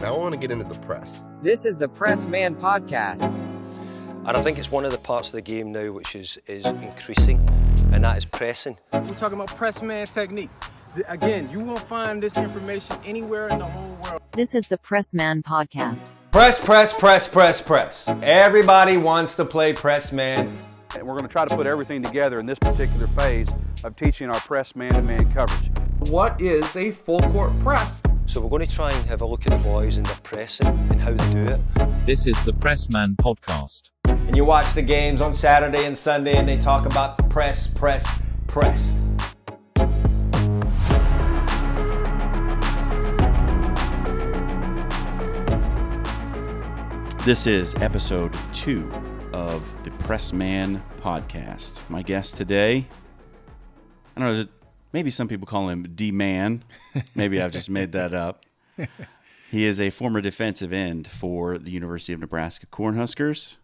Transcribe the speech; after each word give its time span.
Now 0.00 0.14
I 0.14 0.18
want 0.18 0.32
to 0.34 0.40
get 0.40 0.50
into 0.50 0.64
the 0.64 0.78
press. 0.80 1.24
This 1.42 1.64
is 1.64 1.76
the 1.76 1.88
Press 1.88 2.24
Man 2.24 2.54
Podcast. 2.54 3.22
And 3.22 4.36
I 4.36 4.42
think 4.42 4.58
it's 4.58 4.70
one 4.70 4.84
of 4.84 4.92
the 4.92 4.98
parts 4.98 5.28
of 5.28 5.32
the 5.32 5.42
game 5.42 5.72
now 5.72 5.92
which 5.92 6.14
is, 6.14 6.38
is 6.46 6.64
increasing, 6.64 7.38
and 7.92 8.04
that 8.04 8.16
is 8.18 8.24
pressing. 8.24 8.76
We're 8.92 9.02
talking 9.14 9.38
about 9.40 9.54
press 9.56 9.82
man 9.82 10.06
technique. 10.06 10.50
Th- 10.94 11.06
Again, 11.08 11.48
you 11.50 11.60
won't 11.60 11.80
find 11.80 12.22
this 12.22 12.36
information 12.36 12.96
anywhere 13.04 13.48
in 13.48 13.58
the 13.58 13.66
whole 13.66 13.98
world. 14.04 14.22
This 14.32 14.54
is 14.54 14.68
the 14.68 14.78
Press 14.78 15.12
Man 15.12 15.42
Podcast. 15.42 16.12
Press, 16.32 16.62
press, 16.64 16.92
press, 16.92 17.28
press, 17.28 17.60
press. 17.60 18.08
Everybody 18.22 18.96
wants 18.96 19.34
to 19.36 19.44
play 19.44 19.72
press 19.72 20.12
man. 20.12 20.58
And 20.96 21.06
we're 21.06 21.14
going 21.14 21.26
to 21.26 21.32
try 21.32 21.44
to 21.44 21.54
put 21.54 21.66
everything 21.66 22.02
together 22.02 22.40
in 22.40 22.46
this 22.46 22.58
particular 22.58 23.06
phase 23.06 23.48
of 23.84 23.94
teaching 23.96 24.28
our 24.28 24.40
press 24.40 24.74
man-to-man 24.74 25.32
coverage. 25.32 25.70
what 26.10 26.40
is 26.40 26.76
a 26.76 26.90
full 26.90 27.20
court 27.30 27.56
press? 27.60 28.02
So 28.30 28.40
we're 28.40 28.48
going 28.48 28.64
to 28.64 28.72
try 28.72 28.92
and 28.92 29.06
have 29.08 29.22
a 29.22 29.26
look 29.26 29.44
at 29.44 29.50
the 29.50 29.58
boys 29.58 29.96
and 29.96 30.06
their 30.06 30.14
pressing 30.22 30.68
and 30.68 31.00
how 31.00 31.12
they 31.12 31.32
do 31.32 31.42
it. 31.46 32.04
This 32.04 32.28
is 32.28 32.40
the 32.44 32.52
Pressman 32.52 33.16
Podcast. 33.16 33.90
And 34.04 34.36
you 34.36 34.44
watch 34.44 34.72
the 34.72 34.82
games 34.82 35.20
on 35.20 35.34
Saturday 35.34 35.84
and 35.84 35.98
Sunday 35.98 36.36
and 36.36 36.48
they 36.48 36.56
talk 36.56 36.86
about 36.86 37.16
the 37.16 37.24
press, 37.24 37.66
press, 37.66 38.08
press. 38.46 38.96
This 47.24 47.48
is 47.48 47.74
episode 47.80 48.32
two 48.52 48.88
of 49.32 49.68
the 49.82 49.90
Pressman 50.04 50.80
podcast. 51.00 51.82
My 51.90 52.02
guest 52.02 52.36
today, 52.36 52.86
I 54.16 54.20
don't 54.20 54.36
know, 54.36 54.44
maybe 54.92 55.10
some 55.10 55.28
people 55.28 55.46
call 55.46 55.68
him 55.68 55.92
D 55.94 56.10
Man. 56.10 56.64
Maybe 57.14 57.40
I've 57.40 57.52
just 57.52 57.70
made 57.70 57.92
that 57.92 58.14
up. 58.14 58.44
He 59.50 59.64
is 59.64 59.80
a 59.80 59.90
former 59.90 60.20
defensive 60.20 60.72
end 60.72 61.08
for 61.08 61.58
the 61.58 61.72
University 61.72 62.12
of 62.12 62.20
Nebraska 62.20 62.66
Cornhuskers 62.66 63.56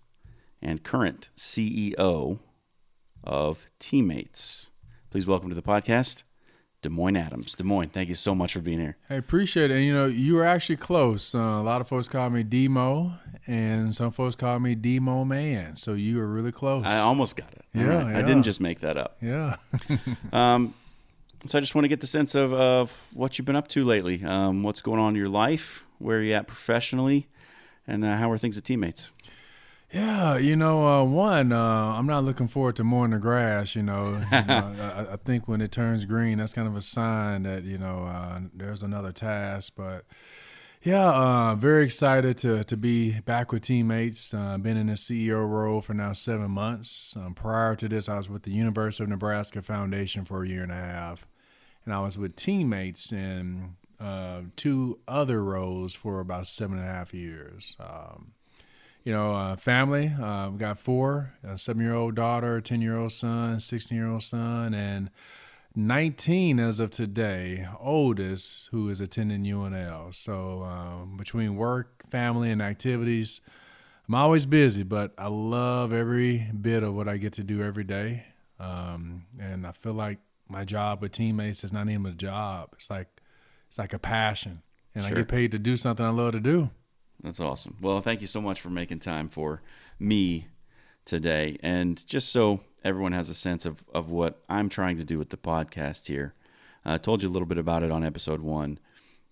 and 0.61 0.83
current 0.83 1.29
CEO 1.37 2.41
of 3.23 3.69
Teammates. 3.79 4.71
Please 5.13 5.29
welcome 5.29 5.49
to 5.49 5.55
the 5.55 5.63
podcast, 5.63 6.25
Demoine 6.83 7.17
Adams. 7.17 7.55
Demoine, 7.55 7.89
thank 7.89 8.09
you 8.09 8.17
so 8.17 8.35
much 8.35 8.53
for 8.55 8.59
being 8.59 8.81
here. 8.81 8.97
I 9.09 9.15
appreciate 9.15 9.71
it. 9.71 9.75
And 9.77 9.85
you 9.85 9.95
know, 9.95 10.07
you 10.07 10.35
were 10.35 10.45
actually 10.45 10.79
close. 10.79 11.37
Uh, 11.37 11.39
a 11.39 11.63
lot 11.63 11.81
of 11.81 11.87
folks 11.87 12.09
call 12.09 12.31
me 12.31 12.43
Demo, 12.43 13.13
and 13.47 13.95
some 13.95 14.11
folks 14.11 14.35
call 14.35 14.59
me 14.59 14.75
Demo 14.75 15.25
Man. 15.25 15.77
So 15.77 15.93
you 15.93 16.17
were 16.17 16.27
really 16.27 16.51
close. 16.51 16.85
I 16.85 16.99
almost 16.99 17.37
got 17.37 17.53
it. 17.53 17.65
Yeah, 17.73 18.03
right. 18.03 18.17
I 18.17 18.23
didn't 18.23 18.43
just 18.43 18.61
make 18.61 18.81
that 18.81 18.97
up. 18.97 19.19
yeah. 19.23 19.59
Um, 20.33 20.75
so 21.49 21.59
I 21.59 21.61
just 21.61 21.75
want 21.75 21.85
to 21.85 21.89
get 21.89 22.01
the 22.01 22.07
sense 22.07 22.35
of, 22.35 22.53
of 22.53 23.07
what 23.13 23.39
you've 23.39 23.47
been 23.47 23.57
up 23.57 23.69
to 23.69 23.85
lately. 23.85 24.25
Um, 24.25 24.63
what's 24.63 24.83
going 24.83 25.01
on 25.01 25.11
in 25.11 25.17
your 25.17 25.29
life? 25.29 25.85
Where 25.99 26.19
are 26.19 26.23
you 26.23 26.35
at 26.35 26.47
professionally? 26.47 27.29
And 27.87 28.05
uh, 28.05 28.17
how 28.17 28.31
are 28.31 28.39
things 28.39 28.59
at 28.59 28.65
teammates? 28.65 29.11
yeah. 29.93 30.37
You 30.37 30.57
know, 30.57 30.87
uh, 30.87 31.05
one, 31.05 31.53
uh, 31.53 31.95
I'm 31.97 32.07
not 32.07 32.25
looking 32.25 32.49
forward 32.49 32.77
to 32.77 32.85
mowing 32.85 33.13
the 33.13 33.19
grass. 33.19 33.75
You 33.75 33.83
know, 33.83 34.21
You 34.33 34.45
know, 34.45 34.75
I, 34.79 35.13
I 35.15 35.17
think 35.17 35.49
when 35.49 35.61
it 35.61 35.73
turns 35.73 36.05
green, 36.05 36.39
that's 36.39 36.53
kind 36.53 36.69
of 36.69 36.77
a 36.77 36.81
sign 36.81 37.45
that 37.45 37.65
you 37.65 37.79
know 37.79 38.05
uh, 38.05 38.41
there's 38.53 38.83
another 38.83 39.13
task. 39.13 39.75
But 39.77 40.05
yeah, 40.83 41.09
uh, 41.11 41.55
very 41.55 41.85
excited 41.85 42.37
to 42.39 42.65
to 42.65 42.77
be 42.77 43.21
back 43.21 43.53
with 43.53 43.63
teammates. 43.63 44.35
Uh, 44.35 44.59
been 44.59 44.77
in 44.77 44.89
the 44.89 44.95
CEO 44.95 45.49
role 45.49 45.81
for 45.81 45.95
now 45.95 46.13
seven 46.13 46.51
months. 46.51 47.15
Um, 47.17 47.35
prior 47.35 47.75
to 47.77 47.89
this, 47.89 48.09
I 48.09 48.17
was 48.17 48.29
with 48.29 48.43
the 48.43 48.53
University 48.53 49.05
of 49.05 49.11
Nebraska 49.11 49.63
Foundation 49.63 50.25
for 50.25 50.43
a 50.45 50.49
year 50.49 50.63
and 50.63 50.73
a 50.73 50.77
half, 50.77 51.27
and 51.87 51.95
I 51.95 52.01
was 52.01 52.19
with 52.19 52.37
teammates 52.37 53.13
in 53.13 53.77
uh, 53.99 54.43
two 54.57 54.99
other 55.09 55.43
roles 55.43 55.95
for 55.95 56.21
about 56.21 56.47
seven 56.47 56.79
and 56.79 56.87
a 56.87 56.91
half 56.91 57.15
years. 57.15 57.77
Um, 57.81 58.33
you 59.05 59.13
know, 59.13 59.35
uh, 59.35 59.57
family. 59.57 60.09
Uh, 60.09 60.51
we 60.51 60.59
got 60.59 60.81
four: 60.81 61.35
a 61.43 61.57
seven-year-old 61.57 62.17
daughter, 62.17 62.61
ten-year-old 62.61 63.13
son, 63.13 63.61
sixteen-year-old 63.61 64.25
son, 64.25 64.75
and 64.75 65.11
19 65.79 66.59
as 66.59 66.81
of 66.81 66.91
today, 66.91 67.69
oldest 67.79 68.69
who 68.73 68.89
is 68.89 68.99
attending 68.99 69.43
UNL. 69.43 70.15
So 70.15 70.63
um, 70.63 71.17
between 71.19 71.55
work, 71.55 72.11
family, 72.11 72.51
and 72.51 72.63
activities, 72.63 73.43
I'm 74.09 74.15
always 74.15 74.47
busy, 74.47 74.85
but 74.85 75.13
I 75.19 75.29
love 75.29 75.93
every 75.93 76.39
bit 76.39 76.83
of 76.83 76.95
what 76.95 77.09
I 77.09 77.19
get 77.19 77.35
to 77.35 77.45
do 77.45 77.63
every 77.63 77.85
day. 77.85 78.25
Um, 78.59 79.27
and 79.39 79.67
I 79.67 79.73
feel 79.73 79.93
like 79.93 80.19
my 80.49 80.65
job 80.65 81.03
with 81.03 81.13
teammates 81.13 81.65
is 81.65 81.73
not 81.73 81.89
even 81.89 82.07
a 82.07 82.13
job. 82.13 82.71
It's 82.75 82.91
like 82.91 83.09
it's 83.69 83.79
like 83.79 83.93
a 83.93 83.99
passion, 83.99 84.63
and 84.95 85.05
I 85.05 85.11
get 85.11 85.29
paid 85.29 85.53
to 85.53 85.59
do 85.59 85.77
something 85.77 86.05
I 86.05 86.11
love 86.11 86.33
to 86.33 86.41
do. 86.41 86.71
That's 87.23 87.41
awesome. 87.41 87.77
Well, 87.81 88.01
thank 88.01 88.21
you 88.21 88.27
so 88.27 88.41
much 88.41 88.61
for 88.61 88.71
making 88.71 89.01
time 89.01 89.29
for 89.29 89.63
me 89.99 90.49
today. 91.05 91.57
And 91.63 92.07
just 92.07 92.31
so 92.31 92.61
everyone 92.85 93.13
has 93.13 93.31
a 93.31 93.35
sense 93.35 93.65
of, 93.65 93.85
of 93.95 94.11
what 94.11 94.43
I'm 94.49 94.69
trying 94.69 94.99
to 94.99 95.05
do 95.05 95.19
with 95.19 95.31
the 95.31 95.37
podcast 95.37 96.09
here, 96.09 96.35
I 96.85 96.99
told 96.99 97.23
you 97.23 97.29
a 97.29 97.33
little 97.33 97.47
bit 97.47 97.59
about 97.59 97.83
it 97.83 97.91
on 97.91 98.05
episode 98.05 98.41
one. 98.41 98.79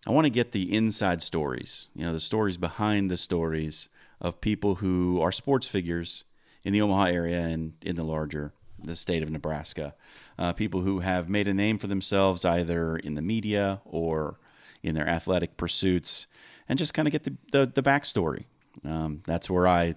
I 0.06 0.10
want 0.10 0.24
to 0.24 0.30
get 0.30 0.52
the 0.52 0.74
inside 0.74 1.22
stories, 1.22 1.88
you 1.94 2.04
know, 2.04 2.12
the 2.12 2.20
stories 2.20 2.56
behind 2.56 3.10
the 3.10 3.16
stories 3.16 3.88
of 4.20 4.40
people 4.40 4.76
who 4.76 5.20
are 5.20 5.32
sports 5.32 5.66
figures 5.66 6.24
in 6.62 6.72
the 6.72 6.82
Omaha 6.82 7.04
area 7.04 7.40
and 7.40 7.74
in 7.82 7.96
the 7.96 8.04
larger 8.04 8.52
the 8.86 8.96
state 8.96 9.22
of 9.22 9.30
Nebraska. 9.30 9.94
Uh, 10.38 10.52
people 10.52 10.80
who 10.80 11.00
have 11.00 11.28
made 11.28 11.48
a 11.48 11.54
name 11.54 11.78
for 11.78 11.86
themselves 11.86 12.44
either 12.44 12.96
in 12.96 13.14
the 13.14 13.22
media 13.22 13.80
or 13.84 14.38
in 14.82 14.94
their 14.94 15.08
athletic 15.08 15.56
pursuits, 15.56 16.26
and 16.68 16.78
just 16.78 16.94
kind 16.94 17.06
of 17.08 17.12
get 17.12 17.24
the, 17.24 17.36
the, 17.52 17.66
the 17.66 17.82
backstory. 17.82 18.44
Um, 18.84 19.22
that's 19.26 19.48
where 19.48 19.66
I 19.68 19.94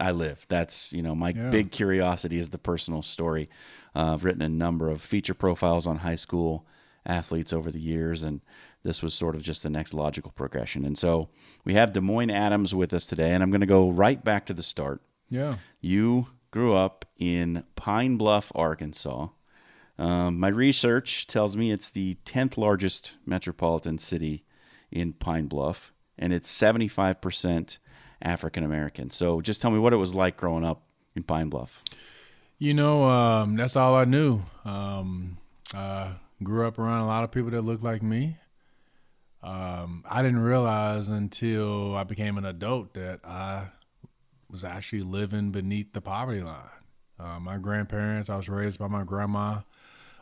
I 0.00 0.12
live. 0.12 0.46
That's 0.48 0.92
you 0.92 1.02
know 1.02 1.14
my 1.14 1.30
Yeah. 1.30 1.50
big 1.50 1.70
curiosity 1.72 2.38
is 2.38 2.50
the 2.50 2.58
personal 2.58 3.02
story. 3.02 3.50
Uh, 3.94 4.14
I've 4.14 4.24
written 4.24 4.40
a 4.42 4.48
number 4.48 4.88
of 4.88 5.02
feature 5.02 5.34
profiles 5.34 5.86
on 5.86 5.96
high 5.98 6.14
school 6.14 6.66
athletes 7.04 7.52
over 7.52 7.70
the 7.70 7.80
years, 7.80 8.22
and 8.22 8.40
this 8.82 9.02
was 9.02 9.12
sort 9.12 9.34
of 9.34 9.42
just 9.42 9.62
the 9.62 9.68
next 9.70 9.92
logical 9.92 10.30
progression. 10.32 10.84
And 10.86 10.96
so 10.96 11.28
we 11.64 11.74
have 11.74 11.92
Demoine 11.92 12.32
Adams 12.32 12.74
with 12.74 12.94
us 12.94 13.06
today, 13.06 13.32
and 13.32 13.42
I'm 13.42 13.50
going 13.50 13.60
to 13.62 13.66
go 13.66 13.90
right 13.90 14.22
back 14.24 14.46
to 14.46 14.54
the 14.54 14.62
start. 14.62 15.02
Yeah. 15.28 15.56
You 15.80 16.28
grew 16.50 16.74
up 16.74 17.04
in 17.18 17.64
Pine 17.76 18.16
Bluff, 18.16 18.52
Arkansas. 18.54 19.28
Um, 19.98 20.40
my 20.40 20.48
research 20.48 21.26
tells 21.26 21.56
me 21.56 21.70
it's 21.70 21.90
the 21.90 22.16
10th 22.24 22.56
largest 22.56 23.16
metropolitan 23.26 23.98
city 23.98 24.44
in 24.90 25.12
Pine 25.12 25.46
Bluff, 25.46 25.92
and 26.18 26.32
it's 26.32 26.52
75% 26.52 27.78
African 28.22 28.64
American. 28.64 29.10
So 29.10 29.40
just 29.40 29.62
tell 29.62 29.70
me 29.70 29.78
what 29.78 29.92
it 29.92 29.96
was 29.96 30.14
like 30.14 30.36
growing 30.36 30.64
up 30.64 30.82
in 31.14 31.22
Pine 31.22 31.48
Bluff. 31.48 31.84
You 32.58 32.74
know, 32.74 33.04
um, 33.04 33.56
that's 33.56 33.76
all 33.76 33.94
I 33.94 34.04
knew. 34.04 34.42
Um, 34.64 35.38
uh, 35.74 36.12
grew 36.42 36.66
up 36.66 36.78
around 36.78 37.00
a 37.00 37.06
lot 37.06 37.24
of 37.24 37.30
people 37.30 37.50
that 37.50 37.62
looked 37.62 37.82
like 37.82 38.02
me. 38.02 38.36
Um, 39.42 40.04
I 40.08 40.22
didn't 40.22 40.40
realize 40.40 41.08
until 41.08 41.96
I 41.96 42.04
became 42.04 42.36
an 42.36 42.44
adult 42.44 42.92
that 42.94 43.20
I 43.24 43.68
was 44.50 44.64
actually 44.64 45.02
living 45.02 45.50
beneath 45.50 45.92
the 45.92 46.00
poverty 46.00 46.42
line. 46.42 46.64
Uh, 47.18 47.38
my 47.38 47.58
grandparents, 47.58 48.30
I 48.30 48.36
was 48.36 48.48
raised 48.48 48.78
by 48.78 48.88
my 48.88 49.04
grandma, 49.04 49.60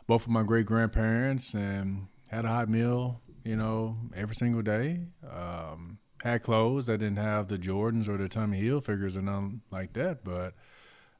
both 0.07 0.23
of 0.23 0.29
my 0.29 0.43
great 0.43 0.65
grandparents, 0.65 1.53
and 1.53 2.07
had 2.27 2.45
a 2.45 2.49
hot 2.49 2.69
meal, 2.69 3.21
you 3.43 3.55
know, 3.55 3.97
every 4.15 4.35
single 4.35 4.61
day. 4.61 5.01
Um, 5.23 5.99
had 6.23 6.43
clothes. 6.43 6.89
I 6.89 6.97
didn't 6.97 7.17
have 7.17 7.47
the 7.47 7.57
Jordans 7.57 8.07
or 8.07 8.17
the 8.17 8.27
Tommy 8.27 8.61
Hilfigers 8.61 9.15
or 9.15 9.21
nothing 9.21 9.61
like 9.71 9.93
that, 9.93 10.23
but 10.23 10.53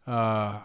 uh, 0.06 0.60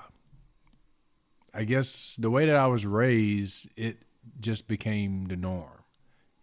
I 1.53 1.65
guess 1.65 2.17
the 2.19 2.31
way 2.31 2.47
that 2.47 2.57
I 2.57 2.67
was 2.67 2.85
raised, 2.85 3.69
it 3.77 4.03
just 4.41 4.67
became 4.67 5.27
the 5.27 5.37
norm. 5.37 5.71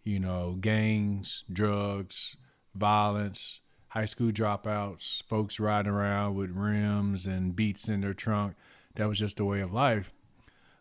You 0.04 0.18
know, 0.18 0.56
gangs, 0.60 1.44
drugs, 1.52 2.36
violence, 2.74 3.60
high 3.92 4.06
school 4.06 4.30
dropouts, 4.30 5.22
folks 5.24 5.60
riding 5.60 5.92
around 5.92 6.34
with 6.34 6.50
rims 6.50 7.26
and 7.26 7.54
beats 7.54 7.88
in 7.88 8.00
their 8.00 8.14
trunk. 8.14 8.54
That 8.94 9.06
was 9.06 9.18
just 9.18 9.38
a 9.38 9.44
way 9.44 9.60
of 9.60 9.70
life. 9.70 10.10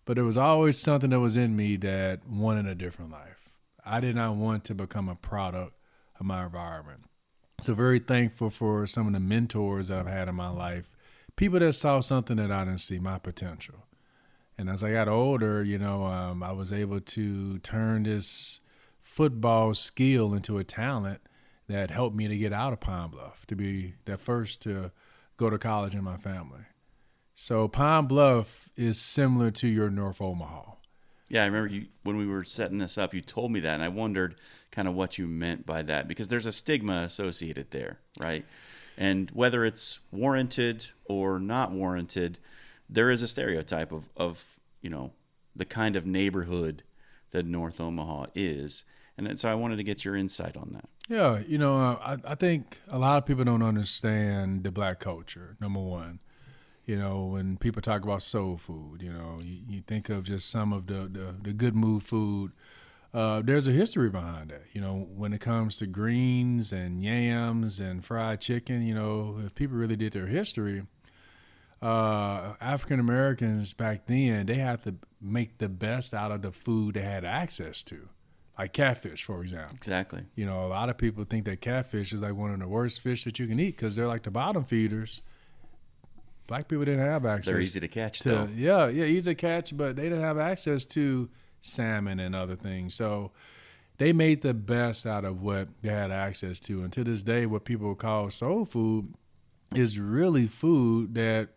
But 0.05 0.15
there 0.15 0.23
was 0.23 0.37
always 0.37 0.77
something 0.77 1.09
that 1.09 1.19
was 1.19 1.35
in 1.35 1.57
me 1.57 1.75
that 1.77 2.25
wanted 2.25 2.67
a 2.67 2.75
different 2.75 3.11
life. 3.11 3.49
I 3.85 3.99
did 3.99 4.15
not 4.15 4.35
want 4.35 4.63
to 4.65 4.75
become 4.75 5.09
a 5.09 5.15
product 5.15 5.73
of 6.21 6.25
my 6.25 6.45
environment. 6.45 7.01
So 7.61 7.73
very 7.73 7.99
thankful 7.99 8.49
for 8.49 8.87
some 8.87 9.07
of 9.07 9.13
the 9.13 9.19
mentors 9.19 9.89
that 9.89 9.99
I've 9.99 10.07
had 10.07 10.29
in 10.29 10.35
my 10.35 10.49
life, 10.49 10.95
people 11.35 11.59
that 11.59 11.73
saw 11.73 11.99
something 11.99 12.37
that 12.37 12.51
I 12.51 12.63
didn't 12.63 12.79
see, 12.79 12.97
my 12.97 13.19
potential. 13.19 13.87
And 14.57 14.69
as 14.69 14.85
I 14.85 14.93
got 14.93 15.09
older, 15.09 15.63
you 15.63 15.77
know, 15.77 16.05
um, 16.05 16.43
I 16.43 16.53
was 16.53 16.71
able 16.71 17.01
to 17.01 17.59
turn 17.59 18.03
this 18.03 18.61
football 19.03 19.73
skill 19.73 20.33
into 20.33 20.57
a 20.57 20.63
talent 20.63 21.19
that 21.67 21.91
helped 21.91 22.15
me 22.15 22.27
to 22.27 22.37
get 22.37 22.53
out 22.53 22.73
of 22.73 22.79
Pine 22.79 23.09
Bluff, 23.09 23.45
to 23.47 23.55
be 23.55 23.95
the 24.05 24.17
first 24.17 24.61
to 24.63 24.91
go 25.37 25.49
to 25.49 25.57
college 25.57 25.95
in 25.95 26.03
my 26.03 26.17
family. 26.17 26.61
So 27.33 27.67
Pine 27.67 28.05
Bluff 28.05 28.69
is 28.75 28.99
similar 28.99 29.51
to 29.51 29.67
your 29.67 29.89
North 29.89 30.21
Omaha. 30.21 30.73
Yeah, 31.29 31.43
I 31.43 31.45
remember 31.45 31.73
you 31.73 31.85
when 32.03 32.17
we 32.17 32.27
were 32.27 32.43
setting 32.43 32.77
this 32.77 32.97
up. 32.97 33.13
You 33.13 33.21
told 33.21 33.51
me 33.51 33.61
that, 33.61 33.75
and 33.75 33.83
I 33.83 33.87
wondered 33.87 34.35
kind 34.69 34.87
of 34.87 34.95
what 34.95 35.17
you 35.17 35.27
meant 35.27 35.65
by 35.65 35.81
that 35.83 36.07
because 36.07 36.27
there's 36.27 36.45
a 36.45 36.51
stigma 36.51 37.03
associated 37.03 37.71
there, 37.71 37.99
right? 38.19 38.45
And 38.97 39.31
whether 39.31 39.63
it's 39.63 39.99
warranted 40.11 40.87
or 41.05 41.39
not 41.39 41.71
warranted, 41.71 42.37
there 42.89 43.09
is 43.09 43.21
a 43.21 43.27
stereotype 43.27 43.93
of 43.93 44.09
of 44.17 44.59
you 44.81 44.89
know 44.89 45.13
the 45.55 45.65
kind 45.65 45.95
of 45.95 46.05
neighborhood 46.05 46.83
that 47.31 47.45
North 47.45 47.79
Omaha 47.79 48.25
is, 48.35 48.83
and 49.17 49.39
so 49.39 49.49
I 49.49 49.55
wanted 49.55 49.77
to 49.77 49.83
get 49.83 50.03
your 50.03 50.17
insight 50.17 50.57
on 50.57 50.71
that. 50.73 50.89
Yeah, 51.11 51.39
you 51.45 51.57
know, 51.57 51.75
uh, 51.75 52.17
I, 52.25 52.31
I 52.31 52.35
think 52.35 52.79
a 52.87 52.97
lot 52.97 53.17
of 53.17 53.25
people 53.25 53.43
don't 53.43 53.61
understand 53.61 54.63
the 54.63 54.71
black 54.71 55.01
culture. 55.01 55.57
Number 55.59 55.81
one, 55.81 56.19
you 56.85 56.97
know, 56.97 57.25
when 57.25 57.57
people 57.57 57.81
talk 57.81 58.03
about 58.03 58.23
soul 58.23 58.55
food, 58.55 59.01
you 59.01 59.11
know, 59.11 59.37
you, 59.43 59.59
you 59.67 59.81
think 59.85 60.07
of 60.07 60.23
just 60.23 60.49
some 60.49 60.71
of 60.71 60.87
the 60.87 61.09
the, 61.11 61.35
the 61.43 61.51
good 61.51 61.75
mood 61.75 62.03
food. 62.03 62.53
Uh, 63.13 63.41
there's 63.43 63.67
a 63.67 63.73
history 63.73 64.09
behind 64.09 64.51
that. 64.51 64.63
You 64.71 64.79
know, 64.79 65.05
when 65.13 65.33
it 65.33 65.41
comes 65.41 65.75
to 65.79 65.85
greens 65.85 66.71
and 66.71 67.03
yams 67.03 67.77
and 67.77 68.05
fried 68.05 68.39
chicken, 68.39 68.81
you 68.81 68.95
know, 68.95 69.37
if 69.45 69.53
people 69.53 69.75
really 69.75 69.97
did 69.97 70.13
their 70.13 70.27
history, 70.27 70.83
uh, 71.81 72.53
African 72.61 73.01
Americans 73.01 73.73
back 73.73 74.05
then 74.05 74.45
they 74.45 74.55
had 74.55 74.81
to 74.83 74.95
make 75.19 75.57
the 75.57 75.67
best 75.67 76.13
out 76.13 76.31
of 76.31 76.41
the 76.41 76.53
food 76.53 76.95
they 76.95 77.01
had 77.01 77.25
access 77.25 77.83
to 77.83 78.07
like 78.57 78.73
catfish, 78.73 79.23
for 79.23 79.41
example. 79.41 79.75
Exactly. 79.75 80.23
You 80.35 80.45
know, 80.45 80.65
a 80.65 80.67
lot 80.67 80.89
of 80.89 80.97
people 80.97 81.23
think 81.23 81.45
that 81.45 81.61
catfish 81.61 82.13
is 82.13 82.21
like 82.21 82.35
one 82.35 82.51
of 82.51 82.59
the 82.59 82.67
worst 82.67 83.01
fish 83.01 83.23
that 83.23 83.39
you 83.39 83.47
can 83.47 83.59
eat 83.59 83.75
because 83.75 83.95
they're 83.95 84.07
like 84.07 84.23
the 84.23 84.31
bottom 84.31 84.63
feeders. 84.63 85.21
Black 86.47 86.67
people 86.67 86.85
didn't 86.85 87.05
have 87.05 87.25
access. 87.25 87.51
They're 87.51 87.61
easy 87.61 87.79
to 87.79 87.87
catch, 87.87 88.19
to, 88.19 88.29
though. 88.29 88.49
Yeah, 88.55 88.87
yeah, 88.87 89.05
easy 89.05 89.31
to 89.31 89.35
catch, 89.35 89.75
but 89.75 89.95
they 89.95 90.03
didn't 90.03 90.21
have 90.21 90.37
access 90.37 90.85
to 90.85 91.29
salmon 91.61 92.19
and 92.19 92.35
other 92.35 92.55
things. 92.55 92.93
So 92.93 93.31
they 93.97 94.11
made 94.11 94.41
the 94.41 94.53
best 94.53 95.05
out 95.05 95.23
of 95.23 95.41
what 95.41 95.69
they 95.81 95.89
had 95.89 96.11
access 96.11 96.59
to. 96.61 96.83
And 96.83 96.91
to 96.93 97.03
this 97.03 97.23
day, 97.23 97.45
what 97.45 97.63
people 97.63 97.95
call 97.95 98.29
soul 98.31 98.65
food 98.65 99.13
is 99.73 99.97
really 99.97 100.47
food 100.47 101.13
that 101.13 101.49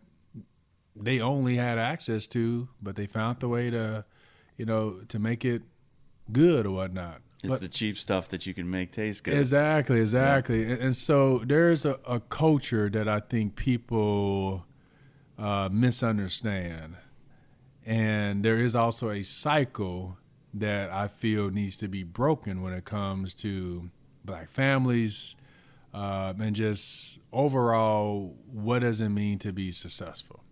they 0.95 1.21
only 1.21 1.57
had 1.57 1.79
access 1.79 2.27
to, 2.29 2.69
but 2.81 2.95
they 2.95 3.07
found 3.07 3.41
the 3.41 3.49
way 3.49 3.71
to, 3.71 4.05
you 4.57 4.65
know, 4.65 5.01
to 5.09 5.19
make 5.19 5.45
it 5.45 5.63
good 6.33 6.67
or 6.67 6.71
whatnot. 6.71 7.21
It's 7.43 7.51
But- 7.51 7.61
the 7.61 7.69
cheap 7.69 7.99
stuff 7.99 8.29
that 8.29 8.47
you 8.47 8.55
can 8.55 8.71
make 8.71 8.91
taste 8.93 9.25
good. 9.25 9.35
Exactly, 9.35 10.01
exactly. 10.01 10.65
And, 10.65 10.81
and 10.81 10.97
so 10.97 11.43
there's 11.45 11.85
a, 11.85 11.99
a 12.07 12.21
culture 12.21 12.89
that 12.89 13.07
I 13.09 13.21
think 13.21 13.57
people 13.57 14.65
uh, 15.39 15.69
misunderstand. 15.71 16.97
And 17.85 18.43
there 18.45 18.57
is 18.59 18.75
also 18.75 19.11
a 19.11 19.23
cycle 19.23 20.17
that 20.55 20.91
I 20.91 21.09
feel 21.09 21.51
needs 21.51 21.77
to 21.79 21.89
be 21.89 22.03
broken 22.03 22.63
when 22.63 22.73
it 22.73 22.85
comes 22.87 23.35
to 23.35 23.91
black 24.25 24.51
families 24.51 25.37
uh, 25.93 26.33
and 26.41 26.57
just 26.57 27.19
overall 27.33 28.35
what 28.51 28.79
does 28.81 29.01
it 29.01 29.11
mean 29.11 29.39
to 29.41 29.53
be 29.53 29.71
successful. 29.71 30.43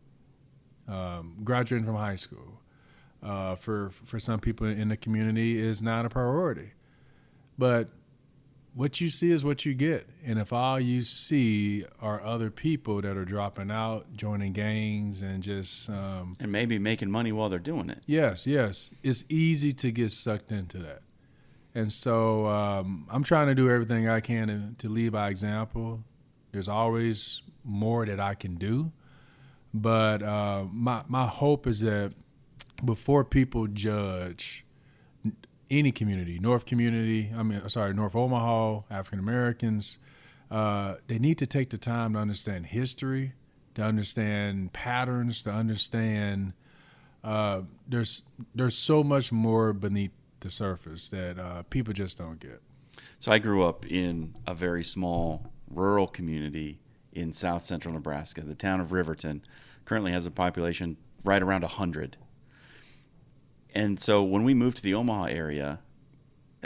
Um, 0.86 1.36
graduating 1.42 1.86
from 1.86 1.96
high 1.96 2.16
school 2.16 2.60
uh, 3.22 3.56
for 3.56 3.90
for 4.04 4.18
some 4.18 4.40
people 4.40 4.66
in 4.66 4.88
the 4.88 4.96
community 4.96 5.60
is 5.60 5.82
not 5.82 6.04
a 6.04 6.08
priority. 6.08 6.72
But 7.58 7.88
what 8.74 9.00
you 9.00 9.10
see 9.10 9.30
is 9.30 9.44
what 9.44 9.64
you 9.64 9.74
get. 9.74 10.08
And 10.24 10.38
if 10.38 10.52
all 10.52 10.80
you 10.80 11.02
see 11.02 11.84
are 12.00 12.22
other 12.22 12.50
people 12.50 13.02
that 13.02 13.16
are 13.16 13.24
dropping 13.24 13.70
out, 13.70 14.16
joining 14.16 14.52
gangs, 14.52 15.20
and 15.20 15.42
just, 15.42 15.90
um, 15.90 16.34
and 16.40 16.50
maybe 16.50 16.78
making 16.78 17.10
money 17.10 17.32
while 17.32 17.48
they're 17.48 17.58
doing 17.58 17.90
it. 17.90 18.02
yes, 18.06 18.46
yes, 18.46 18.90
it's 19.02 19.24
easy 19.28 19.72
to 19.72 19.90
get 19.90 20.10
sucked 20.10 20.50
into 20.50 20.78
that. 20.78 21.02
And 21.74 21.92
so 21.92 22.46
um, 22.46 23.06
I'm 23.10 23.24
trying 23.24 23.46
to 23.48 23.54
do 23.54 23.70
everything 23.70 24.08
I 24.08 24.20
can 24.20 24.48
to, 24.48 24.86
to 24.86 24.92
lead 24.92 25.12
by 25.12 25.28
example. 25.28 26.04
There's 26.52 26.68
always 26.68 27.42
more 27.64 28.04
that 28.06 28.20
I 28.20 28.34
can 28.34 28.56
do. 28.56 28.92
But 29.74 30.22
uh, 30.22 30.64
my, 30.70 31.02
my 31.08 31.26
hope 31.26 31.66
is 31.66 31.80
that 31.80 32.12
before 32.84 33.24
people 33.24 33.66
judge 33.66 34.64
any 35.70 35.92
community, 35.92 36.38
North 36.38 36.66
community, 36.66 37.32
I 37.34 37.42
mean, 37.42 37.66
sorry, 37.68 37.94
North 37.94 38.14
Omaha, 38.14 38.82
African 38.90 39.18
Americans, 39.18 39.98
uh, 40.50 40.96
they 41.06 41.18
need 41.18 41.38
to 41.38 41.46
take 41.46 41.70
the 41.70 41.78
time 41.78 42.12
to 42.12 42.18
understand 42.18 42.66
history, 42.66 43.32
to 43.74 43.82
understand 43.82 44.72
patterns, 44.72 45.42
to 45.42 45.50
understand 45.50 46.52
uh, 47.24 47.62
there's 47.86 48.22
there's 48.54 48.76
so 48.76 49.02
much 49.02 49.32
more 49.32 49.72
beneath 49.72 50.10
the 50.40 50.50
surface 50.50 51.08
that 51.08 51.38
uh, 51.38 51.62
people 51.70 51.92
just 51.92 52.18
don't 52.18 52.40
get. 52.40 52.60
So 53.18 53.32
I 53.32 53.38
grew 53.38 53.62
up 53.62 53.86
in 53.86 54.34
a 54.46 54.54
very 54.54 54.84
small 54.84 55.52
rural 55.70 56.06
community 56.06 56.80
in 57.12 57.32
south 57.32 57.62
central 57.62 57.94
Nebraska. 57.94 58.42
The 58.42 58.54
town 58.54 58.80
of 58.80 58.92
Riverton 58.92 59.42
currently 59.84 60.12
has 60.12 60.26
a 60.26 60.30
population 60.30 60.96
right 61.24 61.42
around 61.42 61.62
100. 61.62 62.16
And 63.74 63.98
so 63.98 64.22
when 64.22 64.44
we 64.44 64.54
moved 64.54 64.78
to 64.78 64.82
the 64.82 64.94
Omaha 64.94 65.24
area, 65.24 65.80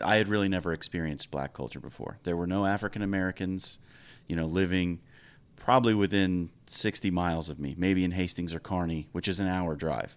I 0.03 0.17
had 0.17 0.29
really 0.29 0.49
never 0.49 0.73
experienced 0.73 1.31
black 1.31 1.53
culture 1.53 1.81
before. 1.81 2.19
There 2.25 2.37
were 2.37 2.47
no 2.47 2.67
African 2.67 3.03
Americans, 3.03 3.79
you 4.27 4.37
know, 4.37 4.47
living 4.47 5.01
probably 5.57 5.95
within 5.95 6.51
60 6.67 7.11
miles 7.11 7.49
of 7.49 7.59
me, 7.59 7.75
maybe 7.79 8.05
in 8.05 8.13
Hastings 8.13 8.55
or 8.55 8.61
Kearney, 8.61 9.09
which 9.13 9.27
is 9.27 9.41
an 9.41 9.49
hour 9.49 9.75
drive. 9.75 10.17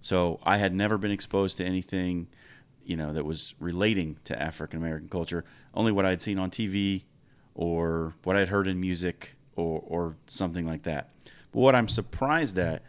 So 0.00 0.40
I 0.42 0.56
had 0.56 0.74
never 0.74 0.96
been 0.96 1.10
exposed 1.10 1.58
to 1.58 1.64
anything, 1.64 2.28
you 2.84 2.96
know, 2.96 3.12
that 3.12 3.24
was 3.24 3.54
relating 3.60 4.18
to 4.24 4.40
African 4.40 4.78
American 4.78 5.08
culture. 5.08 5.44
Only 5.74 5.92
what 5.92 6.06
I'd 6.06 6.22
seen 6.22 6.38
on 6.38 6.50
TV 6.50 7.04
or 7.54 8.14
what 8.24 8.36
I'd 8.36 8.48
heard 8.48 8.66
in 8.66 8.80
music 8.80 9.36
or, 9.56 9.82
or 9.86 10.16
something 10.26 10.66
like 10.66 10.84
that. 10.84 11.10
But 11.52 11.60
what 11.60 11.74
I'm 11.74 11.88
surprised 11.88 12.58
at 12.58 12.82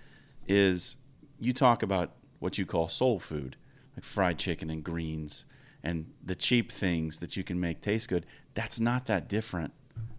is 0.48 0.96
you 1.40 1.54
talk 1.54 1.84
about 1.84 2.14
what 2.42 2.58
you 2.58 2.66
call 2.66 2.90
soul 2.90 3.20
food, 3.20 3.56
like 3.96 4.04
fried 4.04 4.38
chicken 4.38 4.70
and 4.70 4.84
greens 4.84 5.46
and 5.84 6.12
the 6.24 6.36
cheap 6.36 6.72
things 6.72 7.20
that 7.20 7.38
you 7.38 7.44
can 7.44 7.60
make 7.60 7.82
taste 7.82 8.10
good. 8.10 8.26
That's 8.56 8.80
not 8.80 9.06
that 9.06 9.30
different 9.30 9.74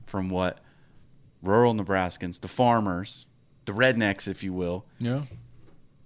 from 0.07 0.31
what 0.31 0.61
rural 1.43 1.75
Nebraskans, 1.75 2.41
the 2.41 2.49
farmers, 2.49 3.27
the 3.67 3.73
rednecks, 3.73 4.27
if 4.29 4.43
you 4.45 4.53
will, 4.53 4.87
Yeah. 4.99 5.23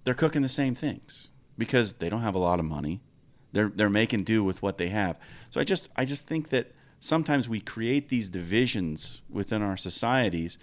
they're 0.03 0.13
cooking 0.13 0.41
the 0.41 0.49
same 0.49 0.75
things 0.75 1.29
because 1.57 1.93
they 1.93 2.09
don't 2.09 2.21
have 2.21 2.35
a 2.35 2.39
lot 2.39 2.59
of 2.59 2.65
money. 2.65 2.99
They're 3.53 3.69
they're 3.69 3.89
making 3.89 4.23
do 4.25 4.43
with 4.43 4.61
what 4.61 4.77
they 4.77 4.89
have. 4.89 5.17
So 5.51 5.61
I 5.61 5.63
just 5.63 5.87
I 5.95 6.03
just 6.05 6.27
think 6.27 6.49
that 6.49 6.71
sometimes 6.99 7.47
we 7.47 7.59
create 7.61 8.09
these 8.09 8.27
divisions 8.29 9.21
within 9.29 9.61
our 9.61 9.77
societies 9.77 10.57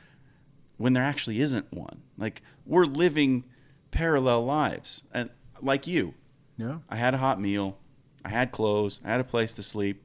when 0.77 0.93
there 0.93 1.05
actually 1.05 1.41
isn't 1.41 1.73
one. 1.73 2.03
Like 2.19 2.43
we're 2.67 2.85
living 2.85 3.45
parallel 3.91 4.45
lives. 4.45 5.03
And 5.13 5.31
like 5.61 5.87
you, 5.87 6.15
Yeah. 6.57 6.79
I 6.89 6.97
had 6.97 7.15
a 7.15 7.19
hot 7.19 7.41
meal, 7.41 7.79
I 8.25 8.29
had 8.31 8.53
clothes, 8.53 9.01
I 9.05 9.09
had 9.11 9.21
a 9.21 9.25
place 9.25 9.53
to 9.55 9.63
sleep. 9.63 10.03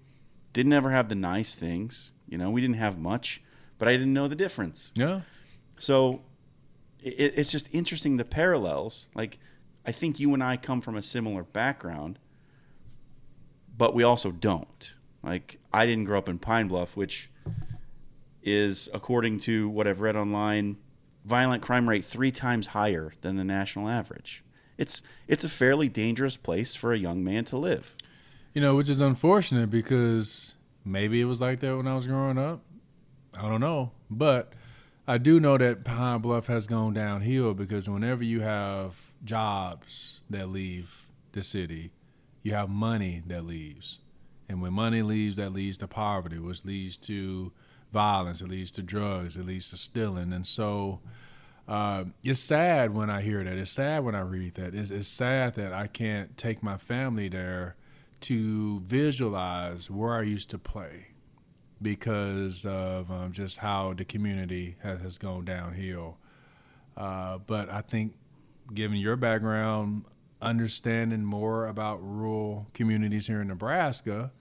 Didn't 0.53 0.74
ever 0.74 0.89
have 0.91 1.10
the 1.10 1.15
nice 1.15 1.53
things, 1.56 2.12
you 2.27 2.38
know. 2.38 2.50
We 2.50 2.60
didn't 2.62 2.77
have 2.77 2.98
much, 2.98 3.41
but 3.77 3.88
I 3.88 3.91
didn't 3.91 4.13
know 4.13 4.27
the 4.27 4.36
difference. 4.36 4.91
Yeah. 4.96 5.22
So 5.77 6.22
it, 7.01 7.34
it's 7.38 7.51
just 7.51 7.70
interesting 7.72 8.18
the 8.18 8.25
parallels. 8.25 9.08
Like, 9.13 9.38
I 9.86 9.91
think 9.91 10.20
you 10.20 10.34
and 10.34 10.44
I 10.44 10.58
come 10.58 10.82
from 10.82 10.96
a 10.96 11.01
similar 11.01 11.44
background, 11.44 12.20
but 13.77 13.94
we 13.94 14.03
also 14.03 14.32
don't. 14.32 14.94
Like, 15.24 15.60
I 15.72 15.86
didn't 15.86 16.06
grow 16.06 16.18
up 16.18 16.29
in 16.29 16.39
Pine 16.39 16.68
Bluff, 16.68 16.98
which 16.98 17.29
is, 18.41 18.89
according 18.94 19.39
to 19.41 19.70
what 19.70 19.88
I've 19.88 20.01
read 20.01 20.15
online, 20.15 20.77
violent 21.25 21.62
crime 21.62 21.88
rate 21.88 22.03
three 22.03 22.32
times 22.32 22.68
higher 22.68 23.13
than 23.22 23.36
the 23.36 23.44
national 23.44 23.88
average. 23.88 24.44
It's 24.80 25.04
it's 25.28 25.44
a 25.44 25.50
fairly 25.50 25.90
dangerous 25.90 26.38
place 26.38 26.74
for 26.74 26.94
a 26.94 26.98
young 26.98 27.22
man 27.24 27.44
to 27.46 27.58
live. 27.58 27.96
You 28.54 28.62
know, 28.62 28.76
which 28.76 28.90
is 28.90 29.02
unfortunate 29.02 29.70
because 29.70 30.56
maybe 30.86 31.20
it 31.22 31.26
was 31.26 31.42
like 31.42 31.60
that 31.60 31.76
when 31.76 31.86
I 31.86 31.96
was 31.96 32.08
growing 32.08 32.38
up. 32.38 32.62
I 33.38 33.44
don't 33.44 33.60
know. 33.60 33.92
But 34.10 34.54
I 35.06 35.18
do 35.18 35.40
know 35.40 35.58
that 35.58 35.84
Pine 35.84 36.22
Bluff 36.22 36.48
has 36.48 36.66
gone 36.66 36.94
downhill 36.94 37.54
because 37.54 37.90
whenever 37.90 38.24
you 38.24 38.40
have 38.40 39.12
jobs 39.26 40.22
that 40.30 40.50
leave 40.50 41.10
the 41.34 41.44
city, 41.44 41.92
you 42.42 42.54
have 42.54 42.70
money 42.70 43.22
that 43.28 43.46
leaves. 43.46 44.00
And 44.48 44.62
when 44.62 44.74
money 44.74 45.02
leaves, 45.02 45.36
that 45.36 45.54
leads 45.54 45.78
to 45.80 45.88
poverty, 45.88 46.40
which 46.40 46.64
leads 46.64 46.96
to 46.98 47.52
violence, 47.92 48.40
it 48.42 48.48
leads 48.48 48.72
to 48.72 48.82
drugs, 48.82 49.36
it 49.36 49.46
leads 49.46 49.70
to 49.72 49.78
stealing. 49.78 50.32
And 50.32 50.48
so 50.48 51.02
uh, 51.70 52.06
it's 52.24 52.40
sad 52.40 52.94
when 52.96 53.10
I 53.10 53.22
hear 53.22 53.44
that. 53.44 53.54
It's 53.58 53.72
sad 53.72 54.04
when 54.04 54.16
I 54.16 54.22
read 54.22 54.56
that. 54.56 54.74
It's, 54.74 54.90
it's 54.90 55.08
sad 55.08 55.54
that 55.54 55.72
I 55.72 55.86
can't 55.88 56.36
take 56.36 56.64
my 56.64 56.78
family 56.78 57.30
there 57.30 57.76
to 58.22 58.80
visualize 58.82 59.90
where 59.90 60.14
I 60.16 60.24
used 60.24 60.50
to 60.50 60.58
play 60.58 61.08
because 61.82 62.66
of 62.66 63.10
um, 63.12 63.32
just 63.32 63.60
how 63.60 63.94
the 63.94 64.04
community 64.04 64.76
has, 64.82 65.00
has 65.02 65.18
gone 65.18 65.46
downhill. 65.46 66.18
Uh, 66.98 67.38
but 67.38 67.70
I 67.70 67.82
think, 67.82 68.16
given 68.74 68.98
your 68.98 69.16
background, 69.16 70.06
understanding 70.42 71.24
more 71.24 71.68
about 71.68 72.00
rural 72.02 72.68
communities 72.74 73.28
here 73.28 73.42
in 73.42 73.48
Nebraska, 73.48 74.32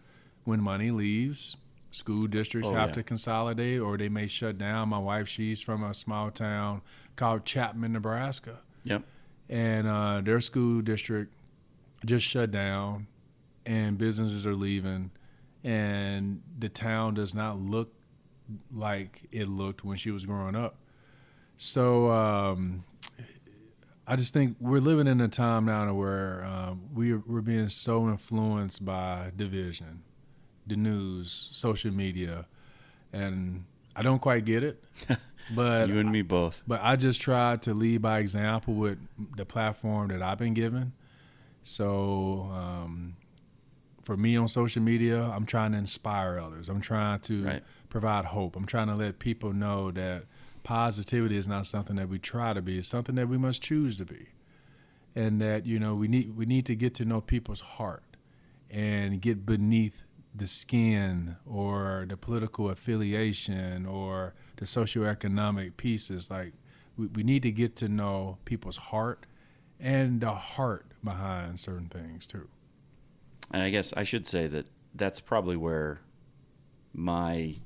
when 0.44 0.60
money 0.60 0.90
leaves, 0.90 1.56
school 1.90 2.26
districts 2.26 2.70
Oh, 2.70 2.74
have 2.74 2.90
yeah. 2.90 2.94
to 2.94 3.02
consolidate 3.02 3.80
or 3.80 3.96
they 3.96 4.08
may 4.08 4.26
shut 4.26 4.58
down. 4.58 4.88
My 4.88 4.98
wife, 4.98 5.28
she's 5.28 5.62
from 5.62 5.82
a 5.84 5.94
small 5.94 6.30
town 6.30 6.82
called 7.18 7.44
Chapman, 7.44 7.92
Nebraska 7.92 8.60
Yep. 8.84 9.02
and 9.50 9.86
uh, 9.86 10.20
their 10.22 10.40
school 10.40 10.80
district 10.80 11.34
just 12.06 12.24
shut 12.24 12.50
down, 12.50 13.08
and 13.66 13.98
businesses 13.98 14.46
are 14.46 14.54
leaving, 14.54 15.10
and 15.64 16.40
the 16.58 16.68
town 16.70 17.14
does 17.14 17.34
not 17.34 17.58
look 17.58 17.92
like 18.72 19.26
it 19.32 19.48
looked 19.48 19.84
when 19.84 19.96
she 19.98 20.10
was 20.10 20.24
growing 20.24 20.54
up. 20.56 20.76
So 21.58 22.10
um, 22.10 22.84
I 24.06 24.14
just 24.16 24.32
think 24.32 24.56
we're 24.60 24.80
living 24.80 25.06
in 25.08 25.20
a 25.20 25.28
time 25.28 25.64
now 25.66 25.92
where 25.92 26.44
um, 26.44 26.82
we 26.94 27.14
we're 27.14 27.40
being 27.42 27.68
so 27.68 28.08
influenced 28.08 28.84
by 28.84 29.32
division, 29.36 30.02
the 30.66 30.76
news, 30.76 31.48
social 31.52 31.90
media, 31.90 32.46
and 33.12 33.64
I 33.98 34.02
don't 34.02 34.20
quite 34.20 34.44
get 34.44 34.62
it. 34.62 34.82
But 35.54 35.88
You 35.88 35.98
and 35.98 36.12
me 36.12 36.20
both. 36.20 36.62
but 36.66 36.80
I 36.82 36.96
just 36.96 37.22
try 37.22 37.56
to 37.56 37.72
lead 37.72 38.02
by 38.02 38.18
example 38.18 38.74
with 38.74 38.98
the 39.36 39.46
platform 39.46 40.08
that 40.08 40.20
I've 40.20 40.36
been 40.38 40.52
given. 40.52 40.92
So 41.62 42.50
um, 42.52 43.16
for 44.02 44.14
me 44.16 44.36
on 44.36 44.48
social 44.48 44.82
media, 44.82 45.22
I'm 45.22 45.46
trying 45.46 45.72
to 45.72 45.78
inspire 45.78 46.38
others. 46.38 46.68
I'm 46.68 46.80
trying 46.82 47.20
to 47.20 47.44
Right. 47.44 47.62
provide 47.88 48.26
hope. 48.26 48.56
I'm 48.56 48.66
trying 48.66 48.88
to 48.88 48.94
let 48.94 49.18
people 49.18 49.52
know 49.54 49.90
that 49.92 50.24
positivity 50.64 51.36
is 51.38 51.48
not 51.48 51.66
something 51.66 51.96
that 51.96 52.08
we 52.10 52.18
try 52.18 52.52
to 52.52 52.60
be. 52.60 52.78
It's 52.78 52.88
something 52.88 53.14
that 53.14 53.28
we 53.28 53.38
must 53.38 53.62
choose 53.62 53.96
to 53.96 54.04
be. 54.04 54.28
And 55.16 55.40
that, 55.40 55.64
you 55.66 55.78
know, 55.78 55.94
we 55.94 56.08
need 56.08 56.36
we 56.36 56.44
need 56.46 56.66
to 56.66 56.74
get 56.76 56.94
to 56.96 57.04
know 57.06 57.20
people's 57.22 57.60
heart 57.60 58.04
and 58.70 59.20
get 59.22 59.46
beneath 59.46 60.02
the 60.38 60.46
skin 60.46 61.36
or 61.46 62.06
the 62.08 62.16
political 62.16 62.70
affiliation 62.70 63.86
or 63.86 64.34
the 64.56 64.64
socioeconomic 64.64 65.76
pieces. 65.76 66.30
Like 66.30 66.52
we, 66.96 67.06
we 67.06 67.22
need 67.22 67.42
to 67.42 67.52
get 67.52 67.76
to 67.76 67.88
know 67.88 68.38
people's 68.44 68.76
heart 68.76 69.26
and 69.80 70.20
the 70.20 70.32
heart 70.32 70.86
behind 71.02 71.60
certain 71.60 71.88
things 71.88 72.26
too. 72.26 72.48
And 73.52 73.62
I 73.62 73.70
guess 73.70 73.92
I 73.96 74.04
should 74.04 74.26
say 74.26 74.46
that 74.48 74.66
that's 74.94 75.20
probably 75.20 75.56
where 75.56 76.00
my 76.92 77.56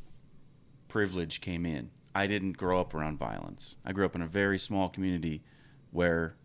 privilege 0.88 1.41
came 1.41 1.64
in. 1.67 1.91
I 2.14 2.26
didn't 2.26 2.59
grow 2.59 2.81
up 2.81 2.95
around 2.95 3.19
violence. 3.19 3.79
I 3.85 3.93
grew 3.93 4.05
up 4.05 4.14
in 4.14 4.23
a 4.23 4.26
very 4.26 4.59
small 4.59 4.88
community 4.88 5.43
where 5.91 6.37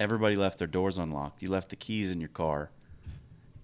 everybody 0.00 0.36
left 0.36 0.58
their 0.58 0.66
doors 0.66 0.98
unlocked. 0.98 1.42
You 1.42 1.50
left 1.50 1.68
the 1.70 1.76
keys 1.76 2.10
in 2.10 2.20
your 2.20 2.28
car, 2.28 2.70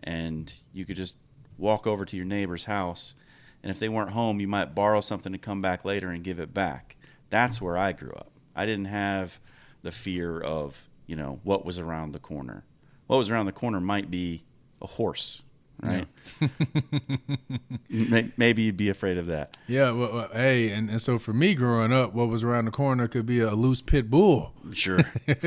and 0.05 0.53
you 0.73 0.85
could 0.85 0.97
just 0.97 1.17
walk 1.59 1.87
over 1.87 2.05
to 2.05 2.17
your 2.17 2.27
neighbor's 2.27 2.65
house. 2.65 3.15
And 3.63 3.71
if 3.71 3.79
they 3.79 3.89
weren't 3.89 4.11
home, 4.11 4.41
you 4.41 4.49
might 4.49 4.75
borrow 4.75 5.01
something 5.01 5.33
to 5.33 5.39
come 5.39 5.63
back 5.63 5.85
later 5.85 6.11
and 6.11 6.23
give 6.23 6.39
it 6.39 6.53
back. 6.53 6.97
That's 7.31 7.61
where 7.63 7.77
I 7.79 7.93
grew 7.93 8.13
up. 8.13 8.31
I 8.55 8.67
didn't 8.67 8.87
have 8.87 9.41
the 9.83 9.91
fear 9.93 10.39
of, 10.41 10.89
you 11.07 11.17
know, 11.17 11.41
what 11.45 11.65
was 11.65 11.79
around 11.79 12.13
the 12.13 12.19
corner. 12.19 12.65
What 13.07 13.17
was 13.17 13.31
around 13.31 13.47
the 13.47 13.53
corner 13.53 13.81
might 13.81 14.11
be 14.11 14.45
a 14.83 14.87
horse, 14.87 15.43
right? 15.83 16.07
May- 17.89 18.33
Maybe 18.37 18.63
you'd 18.63 18.77
be 18.77 18.89
afraid 18.91 19.19
of 19.19 19.27
that. 19.27 19.57
Yeah, 19.67 19.91
well, 19.91 20.13
well, 20.13 20.29
hey, 20.33 20.71
and, 20.71 20.89
and 20.91 21.01
so 21.03 21.19
for 21.19 21.33
me 21.33 21.55
growing 21.55 21.93
up, 21.93 22.15
what 22.15 22.29
was 22.29 22.43
around 22.43 22.65
the 22.67 22.71
corner 22.71 23.09
could 23.09 23.27
be 23.27 23.41
a 23.41 23.55
loose 23.55 23.81
pit 23.81 24.11
bull. 24.11 24.53
Sure. 24.73 25.01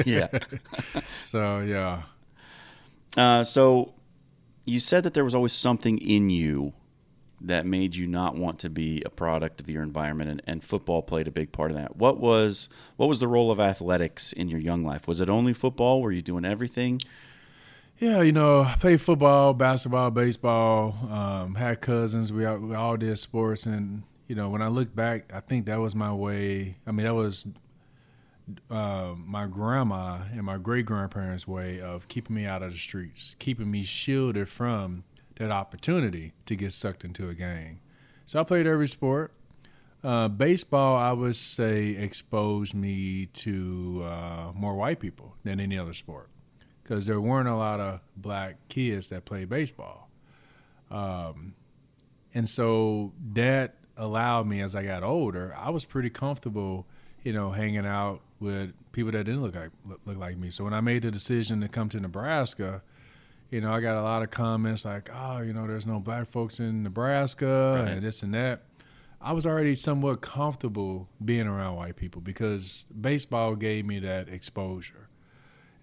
yeah. 0.05 0.27
So 1.25 1.59
yeah, 1.59 2.03
Uh, 3.15 3.43
so 3.43 3.93
you 4.67 4.79
said 4.79 5.03
that 5.03 5.13
there 5.13 5.23
was 5.23 5.33
always 5.33 5.53
something 5.53 5.97
in 5.97 6.29
you 6.29 6.73
that 7.39 7.65
made 7.65 7.95
you 7.95 8.07
not 8.07 8.35
want 8.35 8.59
to 8.59 8.69
be 8.69 9.01
a 9.05 9.09
product 9.09 9.61
of 9.61 9.69
your 9.69 9.83
environment 9.83 10.29
and, 10.29 10.41
and 10.47 10.63
football 10.63 11.03
played 11.03 11.27
a 11.27 11.31
big 11.31 11.51
part 11.51 11.71
of 11.71 11.77
that. 11.77 11.95
What 11.95 12.19
was 12.19 12.67
what 12.95 13.07
was 13.07 13.19
the 13.19 13.27
role 13.27 13.51
of 13.51 13.59
athletics 13.59 14.33
in 14.33 14.49
your 14.49 14.59
young 14.59 14.83
life? 14.83 15.07
Was 15.07 15.19
it 15.19 15.29
only 15.29 15.53
football? 15.53 16.01
Were 16.01 16.11
you 16.11 16.21
doing 16.21 16.45
everything? 16.45 17.01
yeah, 17.99 18.21
you 18.21 18.31
know, 18.31 18.61
I 18.61 18.75
played 18.79 19.01
football, 19.01 19.53
basketball, 19.53 20.11
baseball. 20.11 20.95
Um, 21.11 21.55
had 21.55 21.81
cousins. 21.81 22.31
We 22.31 22.45
all, 22.45 22.57
we 22.57 22.75
all 22.75 22.95
did 22.95 23.17
sports, 23.17 23.65
and 23.65 24.03
you 24.27 24.35
know, 24.35 24.49
when 24.49 24.61
I 24.61 24.67
look 24.67 24.95
back, 24.95 25.31
I 25.33 25.39
think 25.39 25.65
that 25.65 25.79
was 25.79 25.95
my 25.95 26.13
way. 26.13 26.77
I 26.85 26.91
mean, 26.91 27.05
that 27.05 27.15
was 27.15 27.47
uh, 28.69 29.13
my 29.17 29.45
grandma 29.45 30.19
and 30.31 30.43
my 30.43 30.57
great 30.57 30.85
grandparents' 30.85 31.47
way 31.47 31.81
of 31.81 32.07
keeping 32.07 32.35
me 32.35 32.45
out 32.45 32.63
of 32.63 32.71
the 32.71 32.79
streets, 32.79 33.35
keeping 33.39 33.69
me 33.69 33.83
shielded 33.83 34.49
from 34.49 35.03
that 35.35 35.51
opportunity 35.51 36.33
to 36.45 36.55
get 36.55 36.73
sucked 36.73 37.03
into 37.03 37.29
a 37.29 37.33
gang. 37.33 37.79
So 38.25 38.39
I 38.39 38.43
played 38.43 38.67
every 38.67 38.87
sport. 38.87 39.33
Uh, 40.03 40.27
baseball, 40.27 40.95
I 40.95 41.11
would 41.11 41.35
say, 41.35 41.89
exposed 41.89 42.73
me 42.73 43.25
to 43.25 44.03
uh, 44.05 44.51
more 44.53 44.75
white 44.75 44.99
people 44.99 45.35
than 45.43 45.59
any 45.59 45.77
other 45.77 45.93
sport 45.93 46.29
because 46.83 47.05
there 47.05 47.19
weren't 47.19 47.49
a 47.49 47.55
lot 47.55 47.79
of 47.79 47.99
black 48.15 48.55
kids 48.69 49.09
that 49.09 49.25
played 49.25 49.49
baseball. 49.49 50.09
Um, 50.89 51.55
and 52.33 52.47
so 52.47 53.11
that 53.33 53.75
allowed 53.97 54.47
me, 54.47 54.61
as 54.61 54.75
I 54.75 54.83
got 54.83 55.03
older, 55.03 55.55
I 55.59 55.69
was 55.69 55.83
pretty 55.83 56.09
comfortable, 56.09 56.85
you 57.23 57.33
know, 57.33 57.51
hanging 57.51 57.85
out 57.85 58.21
with 58.39 58.71
people 58.91 59.11
that 59.11 59.23
didn't 59.25 59.41
look 59.41 59.55
like 59.55 59.71
look, 59.85 60.17
like 60.17 60.37
me. 60.37 60.49
So 60.51 60.63
when 60.63 60.73
I 60.73 60.81
made 60.81 61.03
the 61.03 61.11
decision 61.11 61.61
to 61.61 61.67
come 61.67 61.89
to 61.89 61.99
Nebraska, 61.99 62.81
you 63.49 63.61
know, 63.61 63.71
I 63.73 63.79
got 63.81 63.97
a 63.97 64.03
lot 64.03 64.21
of 64.23 64.29
comments 64.31 64.85
like, 64.85 65.09
"Oh, 65.13 65.39
you 65.41 65.53
know, 65.53 65.65
there's 65.67 65.87
no 65.87 65.99
black 65.99 66.27
folks 66.27 66.59
in 66.59 66.83
Nebraska 66.83 67.81
Right. 67.83 67.91
and 67.93 68.03
this 68.03 68.21
and 68.23 68.33
that." 68.33 68.63
I 69.19 69.33
was 69.33 69.47
already 69.47 69.73
somewhat 69.73 70.21
comfortable 70.21 71.09
being 71.23 71.47
around 71.47 71.75
white 71.75 71.95
people 71.95 72.21
because 72.21 72.85
baseball 72.99 73.55
gave 73.55 73.85
me 73.85 73.97
that 73.99 74.29
exposure. 74.29 75.09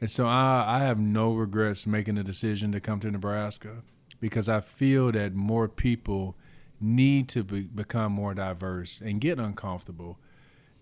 And 0.01 0.09
so 0.11 0.27
I, 0.27 0.65
I 0.67 0.79
have 0.81 1.01
no 1.01 1.33
regrets 1.35 1.87
making 1.87 2.15
the 2.15 2.23
decision 2.23 2.71
to 2.73 2.81
come 2.81 3.01
to 3.01 3.11
Nebraska 3.11 3.83
because 4.21 4.49
I 4.49 4.61
feel 4.61 5.11
that 5.13 5.35
more 5.35 5.67
people 5.69 6.37
need 6.81 7.29
to 7.31 7.43
be, 7.43 7.63
become 7.63 8.13
more 8.13 8.35
diverse 8.35 9.01
and 9.01 9.21
get 9.21 9.39
uncomfortable 9.39 10.19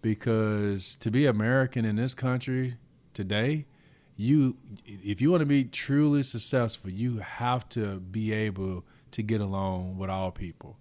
because 0.03 0.97
to 0.97 1.11
be 1.11 1.27
American 1.27 1.85
in 1.85 1.97
this 1.97 2.15
country 2.15 2.77
today, 3.15 3.65
you 4.17 4.57
if 4.85 5.21
you 5.21 5.31
want 5.31 5.41
to 5.41 5.47
be 5.47 5.65
truly 5.65 6.23
successful, 6.23 6.91
you 6.91 7.19
have 7.19 7.69
to 7.71 7.99
be 8.01 8.33
able 8.33 8.85
to 9.13 9.23
get 9.23 9.41
along 9.41 9.97
with 9.99 10.11
all 10.11 10.31
people 10.31 10.77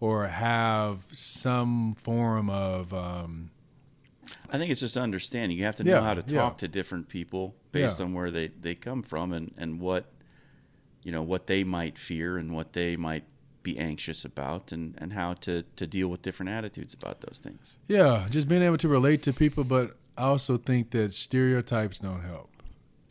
or 0.00 0.26
have 0.28 1.04
some 1.12 1.94
form 1.94 2.50
of 2.50 2.92
um, 2.92 3.50
I 4.50 4.58
think 4.58 4.70
it's 4.72 4.80
just 4.80 4.96
understanding. 4.96 5.56
You 5.56 5.64
have 5.64 5.76
to 5.76 5.84
know 5.84 5.92
Yeah, 5.92 6.02
how 6.02 6.14
to 6.14 6.24
yeah. 6.26 6.40
talk 6.40 6.58
to 6.58 6.68
different 6.68 7.08
people 7.08 7.54
based 7.72 8.00
Yeah. 8.00 8.06
on 8.06 8.12
where 8.12 8.30
they, 8.30 8.48
they 8.48 8.74
come 8.74 9.02
from 9.02 9.32
and, 9.32 9.54
and 9.56 9.80
what 9.80 10.12
you 11.02 11.12
know 11.12 11.22
what 11.22 11.46
they 11.46 11.62
might 11.64 11.96
fear 11.96 12.36
and 12.36 12.52
what 12.52 12.72
they 12.72 12.96
might 12.96 13.24
be 13.66 13.76
anxious 13.78 14.24
about 14.24 14.70
and, 14.70 14.94
and 14.98 15.12
how 15.12 15.32
to, 15.34 15.64
to 15.74 15.86
deal 15.86 16.06
with 16.08 16.22
different 16.22 16.50
attitudes 16.50 16.94
about 16.94 17.20
those 17.20 17.40
things. 17.42 17.76
Yeah, 17.88 18.26
just 18.30 18.46
being 18.48 18.62
able 18.62 18.76
to 18.78 18.88
relate 18.88 19.22
to 19.24 19.32
people, 19.32 19.64
but 19.64 19.96
I 20.16 20.22
also 20.22 20.56
think 20.56 20.90
that 20.92 21.12
stereotypes 21.12 21.98
don't 21.98 22.22
help. 22.22 22.50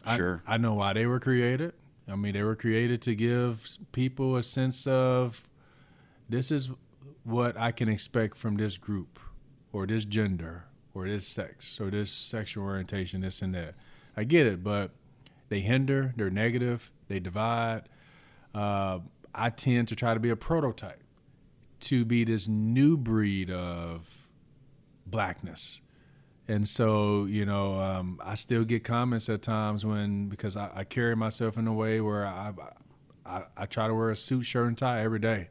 I- 0.05 0.15
Sure. 0.17 0.41
I, 0.47 0.57
know 0.57 0.73
why 0.75 0.93
they 0.93 1.05
were 1.05 1.19
created. 1.19 1.73
I 2.07 2.15
mean, 2.15 2.33
they 2.33 2.43
were 2.43 2.55
created 2.55 3.01
to 3.03 3.15
give 3.15 3.67
people 3.91 4.37
a 4.37 4.43
sense 4.43 4.87
of 4.87 5.43
this 6.29 6.51
is 6.51 6.69
what 7.23 7.57
I 7.57 7.71
can 7.71 7.89
expect 7.89 8.37
from 8.37 8.55
this 8.57 8.77
group 8.77 9.19
or 9.73 9.85
this 9.87 10.05
gender 10.05 10.65
or 10.93 11.07
this 11.07 11.27
sex 11.27 11.79
or 11.81 11.89
this 11.89 12.11
sexual 12.11 12.63
orientation, 12.63 13.21
this 13.21 13.41
and 13.41 13.53
that. 13.55 13.73
I 14.15 14.23
get 14.23 14.45
it, 14.47 14.63
but 14.63 14.91
they 15.49 15.59
hinder, 15.59 16.13
they're 16.15 16.29
negative, 16.29 16.93
they 17.09 17.19
divide. 17.19 17.83
Uh, 18.53 18.99
I 19.35 19.49
tend 19.49 19.89
to 19.89 19.95
try 19.95 20.13
to 20.13 20.19
be 20.19 20.29
a 20.29 20.35
prototype 20.35 21.03
to 21.81 22.05
be 22.05 22.23
this 22.23 22.47
new 22.47 22.97
breed 22.97 23.51
of 23.51 24.27
blackness. 25.05 25.81
And 26.47 26.67
so, 26.67 27.25
you 27.25 27.45
know, 27.45 27.79
um, 27.79 28.21
I 28.23 28.35
still 28.35 28.63
get 28.63 28.83
comments 28.83 29.29
at 29.29 29.41
times 29.41 29.85
when 29.85 30.29
because 30.29 30.55
I, 30.55 30.71
I 30.73 30.83
carry 30.83 31.15
myself 31.15 31.57
in 31.57 31.67
a 31.67 31.73
way 31.73 31.99
where 32.01 32.25
I, 32.25 32.53
I 33.25 33.43
I 33.57 33.65
try 33.65 33.87
to 33.87 33.93
wear 33.93 34.11
a 34.11 34.15
suit, 34.15 34.43
shirt, 34.43 34.67
and 34.67 34.77
tie 34.77 35.01
every 35.03 35.19
day. 35.19 35.49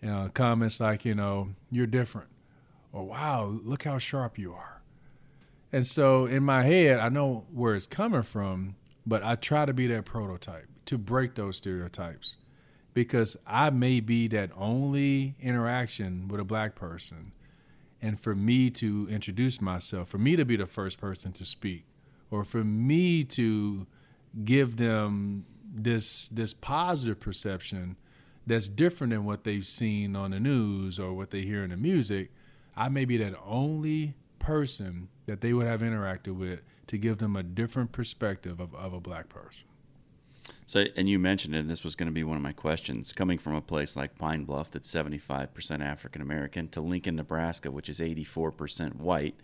You 0.00 0.08
know, 0.08 0.30
comments 0.32 0.80
like, 0.80 1.04
you 1.04 1.14
know, 1.14 1.50
you're 1.70 1.86
different, 1.86 2.28
or 2.92 3.04
wow, 3.04 3.58
look 3.64 3.84
how 3.84 3.98
sharp 3.98 4.38
you 4.38 4.52
are. 4.52 4.82
And 5.72 5.86
so 5.86 6.26
in 6.26 6.44
my 6.44 6.62
head, 6.62 7.00
I 7.00 7.08
know 7.08 7.46
where 7.52 7.74
it's 7.74 7.86
coming 7.86 8.22
from, 8.22 8.76
but 9.04 9.24
I 9.24 9.34
try 9.34 9.64
to 9.64 9.72
be 9.72 9.88
that 9.88 10.04
prototype 10.04 10.68
to 10.84 10.98
break 10.98 11.34
those 11.34 11.56
stereotypes 11.56 12.36
because 12.94 13.36
I 13.46 13.70
may 13.70 14.00
be 14.00 14.28
that 14.28 14.50
only 14.56 15.34
interaction 15.40 16.28
with 16.28 16.40
a 16.40 16.44
black 16.44 16.74
person. 16.74 17.32
And 18.00 18.20
for 18.20 18.34
me 18.34 18.70
to 18.70 19.08
introduce 19.10 19.60
myself, 19.60 20.08
for 20.08 20.18
me 20.18 20.36
to 20.36 20.44
be 20.44 20.56
the 20.56 20.66
first 20.66 21.00
person 21.00 21.32
to 21.32 21.44
speak, 21.44 21.84
or 22.30 22.44
for 22.44 22.62
me 22.62 23.24
to 23.24 23.86
give 24.44 24.76
them 24.76 25.46
this 25.76 26.28
this 26.28 26.52
positive 26.52 27.18
perception 27.18 27.96
that's 28.46 28.68
different 28.68 29.12
than 29.12 29.24
what 29.24 29.44
they've 29.44 29.66
seen 29.66 30.14
on 30.14 30.30
the 30.30 30.40
news 30.40 30.98
or 30.98 31.14
what 31.14 31.30
they 31.30 31.42
hear 31.42 31.64
in 31.64 31.70
the 31.70 31.76
music, 31.76 32.30
I 32.76 32.88
may 32.88 33.04
be 33.04 33.16
that 33.16 33.34
only 33.44 34.14
person 34.38 35.08
that 35.26 35.40
they 35.40 35.52
would 35.52 35.66
have 35.66 35.80
interacted 35.80 36.36
with 36.36 36.60
to 36.88 36.98
give 36.98 37.18
them 37.18 37.36
a 37.36 37.42
different 37.42 37.92
perspective 37.92 38.60
of, 38.60 38.74
of 38.74 38.92
a 38.92 39.00
black 39.00 39.28
person. 39.28 39.64
So, 40.66 40.84
and 40.96 41.08
you 41.08 41.18
mentioned 41.18 41.54
it, 41.54 41.58
and 41.58 41.70
this 41.70 41.84
was 41.84 41.94
going 41.94 42.06
to 42.06 42.12
be 42.12 42.24
one 42.24 42.36
of 42.36 42.42
my 42.42 42.52
questions. 42.52 43.12
Coming 43.12 43.38
from 43.38 43.54
a 43.54 43.60
place 43.60 43.96
like 43.96 44.16
Pine 44.18 44.44
Bluff 44.44 44.70
that's 44.70 44.90
75% 44.90 45.82
African 45.82 46.22
American 46.22 46.68
to 46.68 46.80
Lincoln, 46.80 47.16
Nebraska, 47.16 47.70
which 47.70 47.88
is 47.88 48.00
84% 48.00 48.96
white, 48.96 49.34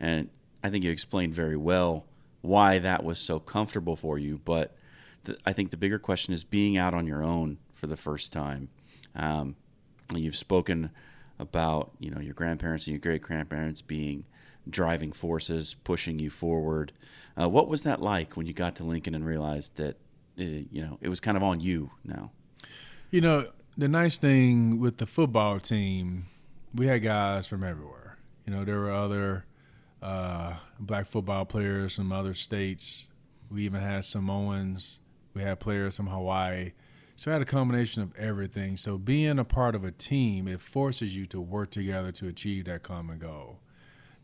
and 0.00 0.30
I 0.64 0.70
think 0.70 0.84
you 0.84 0.90
explained 0.90 1.34
very 1.34 1.56
well 1.56 2.06
why 2.40 2.78
that 2.78 3.04
was 3.04 3.18
so 3.18 3.38
comfortable 3.38 3.96
for 3.96 4.18
you. 4.18 4.40
But 4.44 4.74
the, 5.24 5.36
I 5.44 5.52
think 5.52 5.70
the 5.70 5.76
bigger 5.76 5.98
question 5.98 6.32
is 6.32 6.44
being 6.44 6.76
out 6.76 6.94
on 6.94 7.06
your 7.06 7.22
own 7.22 7.58
for 7.72 7.86
the 7.86 7.96
first 7.96 8.32
time. 8.32 8.68
Um, 9.14 9.56
you've 10.14 10.36
spoken 10.36 10.90
about 11.38 11.90
you 11.98 12.10
know 12.10 12.20
your 12.20 12.34
grandparents 12.34 12.86
and 12.86 12.92
your 12.92 13.00
great 13.00 13.22
grandparents 13.22 13.82
being 13.82 14.24
driving 14.68 15.12
forces, 15.12 15.74
pushing 15.84 16.18
you 16.18 16.30
forward. 16.30 16.92
Uh, 17.40 17.48
what 17.48 17.68
was 17.68 17.82
that 17.82 18.00
like 18.00 18.36
when 18.36 18.46
you 18.46 18.52
got 18.52 18.76
to 18.76 18.84
Lincoln 18.84 19.14
and 19.14 19.26
realized 19.26 19.76
that 19.76 19.96
you 20.36 20.82
know 20.82 20.98
it 21.00 21.08
was 21.08 21.20
kind 21.20 21.36
of 21.36 21.42
on 21.42 21.60
you 21.60 21.90
now? 22.04 22.30
You 23.10 23.20
know, 23.20 23.46
the 23.76 23.88
nice 23.88 24.18
thing 24.18 24.80
with 24.80 24.98
the 24.98 25.06
football 25.06 25.60
team, 25.60 26.26
we 26.74 26.86
had 26.86 27.02
guys 27.02 27.46
from 27.46 27.62
everywhere. 27.62 28.18
You 28.46 28.54
know, 28.54 28.64
there 28.64 28.78
were 28.78 28.92
other 28.92 29.44
uh, 30.02 30.54
black 30.80 31.06
football 31.06 31.44
players 31.44 31.96
from 31.96 32.12
other 32.12 32.34
states. 32.34 33.08
We 33.50 33.64
even 33.64 33.80
had 33.80 34.04
Samoans. 34.04 34.98
We 35.34 35.42
had 35.42 35.60
players 35.60 35.96
from 35.96 36.08
Hawaii. 36.08 36.72
So 37.16 37.30
I 37.30 37.34
had 37.34 37.42
a 37.42 37.46
combination 37.46 38.02
of 38.02 38.16
everything. 38.16 38.76
So 38.76 38.98
being 38.98 39.38
a 39.38 39.44
part 39.44 39.74
of 39.74 39.84
a 39.84 39.90
team, 39.92 40.48
it 40.48 40.60
forces 40.60 41.14
you 41.14 41.26
to 41.26 41.40
work 41.40 41.70
together 41.70 42.10
to 42.12 42.26
achieve 42.26 42.64
that 42.64 42.82
common 42.82 43.18
goal. 43.18 43.60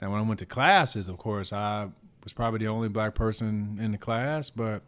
Now, 0.00 0.10
when 0.10 0.20
I 0.20 0.22
went 0.22 0.40
to 0.40 0.46
classes, 0.46 1.08
of 1.08 1.18
course, 1.18 1.52
I 1.52 1.88
was 2.24 2.32
probably 2.32 2.58
the 2.58 2.68
only 2.68 2.88
black 2.88 3.14
person 3.14 3.78
in 3.80 3.92
the 3.92 3.98
class, 3.98 4.50
but 4.50 4.82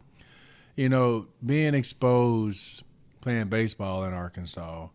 you 0.81 0.89
know, 0.89 1.27
being 1.45 1.75
exposed 1.75 2.81
playing 3.21 3.49
baseball 3.49 4.03
in 4.03 4.13
Arkansas, 4.13 4.87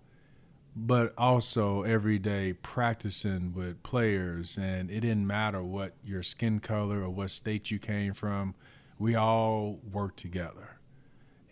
but 0.74 1.14
also 1.16 1.84
every 1.84 2.18
day 2.18 2.54
practicing 2.54 3.54
with 3.54 3.80
players, 3.84 4.56
and 4.56 4.90
it 4.90 4.98
didn't 4.98 5.28
matter 5.28 5.62
what 5.62 5.92
your 6.04 6.24
skin 6.24 6.58
color 6.58 7.02
or 7.02 7.08
what 7.08 7.30
state 7.30 7.70
you 7.70 7.78
came 7.78 8.14
from, 8.14 8.56
we 8.98 9.14
all 9.14 9.78
worked 9.92 10.16
together. 10.16 10.80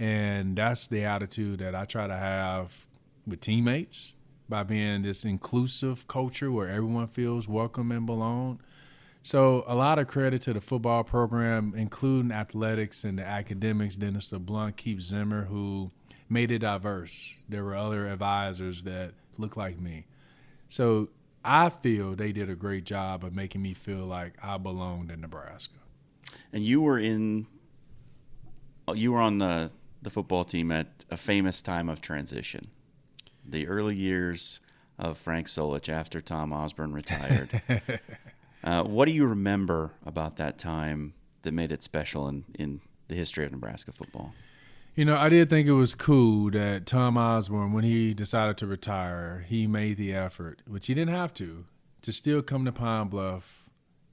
And 0.00 0.56
that's 0.56 0.88
the 0.88 1.04
attitude 1.04 1.60
that 1.60 1.76
I 1.76 1.84
try 1.84 2.08
to 2.08 2.16
have 2.16 2.88
with 3.24 3.38
teammates 3.38 4.14
by 4.48 4.64
being 4.64 5.02
this 5.02 5.24
inclusive 5.24 6.08
culture 6.08 6.50
where 6.50 6.68
everyone 6.68 7.06
feels 7.06 7.46
welcome 7.46 7.92
and 7.92 8.04
belong. 8.04 8.58
So 9.24 9.64
a 9.66 9.74
lot 9.74 9.98
of 9.98 10.06
credit 10.06 10.42
to 10.42 10.52
the 10.52 10.60
football 10.60 11.02
program, 11.02 11.72
including 11.74 12.30
athletics 12.30 13.04
and 13.04 13.18
the 13.18 13.24
academics. 13.24 13.96
Dennis 13.96 14.30
LeBlanc, 14.30 14.76
Keith 14.76 15.00
Zimmer, 15.00 15.44
who 15.44 15.90
made 16.28 16.50
it 16.50 16.58
diverse. 16.58 17.34
There 17.48 17.64
were 17.64 17.74
other 17.74 18.06
advisors 18.06 18.82
that 18.82 19.14
looked 19.38 19.56
like 19.56 19.80
me. 19.80 20.04
So 20.68 21.08
I 21.42 21.70
feel 21.70 22.14
they 22.14 22.32
did 22.32 22.50
a 22.50 22.54
great 22.54 22.84
job 22.84 23.24
of 23.24 23.34
making 23.34 23.62
me 23.62 23.72
feel 23.72 24.04
like 24.04 24.34
I 24.42 24.58
belonged 24.58 25.10
in 25.10 25.22
Nebraska. 25.22 25.78
And 26.52 26.62
you 26.62 26.82
were 26.82 26.98
in, 26.98 27.46
uh, 28.86 28.92
you 28.92 29.12
were 29.12 29.20
on 29.20 29.38
the 29.38 29.70
the 30.02 30.10
football 30.10 30.44
team 30.44 30.70
at 30.70 31.06
a 31.10 31.16
famous 31.16 31.62
time 31.62 31.88
of 31.88 32.02
transition, 32.02 32.68
the 33.42 33.66
early 33.68 33.96
years 33.96 34.60
of 34.98 35.16
Frank 35.16 35.46
Solich 35.46 35.88
after 35.88 36.20
Tom 36.20 36.52
Osborne 36.52 36.92
retired. 36.92 37.62
uh, 38.64 38.82
what 38.82 39.06
do 39.06 39.12
you 39.12 39.26
remember 39.26 39.92
about 40.04 40.36
that 40.36 40.58
time 40.58 41.12
that 41.42 41.52
made 41.52 41.70
it 41.70 41.82
special 41.82 42.26
in, 42.28 42.44
in 42.58 42.80
the 43.08 43.14
history 43.14 43.44
of 43.44 43.52
Nebraska 43.52 43.92
football? 43.92 44.32
You 44.94 45.04
know, 45.04 45.16
I 45.16 45.28
did 45.28 45.50
think 45.50 45.68
it 45.68 45.72
was 45.72 45.94
cool 45.94 46.50
that 46.52 46.86
Tom 46.86 47.18
Osborne, 47.18 47.72
when 47.72 47.84
he 47.84 48.14
decided 48.14 48.56
to 48.58 48.66
retire, 48.66 49.44
he 49.46 49.66
made 49.66 49.96
the 49.96 50.14
effort, 50.14 50.62
which 50.66 50.86
he 50.86 50.94
didn't 50.94 51.14
have 51.14 51.34
to, 51.34 51.66
to 52.02 52.12
still 52.12 52.42
come 52.42 52.64
to 52.64 52.72
Pine 52.72 53.08
Bluff, 53.08 53.64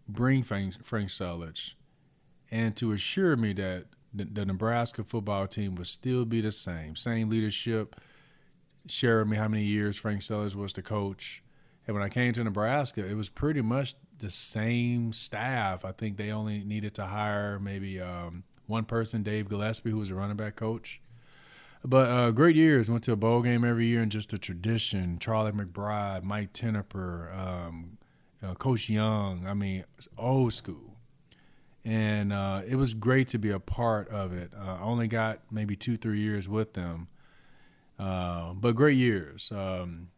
bring 0.09 0.43
Frank, 0.43 0.83
Frank 0.83 1.09
Solich, 1.09 1.73
and 2.49 2.75
to 2.75 2.91
assure 2.91 3.37
me 3.37 3.53
that 3.53 3.85
the, 4.13 4.25
the 4.25 4.45
Nebraska 4.45 5.03
football 5.03 5.47
team 5.47 5.75
would 5.75 5.87
still 5.87 6.25
be 6.25 6.41
the 6.41 6.51
same, 6.51 6.95
same 6.95 7.29
leadership. 7.29 7.95
Sharing 8.87 9.29
me 9.29 9.37
how 9.37 9.47
many 9.47 9.63
years 9.63 9.97
Frank 9.97 10.21
Solich 10.21 10.55
was 10.55 10.73
the 10.73 10.81
coach, 10.81 11.43
and 11.87 11.95
when 11.95 12.03
I 12.03 12.09
came 12.09 12.33
to 12.33 12.43
Nebraska, 12.43 13.05
it 13.05 13.15
was 13.15 13.29
pretty 13.29 13.61
much 13.61 13.95
the 14.19 14.29
same 14.29 15.13
staff. 15.13 15.83
I 15.83 15.91
think 15.91 16.17
they 16.17 16.31
only 16.31 16.63
needed 16.63 16.93
to 16.95 17.05
hire 17.05 17.59
maybe 17.59 17.99
um, 17.99 18.43
one 18.67 18.85
person, 18.85 19.23
Dave 19.23 19.49
Gillespie, 19.49 19.89
who 19.89 19.97
was 19.97 20.11
a 20.11 20.15
running 20.15 20.37
back 20.37 20.55
coach. 20.55 21.01
But 21.83 22.09
uh, 22.09 22.31
great 22.31 22.55
years. 22.55 22.89
Went 22.89 23.03
to 23.05 23.11
a 23.11 23.15
bowl 23.15 23.41
game 23.41 23.65
every 23.65 23.87
year, 23.87 24.01
and 24.01 24.11
just 24.11 24.33
a 24.33 24.37
tradition. 24.37 25.17
Charlie 25.17 25.51
McBride, 25.51 26.23
Mike 26.23 26.53
Tenopir, 26.53 27.35
um, 27.35 27.97
uh, 28.43 28.53
Coach 28.53 28.87
Young. 28.87 29.47
I 29.47 29.55
mean, 29.55 29.83
old 30.17 30.53
school 30.53 30.91
and 31.83 32.31
uh, 32.31 32.61
it 32.67 32.75
was 32.75 32.93
great 32.93 33.27
to 33.29 33.37
be 33.37 33.49
a 33.49 33.59
part 33.59 34.07
of 34.09 34.33
it. 34.33 34.51
Uh, 34.55 34.75
I 34.75 34.81
only 34.81 35.07
got 35.07 35.39
maybe 35.49 35.75
two, 35.75 35.97
three 35.97 36.19
years 36.19 36.47
with 36.47 36.73
them, 36.73 37.07
uh, 37.97 38.53
but 38.53 38.75
great 38.75 38.97
years. 38.97 39.51
Um, 39.51 40.09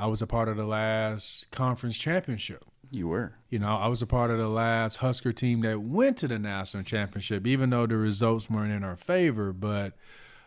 I 0.00 0.06
was 0.06 0.22
a 0.22 0.26
part 0.26 0.48
of 0.48 0.56
the 0.56 0.64
last 0.64 1.50
conference 1.50 1.98
championship. 1.98 2.64
You 2.90 3.08
were. 3.08 3.34
You 3.50 3.58
know, 3.58 3.76
I 3.76 3.86
was 3.86 4.00
a 4.00 4.06
part 4.06 4.30
of 4.30 4.38
the 4.38 4.48
last 4.48 4.96
Husker 4.96 5.32
team 5.32 5.60
that 5.60 5.82
went 5.82 6.16
to 6.18 6.28
the 6.28 6.38
national 6.38 6.84
championship, 6.84 7.46
even 7.46 7.68
though 7.68 7.86
the 7.86 7.98
results 7.98 8.48
weren't 8.48 8.72
in 8.72 8.82
our 8.82 8.96
favor. 8.96 9.52
But 9.52 9.92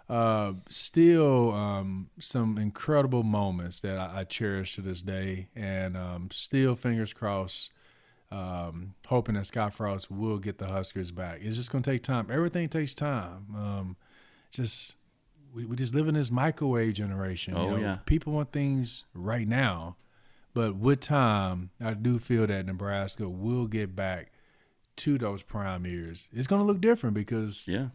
uh, 0.10 0.54
still, 0.70 1.54
um, 1.54 2.10
some 2.20 2.58
incredible 2.58 3.22
moments 3.22 3.80
that 3.82 3.98
I, 4.00 4.22
I, 4.22 4.24
cherish 4.24 4.74
to 4.76 4.82
this 4.82 5.04
day, 5.04 5.50
and 5.56 5.96
um, 5.96 6.30
still, 6.32 6.76
fingers 6.76 7.14
crossed 7.14 7.72
um, 8.32 8.96
hoping 9.06 9.36
that 9.36 9.46
Scott 9.46 9.76
Frost 9.76 10.10
will 10.10 10.40
get 10.40 10.58
the 10.58 10.66
Huskers 10.66 11.12
back. 11.12 11.42
It's 11.44 11.58
just 11.58 11.72
going 11.72 11.84
to 11.84 11.92
take 11.92 12.02
time. 12.02 12.28
Everything 12.32 12.70
takes 12.70 12.96
time. 12.96 13.46
Um, 13.56 13.98
just 14.50 14.96
we, 15.54 15.66
we 15.66 15.76
just 15.76 15.94
live 15.94 16.08
in 16.08 16.16
this 16.16 16.32
microwave 16.32 16.94
generation. 16.94 17.54
Oh 17.56 17.66
you 17.66 17.72
know? 17.72 17.78
yeah, 17.78 17.98
people 18.06 18.34
want 18.34 18.52
things 18.52 19.04
right 19.14 19.48
now, 19.48 19.96
but 20.54 20.76
with 20.76 21.02
time, 21.02 21.70
I 21.82 21.94
do 21.94 22.20
feel 22.20 22.48
that 22.48 22.66
Nebraska 22.66 23.30
will 23.30 23.68
get 23.68 23.96
back 23.96 24.32
to 24.98 25.18
those 25.18 25.44
prime 25.44 25.86
years. 25.86 26.30
It's 26.34 26.48
going 26.48 26.62
to 26.62 26.66
look 26.66 26.82
different 26.82 27.14
because 27.16 27.68
yeah, 27.68 27.88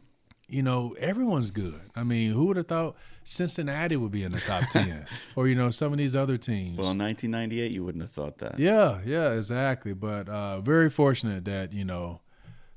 you 0.49 0.62
know, 0.62 0.97
everyone's 0.99 1.51
good. 1.51 1.81
I 1.94 2.03
mean, 2.03 2.33
who 2.33 2.47
would 2.47 2.57
have 2.57 2.68
thought 2.68 2.97
Cincinnati 3.23 3.97
would 3.97 4.11
be 4.11 4.23
in 4.23 4.33
the 4.33 4.40
top 4.40 4.64
10 4.71 5.07
or, 5.37 5.47
you 5.47 5.55
know, 5.55 5.71
some 5.71 5.92
of 5.92 5.99
these 5.99 6.16
other 6.16 6.38
teams? 6.38 6.79
Well, 6.79 6.92
in 6.92 6.99
1998, 6.99 7.71
you 7.71 7.85
wouldn't 7.85 8.03
have 8.03 8.11
thought 8.11 8.38
that. 8.38 8.59
Yeah, 8.59 9.01
yeah, 9.05 9.33
exactly. 9.33 9.92
But 9.92 10.29
uh, 10.29 10.62
very 10.62 10.88
fortunate 10.88 11.44
that, 11.44 11.75
you 11.75 11.85
know, 11.85 12.23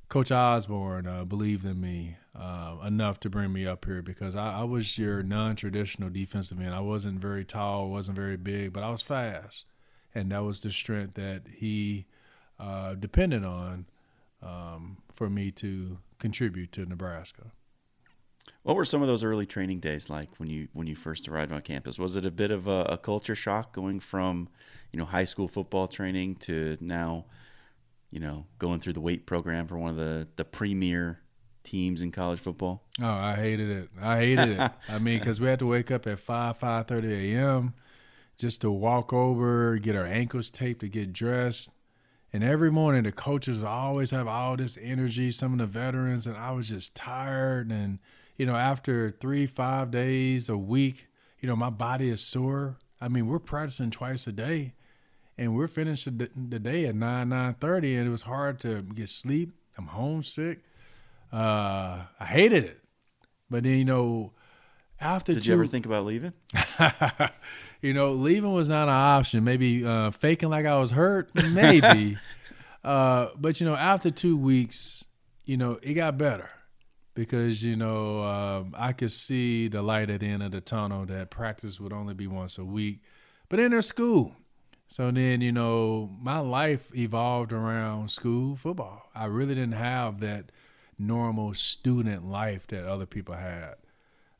Coach 0.09 0.31
Osborne 0.31 1.07
uh, 1.07 1.23
believed 1.23 1.63
in 1.63 1.79
me 1.79 2.17
uh, 2.37 2.77
enough 2.85 3.19
to 3.19 3.29
bring 3.29 3.51
me 3.51 3.67
up 3.67 3.85
here 3.85 4.01
because 4.01 4.35
I, 4.35 4.61
I 4.61 4.63
was 4.63 4.97
your 4.97 5.21
non 5.21 5.55
traditional 5.55 6.09
defensive 6.09 6.59
end. 6.59 6.73
I 6.73 6.79
wasn't 6.79 7.19
very 7.19 7.43
tall, 7.43 7.89
wasn't 7.89 8.17
very 8.17 8.37
big, 8.37 8.73
but 8.73 8.83
I 8.83 8.89
was 8.89 9.01
fast. 9.01 9.65
And 10.13 10.31
that 10.31 10.43
was 10.43 10.61
the 10.61 10.71
strength 10.71 11.15
that 11.15 11.43
he 11.57 12.05
uh, 12.59 12.95
depended 12.95 13.43
on 13.43 13.85
um, 14.41 14.97
for 15.13 15.29
me 15.29 15.51
to 15.51 15.97
contribute 16.19 16.71
to 16.73 16.85
Nebraska. 16.85 17.51
What 18.63 18.75
were 18.75 18.85
some 18.85 19.01
of 19.01 19.07
those 19.07 19.23
early 19.23 19.45
training 19.45 19.79
days 19.79 20.09
like 20.09 20.29
when 20.37 20.49
you 20.49 20.67
when 20.73 20.87
you 20.87 20.95
first 20.95 21.27
arrived 21.27 21.51
on 21.51 21.61
campus? 21.61 21.97
Was 21.97 22.15
it 22.15 22.25
a 22.25 22.31
bit 22.31 22.51
of 22.51 22.67
a, 22.67 22.85
a 22.89 22.97
culture 22.97 23.35
shock 23.35 23.73
going 23.73 23.99
from, 23.99 24.49
you 24.91 24.99
know, 24.99 25.05
high 25.05 25.23
school 25.23 25.47
football 25.47 25.87
training 25.87 26.35
to 26.35 26.77
now, 26.79 27.25
you 28.11 28.19
know, 28.19 28.45
going 28.59 28.79
through 28.79 28.93
the 28.93 29.01
weight 29.01 29.25
program 29.25 29.67
for 29.67 29.77
one 29.77 29.89
of 29.89 29.95
the 29.95 30.27
the 30.35 30.45
premier 30.45 31.19
teams 31.63 32.01
in 32.01 32.11
college 32.11 32.39
football? 32.39 32.83
Oh, 33.01 33.05
I 33.09 33.35
hated 33.35 33.69
it. 33.69 33.89
I 34.01 34.17
hated 34.17 34.59
it. 34.59 34.71
I 34.89 34.99
mean, 34.99 35.19
because 35.19 35.39
we 35.39 35.47
had 35.47 35.59
to 35.59 35.67
wake 35.67 35.91
up 35.91 36.07
at 36.07 36.19
five 36.19 36.57
five 36.57 36.87
thirty 36.87 37.33
a.m. 37.33 37.73
just 38.37 38.61
to 38.61 38.71
walk 38.71 39.13
over, 39.13 39.77
get 39.77 39.95
our 39.95 40.05
ankles 40.05 40.49
taped 40.49 40.81
to 40.81 40.87
get 40.87 41.13
dressed. 41.13 41.71
And 42.33 42.43
every 42.43 42.71
morning, 42.71 43.03
the 43.03 43.11
coaches 43.11 43.59
would 43.59 43.67
always 43.67 44.11
have 44.11 44.27
all 44.27 44.55
this 44.55 44.77
energy, 44.81 45.31
some 45.31 45.53
of 45.53 45.59
the 45.59 45.65
veterans, 45.65 46.25
and 46.25 46.37
I 46.37 46.51
was 46.51 46.69
just 46.69 46.95
tired 46.95 47.69
and 47.71 47.99
you 48.41 48.47
know, 48.47 48.55
after 48.55 49.11
three, 49.11 49.45
five 49.45 49.91
days, 49.91 50.49
a 50.49 50.57
week, 50.57 51.09
you 51.39 51.47
know, 51.47 51.55
my 51.55 51.69
body 51.69 52.09
is 52.09 52.21
sore. 52.21 52.77
I 52.99 53.07
mean, 53.07 53.27
we're 53.27 53.37
practicing 53.37 53.91
twice 53.91 54.25
a 54.25 54.31
day, 54.31 54.73
and 55.37 55.55
we're 55.55 55.67
finished 55.67 56.05
the, 56.17 56.27
day 56.27 56.87
at 56.87 56.95
nine 56.95 57.29
nine 57.29 57.53
thirty, 57.53 57.95
and 57.95 58.07
it 58.07 58.09
was 58.09 58.23
hard 58.23 58.59
to 58.61 58.81
get 58.81 59.09
sleep. 59.09 59.53
I'm 59.77 59.85
homesick. 59.85 60.61
Uh, 61.31 62.03
I 62.19 62.25
hated 62.25 62.65
it. 62.65 62.81
But 63.49 63.63
then 63.63 63.77
you 63.77 63.85
know, 63.85 64.33
after 64.99 65.33
Did 65.33 65.43
two, 65.43 65.49
you 65.49 65.53
ever 65.55 65.65
think 65.65 65.85
about 65.85 66.05
leaving? 66.05 66.33
you 67.81 67.93
know, 67.93 68.13
leaving 68.13 68.53
was 68.53 68.69
not 68.69 68.83
an 68.83 68.93
option. 68.93 69.43
Maybe 69.43 69.85
uh, 69.85 70.11
faking 70.11 70.49
like 70.49 70.65
I 70.65 70.77
was 70.77 70.91
hurt, 70.91 71.31
maybe. 71.51 72.17
uh, 72.83 73.27
but 73.37 73.59
you 73.59 73.67
know, 73.67 73.75
after 73.75 74.11
two 74.11 74.37
weeks, 74.37 75.05
you 75.45 75.57
know, 75.57 75.79
it 75.81 75.93
got 75.93 76.17
better 76.17 76.49
because 77.13 77.63
you 77.63 77.75
know 77.75 78.23
um, 78.23 78.75
I 78.77 78.93
could 78.93 79.11
see 79.11 79.67
the 79.67 79.81
light 79.81 80.09
at 80.09 80.21
the 80.21 80.27
end 80.27 80.43
of 80.43 80.51
the 80.51 80.61
tunnel. 80.61 81.05
That 81.05 81.29
practice 81.29 81.79
would 81.79 81.93
only 81.93 82.13
be 82.13 82.27
once 82.27 82.57
a 82.57 82.65
week, 82.65 83.01
but 83.49 83.57
then 83.57 83.71
there's 83.71 83.87
school. 83.87 84.35
So 84.91 85.09
then, 85.09 85.39
you 85.39 85.53
know, 85.53 86.09
my 86.21 86.39
life 86.39 86.93
evolved 86.93 87.53
around 87.53 88.11
school 88.11 88.57
football. 88.57 89.09
I 89.15 89.23
really 89.25 89.55
didn't 89.55 89.71
have 89.71 90.19
that 90.19 90.51
normal 91.01 91.53
student 91.53 92.29
life 92.29 92.67
that 92.67 92.85
other 92.85 93.05
people 93.05 93.35
had. 93.35 93.75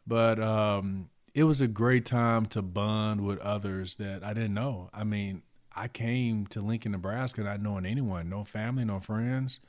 But 0.05 0.39
um, 0.39 1.09
it 1.33 1.43
was 1.43 1.61
a 1.61 1.67
great 1.67 2.05
time 2.05 2.45
to 2.47 2.61
bond 2.61 3.21
with 3.21 3.39
others 3.39 3.95
that 3.95 4.23
I 4.23 4.33
didn't 4.33 4.53
know. 4.53 4.89
I 4.93 5.03
mean, 5.03 5.43
I 5.75 5.87
came 5.87 6.47
to 6.47 6.61
Lincoln, 6.61 6.91
Nebraska, 6.91 7.41
not 7.41 7.61
knowing 7.61 7.85
anyone, 7.85 8.29
no 8.29 8.43
family, 8.43 8.83
no 8.83 8.99
friends, 8.99 9.59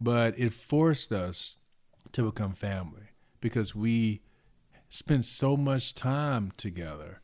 but 0.00 0.38
it 0.38 0.52
forced 0.52 1.12
us 1.12 1.56
to 2.12 2.30
become 2.30 2.52
family 2.54 3.10
because 3.40 3.74
we 3.74 4.20
spent 4.88 5.24
so 5.24 5.56
much 5.56 5.94
time 5.94 6.52
together 6.56 7.20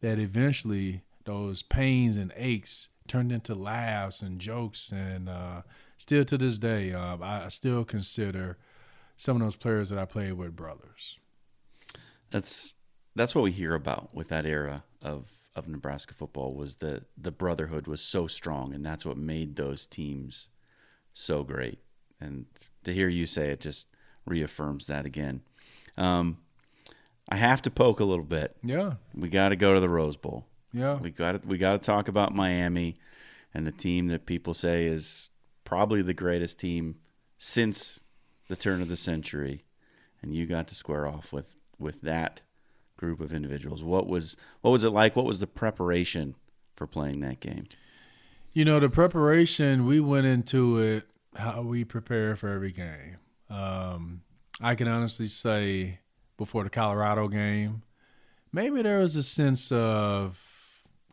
that 0.00 0.18
eventually 0.18 1.02
those 1.24 1.62
pains 1.62 2.16
and 2.16 2.32
aches 2.34 2.88
turned 3.06 3.30
into 3.30 3.54
laughs 3.54 4.22
and 4.22 4.40
jokes. 4.40 4.90
And 4.90 5.28
uh, 5.28 5.62
still 6.00 6.24
to 6.24 6.38
this 6.38 6.58
day, 6.58 6.92
uh, 6.92 7.18
I 7.20 7.48
still 7.48 7.84
consider 7.84 8.56
some 9.18 9.36
of 9.36 9.42
those 9.42 9.56
players 9.56 9.90
that 9.90 9.98
I 9.98 10.06
played 10.06 10.32
with 10.32 10.56
brothers. 10.56 11.18
That's 12.30 12.76
that's 13.14 13.34
what 13.34 13.44
we 13.44 13.52
hear 13.52 13.74
about 13.74 14.14
with 14.14 14.28
that 14.28 14.46
era 14.46 14.84
of 15.02 15.30
of 15.54 15.68
Nebraska 15.68 16.14
football 16.14 16.54
was 16.54 16.76
that 16.76 17.04
the 17.18 17.30
brotherhood 17.30 17.86
was 17.86 18.00
so 18.00 18.26
strong, 18.26 18.72
and 18.72 18.84
that's 18.84 19.04
what 19.04 19.18
made 19.18 19.56
those 19.56 19.86
teams 19.86 20.48
so 21.12 21.42
great. 21.42 21.80
And 22.18 22.46
to 22.84 22.94
hear 22.94 23.08
you 23.08 23.26
say 23.26 23.50
it 23.50 23.60
just 23.60 23.88
reaffirms 24.24 24.86
that 24.86 25.04
again. 25.04 25.42
Um, 25.98 26.38
I 27.28 27.36
have 27.36 27.60
to 27.62 27.70
poke 27.70 28.00
a 28.00 28.04
little 28.04 28.24
bit. 28.24 28.56
Yeah, 28.62 28.94
we 29.14 29.28
got 29.28 29.50
to 29.50 29.56
go 29.56 29.74
to 29.74 29.80
the 29.80 29.88
Rose 29.88 30.16
Bowl. 30.16 30.46
Yeah, 30.72 30.94
we 30.94 31.10
got 31.10 31.42
to 31.42 31.46
we 31.46 31.58
got 31.58 31.72
to 31.72 31.86
talk 31.86 32.08
about 32.08 32.34
Miami 32.34 32.94
and 33.52 33.66
the 33.66 33.72
team 33.72 34.06
that 34.06 34.24
people 34.24 34.54
say 34.54 34.86
is 34.86 35.30
probably 35.70 36.02
the 36.02 36.12
greatest 36.12 36.58
team 36.58 36.96
since 37.38 38.00
the 38.48 38.56
turn 38.56 38.82
of 38.82 38.88
the 38.88 38.96
century, 38.96 39.62
and 40.20 40.34
you 40.34 40.44
got 40.44 40.66
to 40.66 40.74
square 40.74 41.06
off 41.06 41.32
with 41.32 41.54
with 41.78 42.00
that 42.00 42.42
group 42.96 43.20
of 43.20 43.32
individuals. 43.32 43.80
What 43.80 44.08
was 44.08 44.36
what 44.62 44.72
was 44.72 44.82
it 44.82 44.90
like? 44.90 45.14
What 45.14 45.26
was 45.26 45.38
the 45.38 45.46
preparation 45.46 46.34
for 46.74 46.88
playing 46.88 47.20
that 47.20 47.38
game? 47.38 47.68
You 48.52 48.64
know, 48.64 48.80
the 48.80 48.88
preparation 48.88 49.86
we 49.86 50.00
went 50.00 50.26
into 50.26 50.78
it 50.78 51.06
how 51.36 51.62
we 51.62 51.84
prepare 51.84 52.34
for 52.34 52.48
every 52.48 52.72
game. 52.72 53.18
Um, 53.48 54.22
I 54.60 54.74
can 54.74 54.88
honestly 54.88 55.28
say 55.28 56.00
before 56.36 56.64
the 56.64 56.70
Colorado 56.70 57.28
game, 57.28 57.82
maybe 58.52 58.82
there 58.82 58.98
was 58.98 59.14
a 59.14 59.22
sense 59.22 59.70
of 59.70 60.49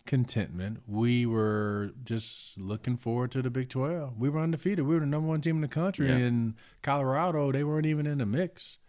contentment. 0.07 0.81
We 0.87 1.25
were 1.25 1.91
just 2.03 2.57
looking 2.57 2.97
forward 2.97 3.31
to 3.31 3.41
the 3.41 3.49
Big 3.51 3.69
12. 3.69 4.17
We 4.17 4.29
were 4.29 4.39
undefeated. 4.39 4.87
We 4.87 4.95
were 4.95 5.01
the 5.01 5.05
number 5.05 5.27
one 5.27 5.41
team 5.41 5.57
in 5.57 5.61
the 5.61 5.67
country. 5.67 6.07
Yeah. 6.07 6.15
And 6.15 6.55
Colorado, 6.81 7.51
they 7.51 7.63
weren't 7.63 7.85
even 7.85 8.07
in 8.07 8.17
the 8.17 8.25
mix. 8.25 8.79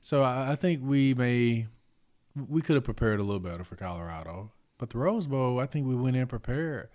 So 0.00 0.22
I, 0.22 0.52
I 0.52 0.56
think 0.56 0.80
we 0.82 1.14
may, 1.14 1.68
we 2.34 2.62
could 2.62 2.74
have 2.74 2.84
prepared 2.84 3.20
a 3.20 3.22
little 3.22 3.40
better 3.40 3.62
for 3.62 3.76
Colorado. 3.76 4.50
But 4.78 4.90
the 4.90 4.98
Rose 4.98 5.26
Bowl, 5.26 5.60
I 5.60 5.66
think 5.66 5.86
we 5.86 5.94
went 5.94 6.16
in 6.16 6.26
prepared. 6.26 6.88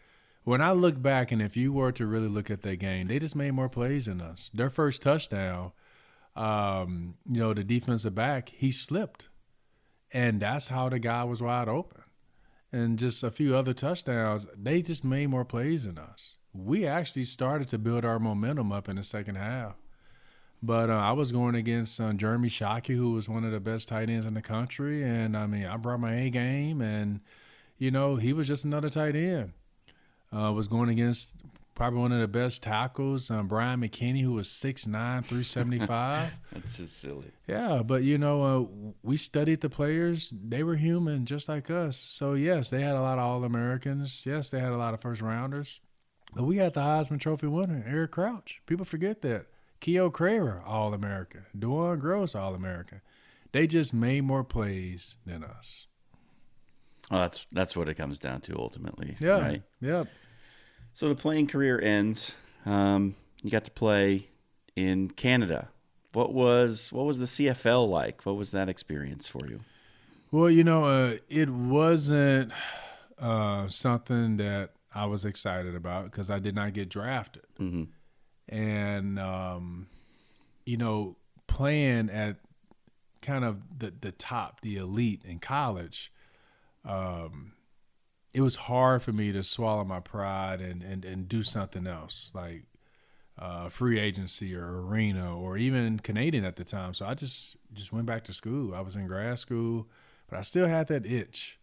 When 0.43 0.61
I 0.61 0.71
look 0.71 1.01
back, 1.01 1.31
and 1.31 1.41
if 1.41 1.55
you 1.55 1.71
were 1.71 1.91
to 1.93 2.05
really 2.05 2.27
look 2.27 2.49
at 2.49 2.63
that 2.63 2.77
game, 2.77 3.07
they 3.07 3.19
just 3.19 3.35
made 3.35 3.51
more 3.51 3.69
plays 3.69 4.07
than 4.07 4.19
us. 4.19 4.51
Their 4.53 4.69
first 4.69 5.01
touchdown, 5.01 5.71
um, 6.35 7.15
you 7.29 7.39
know, 7.39 7.53
the 7.53 7.63
defensive 7.63 8.15
back, 8.15 8.49
he 8.49 8.71
slipped. 8.71 9.27
And 10.11 10.41
that's 10.41 10.69
how 10.69 10.89
the 10.89 10.97
guy 10.97 11.23
was 11.23 11.41
wide 11.41 11.69
open 11.69 11.98
and 12.71 12.99
just 12.99 13.23
a 13.23 13.31
few 13.31 13.55
other 13.55 13.73
touchdowns, 13.73 14.47
they 14.55 14.81
just 14.81 15.03
made 15.03 15.27
more 15.27 15.45
plays 15.45 15.85
than 15.85 15.97
us. 15.97 16.37
We 16.53 16.85
actually 16.85 17.25
started 17.25 17.69
to 17.69 17.77
build 17.77 18.05
our 18.05 18.19
momentum 18.19 18.71
up 18.71 18.89
in 18.89 18.95
the 18.95 19.03
second 19.03 19.35
half. 19.35 19.75
But 20.61 20.89
uh, 20.89 20.93
I 20.93 21.13
was 21.13 21.31
going 21.31 21.55
against 21.55 22.01
uh, 22.01 22.11
Jeremy 22.13 22.49
Shockey, 22.49 22.95
who 22.95 23.13
was 23.13 23.29
one 23.29 23.45
of 23.45 23.51
the 23.51 23.59
best 23.61 23.87
tight 23.87 24.09
ends 24.09 24.25
in 24.25 24.33
the 24.33 24.41
country. 24.41 25.03
And 25.03 25.37
I 25.37 25.47
mean, 25.47 25.65
I 25.65 25.77
brought 25.77 26.01
my 26.01 26.13
A 26.13 26.29
game, 26.29 26.81
and, 26.81 27.21
you 27.77 27.91
know, 27.91 28.17
he 28.17 28.33
was 28.33 28.47
just 28.47 28.65
another 28.65 28.89
tight 28.89 29.15
end. 29.15 29.53
Uh, 30.35 30.51
was 30.51 30.67
going 30.67 30.89
against 30.89 31.33
probably 31.79 32.01
one 32.01 32.11
of 32.11 32.19
the 32.19 32.27
best 32.27 32.61
tackles, 32.61 33.31
um, 33.31 33.47
Bryant 33.47 33.81
McKinnie, 33.81 34.21
who 34.21 34.33
was 34.33 34.49
6'9, 34.49 34.89
375. 35.23 36.29
That's 36.51 36.77
just 36.77 36.97
silly. 36.99 37.31
Yeah, 37.47 37.83
but 37.85 38.03
you 38.03 38.17
know, 38.17 38.43
uh, 38.43 38.91
we 39.01 39.15
studied 39.15 39.61
the 39.61 39.69
players. 39.69 40.33
They 40.43 40.61
were 40.61 40.75
human, 40.75 41.25
just 41.25 41.47
like 41.47 41.71
us. 41.71 41.95
So 41.95 42.33
yes, 42.33 42.69
they 42.69 42.81
had 42.81 42.97
a 42.97 43.01
lot 43.01 43.17
of 43.17 43.23
All 43.23 43.45
Americans. 43.45 44.25
Yes, 44.25 44.49
they 44.49 44.59
had 44.59 44.73
a 44.73 44.77
lot 44.77 44.93
of 44.93 44.99
first 44.99 45.21
rounders. 45.21 45.79
But 46.35 46.43
we 46.43 46.57
had 46.57 46.73
the 46.73 46.81
Heisman 46.81 47.17
Trophy 47.21 47.47
winner, 47.47 47.81
Eric 47.87 48.11
Crouch. 48.11 48.61
People 48.65 48.83
forget 48.85 49.21
that. 49.21 49.45
Keyuo 49.79 50.11
Craver, 50.11 50.61
All 50.67 50.93
American. 50.93 51.45
DeJuan 51.57 52.01
Groce, 52.01 52.37
All 52.37 52.55
American. 52.55 52.99
They 53.53 53.67
just 53.67 53.93
made 53.93 54.25
more 54.25 54.43
plays 54.43 55.15
than 55.25 55.45
us. 55.45 55.87
Well, 57.09 57.21
that's 57.21 57.47
that's 57.53 57.77
what 57.77 57.87
it 57.87 57.95
comes 57.95 58.19
down 58.19 58.41
to 58.41 58.57
ultimately. 58.57 59.15
Yeah. 59.21 59.39
Right. 59.39 59.63
Yep. 59.79 60.09
So 60.99 61.07
the 61.07 61.15
playing 61.15 61.47
career 61.47 61.79
ends. 61.79 62.35
Um, 62.65 63.15
you 63.41 63.49
got 63.49 63.63
to 63.63 63.71
play 63.71 64.27
in 64.75 65.09
Canada. 65.09 65.69
What 66.11 66.33
was 66.33 66.91
what 66.91 67.05
was 67.05 67.19
the 67.19 67.25
CFL 67.25 67.89
like? 67.89 68.25
What 68.25 68.35
was 68.35 68.51
that 68.51 68.67
experience 68.67 69.25
for 69.25 69.47
you? 69.47 69.61
Well, 70.29 70.49
you 70.49 70.65
know, 70.65 70.83
uh, 70.83 71.15
it 71.29 71.49
wasn't 71.49 72.51
uh, 73.17 73.69
something 73.69 74.35
that 74.37 74.71
I 74.93 75.05
was 75.05 75.23
excited 75.23 75.73
about 75.73 76.11
because 76.11 76.29
I 76.29 76.39
did 76.39 76.53
not 76.53 76.73
get 76.73 76.89
drafted. 76.89 77.45
Mm-hmm. 77.57 77.83
And, 78.53 79.19
um, 79.19 79.87
you 80.65 80.75
know, 80.75 81.15
playing 81.47 82.09
at 82.09 82.41
kind 83.21 83.45
of 83.45 83.61
the, 83.79 83.93
the 84.01 84.11
top, 84.11 84.59
the 84.59 84.75
elite 84.75 85.21
in 85.23 85.39
college, 85.39 86.11
um, 86.83 87.53
it 88.39 88.41
was 88.41 88.55
hard 88.55 89.03
for 89.03 89.11
me 89.11 89.33
to 89.33 89.43
swallow 89.43 89.83
my 89.83 89.99
pride 89.99 90.61
and, 90.61 90.81
and, 90.81 91.03
and 91.03 91.27
do 91.27 91.43
something 91.43 91.85
else 91.85 92.31
like 92.33 92.63
uh, 93.37 93.67
free 93.67 93.99
agency 93.99 94.55
or 94.55 94.81
arena 94.81 95.37
or 95.37 95.57
even 95.57 95.99
Canadian 95.99 96.45
at 96.45 96.55
the 96.55 96.63
time. 96.63 96.93
So 96.93 97.05
I 97.05 97.15
just 97.15 97.57
just 97.73 97.91
went 97.91 98.05
back 98.05 98.23
to 98.23 98.33
school. 98.33 98.73
I 98.73 98.79
was 98.79 98.95
in 98.95 99.07
grad 99.07 99.39
school, 99.39 99.89
but 100.29 100.39
I 100.39 100.43
still 100.43 100.67
had 100.67 100.87
that 100.87 101.05
itch. 101.05 101.59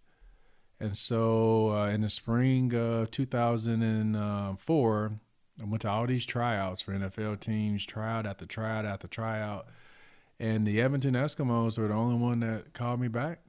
And 0.78 0.98
so 0.98 1.70
uh, 1.70 1.88
in 1.88 2.02
the 2.02 2.10
spring 2.10 2.74
of 2.74 3.10
2004, 3.10 5.12
I 5.58 5.64
went 5.64 5.80
to 5.80 5.88
all 5.88 6.06
these 6.06 6.26
tryouts 6.26 6.82
for 6.82 6.92
NFL 6.92 7.40
teams, 7.40 7.86
tryout 7.86 8.26
after 8.26 8.44
tryout 8.44 8.84
after 8.84 9.08
tryout. 9.08 9.66
And 10.38 10.66
the 10.66 10.82
Edmonton 10.82 11.14
Eskimos 11.14 11.78
were 11.78 11.88
the 11.88 11.94
only 11.94 12.22
one 12.22 12.40
that 12.40 12.74
called 12.74 13.00
me 13.00 13.08
back. 13.08 13.40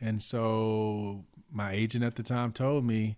And 0.00 0.22
so 0.22 1.24
my 1.54 1.72
agent 1.72 2.04
at 2.04 2.16
the 2.16 2.22
time 2.22 2.52
told 2.52 2.84
me, 2.84 3.16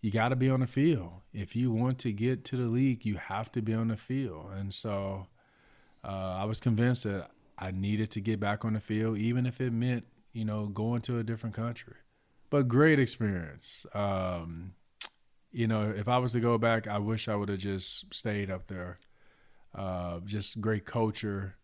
you 0.00 0.10
got 0.10 0.30
to 0.30 0.36
be 0.36 0.50
on 0.50 0.60
the 0.60 0.66
field. 0.66 1.12
If 1.32 1.54
you 1.54 1.70
want 1.70 2.00
to 2.00 2.12
get 2.12 2.44
to 2.46 2.56
the 2.56 2.66
league, 2.66 3.06
you 3.06 3.16
have 3.16 3.52
to 3.52 3.62
be 3.62 3.72
on 3.72 3.88
the 3.88 3.96
field. 3.96 4.46
And 4.56 4.74
so 4.74 5.28
uh, 6.04 6.38
I 6.40 6.44
was 6.44 6.58
convinced 6.58 7.04
that 7.04 7.30
I 7.56 7.70
needed 7.70 8.10
to 8.12 8.20
get 8.20 8.40
back 8.40 8.64
on 8.64 8.72
the 8.72 8.80
field, 8.80 9.18
even 9.18 9.46
if 9.46 9.60
it 9.60 9.72
meant, 9.72 10.04
you 10.32 10.44
know, 10.44 10.66
going 10.66 11.02
to 11.02 11.18
a 11.18 11.22
different 11.22 11.54
country. 11.54 11.94
But 12.50 12.66
great 12.66 12.98
experience. 12.98 13.86
Um, 13.94 14.74
you 15.52 15.68
know, 15.68 15.94
if 15.96 16.08
I 16.08 16.18
was 16.18 16.32
to 16.32 16.40
go 16.40 16.58
back, 16.58 16.88
I 16.88 16.98
wish 16.98 17.28
I 17.28 17.36
would 17.36 17.48
have 17.48 17.60
just 17.60 18.12
stayed 18.12 18.50
up 18.50 18.66
there. 18.66 18.96
Uh, 19.74 20.20
just 20.24 20.60
great 20.60 20.84
culture, 20.84 21.56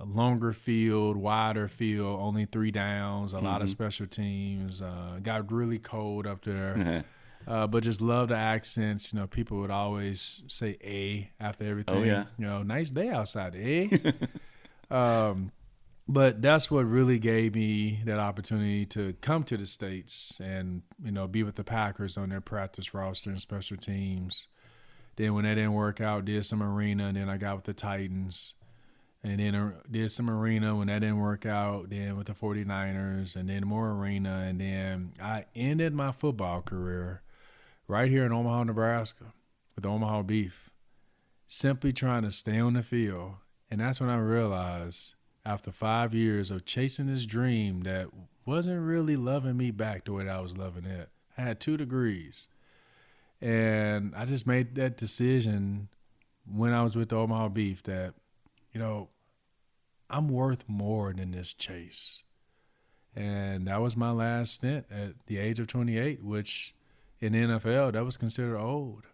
a 0.00 0.04
longer 0.04 0.52
field, 0.52 1.16
wider 1.16 1.68
field, 1.68 2.20
only 2.20 2.44
three 2.44 2.70
downs, 2.70 3.32
a 3.32 3.36
mm-hmm. 3.36 3.46
lot 3.46 3.62
of 3.62 3.68
special 3.68 4.06
teams. 4.06 4.80
Uh, 4.80 5.18
got 5.22 5.50
really 5.50 5.78
cold 5.78 6.26
up 6.26 6.44
there. 6.44 7.04
Uh, 7.46 7.66
but 7.66 7.82
just 7.82 8.02
love 8.02 8.28
the 8.28 8.36
accents. 8.36 9.12
You 9.12 9.20
know, 9.20 9.26
people 9.26 9.58
would 9.60 9.70
always 9.70 10.42
say 10.48 10.76
"a" 10.84 11.30
after 11.40 11.64
everything. 11.64 11.96
Oh 11.96 12.02
yeah. 12.02 12.24
You 12.36 12.44
know, 12.44 12.62
nice 12.62 12.90
day 12.90 13.08
outside, 13.08 13.54
eh? 13.56 13.88
um, 14.94 15.50
but 16.06 16.42
that's 16.42 16.70
what 16.70 16.82
really 16.82 17.18
gave 17.18 17.54
me 17.54 18.00
that 18.04 18.18
opportunity 18.18 18.84
to 18.86 19.14
come 19.22 19.44
to 19.44 19.56
the 19.56 19.66
states 19.66 20.38
and 20.42 20.82
you 21.02 21.10
know 21.10 21.26
be 21.26 21.42
with 21.42 21.54
the 21.54 21.64
Packers 21.64 22.18
on 22.18 22.28
their 22.28 22.42
practice 22.42 22.92
roster 22.92 23.30
and 23.30 23.40
special 23.40 23.78
teams. 23.78 24.48
Then 25.16 25.34
when 25.34 25.44
that 25.44 25.54
didn't 25.54 25.72
work 25.72 26.02
out, 26.02 26.26
did 26.26 26.44
some 26.44 26.62
arena, 26.62 27.06
and 27.06 27.16
then 27.16 27.30
I 27.30 27.38
got 27.38 27.56
with 27.56 27.64
the 27.64 27.72
Titans. 27.72 28.54
And 29.22 29.40
then 29.40 29.74
did 29.90 30.12
some 30.12 30.30
arena 30.30 30.76
when 30.76 30.86
that 30.86 31.00
didn't 31.00 31.18
work 31.18 31.44
out. 31.44 31.90
Then 31.90 32.16
with 32.16 32.28
the 32.28 32.34
49ers, 32.34 33.36
and 33.36 33.48
then 33.48 33.66
more 33.66 33.90
arena, 33.90 34.46
and 34.48 34.60
then 34.60 35.12
I 35.20 35.46
ended 35.54 35.92
my 35.92 36.12
football 36.12 36.62
career 36.62 37.22
right 37.88 38.10
here 38.10 38.24
in 38.24 38.32
Omaha, 38.32 38.64
Nebraska, 38.64 39.32
with 39.74 39.82
the 39.82 39.90
Omaha 39.90 40.22
Beef, 40.22 40.70
simply 41.46 41.92
trying 41.92 42.22
to 42.22 42.30
stay 42.30 42.58
on 42.58 42.74
the 42.74 42.82
field. 42.82 43.34
And 43.70 43.80
that's 43.80 44.00
when 44.00 44.10
I 44.10 44.18
realized, 44.18 45.14
after 45.44 45.72
five 45.72 46.14
years 46.14 46.50
of 46.50 46.64
chasing 46.64 47.06
this 47.06 47.26
dream 47.26 47.82
that 47.82 48.08
wasn't 48.44 48.80
really 48.80 49.16
loving 49.16 49.56
me 49.56 49.70
back 49.70 50.04
the 50.04 50.12
way 50.12 50.24
that 50.24 50.36
I 50.36 50.40
was 50.40 50.56
loving 50.56 50.84
it. 50.84 51.10
I 51.36 51.42
had 51.42 51.60
two 51.60 51.76
degrees. 51.76 52.48
And 53.40 54.14
I 54.16 54.24
just 54.24 54.46
made 54.46 54.74
that 54.74 54.96
decision 54.96 55.88
when 56.50 56.72
I 56.72 56.82
was 56.82 56.96
with 56.96 57.10
the 57.10 57.16
Omaha 57.16 57.48
Beef 57.48 57.82
that, 57.84 58.14
you 58.72 58.80
know, 58.80 59.08
I'm 60.10 60.28
worth 60.28 60.64
more 60.66 61.12
than 61.12 61.32
this 61.32 61.52
chase. 61.52 62.22
And 63.14 63.66
that 63.66 63.80
was 63.80 63.96
my 63.96 64.10
last 64.10 64.54
stint 64.54 64.86
at 64.90 65.14
the 65.26 65.38
age 65.38 65.58
of 65.58 65.66
28, 65.66 66.22
which 66.22 66.74
in 67.20 67.32
the 67.32 67.38
NFL, 67.38 67.92
that 67.92 68.04
was 68.04 68.16
considered 68.16 68.58
old. 68.58 69.04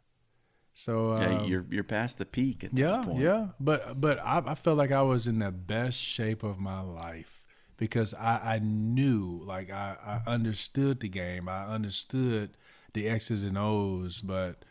So 0.74 1.12
um, 1.12 1.44
you're 1.44 1.64
you're 1.70 1.84
past 1.84 2.18
the 2.18 2.26
peak 2.26 2.64
at 2.64 2.74
that 2.74 2.80
yeah, 2.80 3.02
point. 3.04 3.20
yeah. 3.20 3.46
But 3.60 4.00
but 4.00 4.18
I, 4.18 4.42
I 4.44 4.54
felt 4.56 4.76
like 4.76 4.90
I 4.90 5.02
was 5.02 5.28
in 5.28 5.38
the 5.38 5.52
best 5.52 5.98
shape 5.98 6.42
of 6.42 6.58
my 6.58 6.80
life 6.80 7.44
because 7.76 8.12
I, 8.14 8.56
I 8.56 8.58
knew, 8.58 9.40
like 9.44 9.70
I, 9.70 9.96
I 10.26 10.30
understood 10.30 10.98
the 10.98 11.08
game. 11.08 11.48
I 11.48 11.66
understood 11.66 12.56
the 12.92 13.08
X's 13.08 13.44
and 13.44 13.56
O's, 13.56 14.20
but 14.20 14.64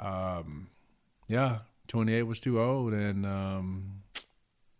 um, 0.00 0.68
yeah, 1.28 1.60
28 1.88 2.24
was 2.24 2.40
too 2.40 2.60
old, 2.60 2.92
and 2.92 3.24
um, 3.24 3.99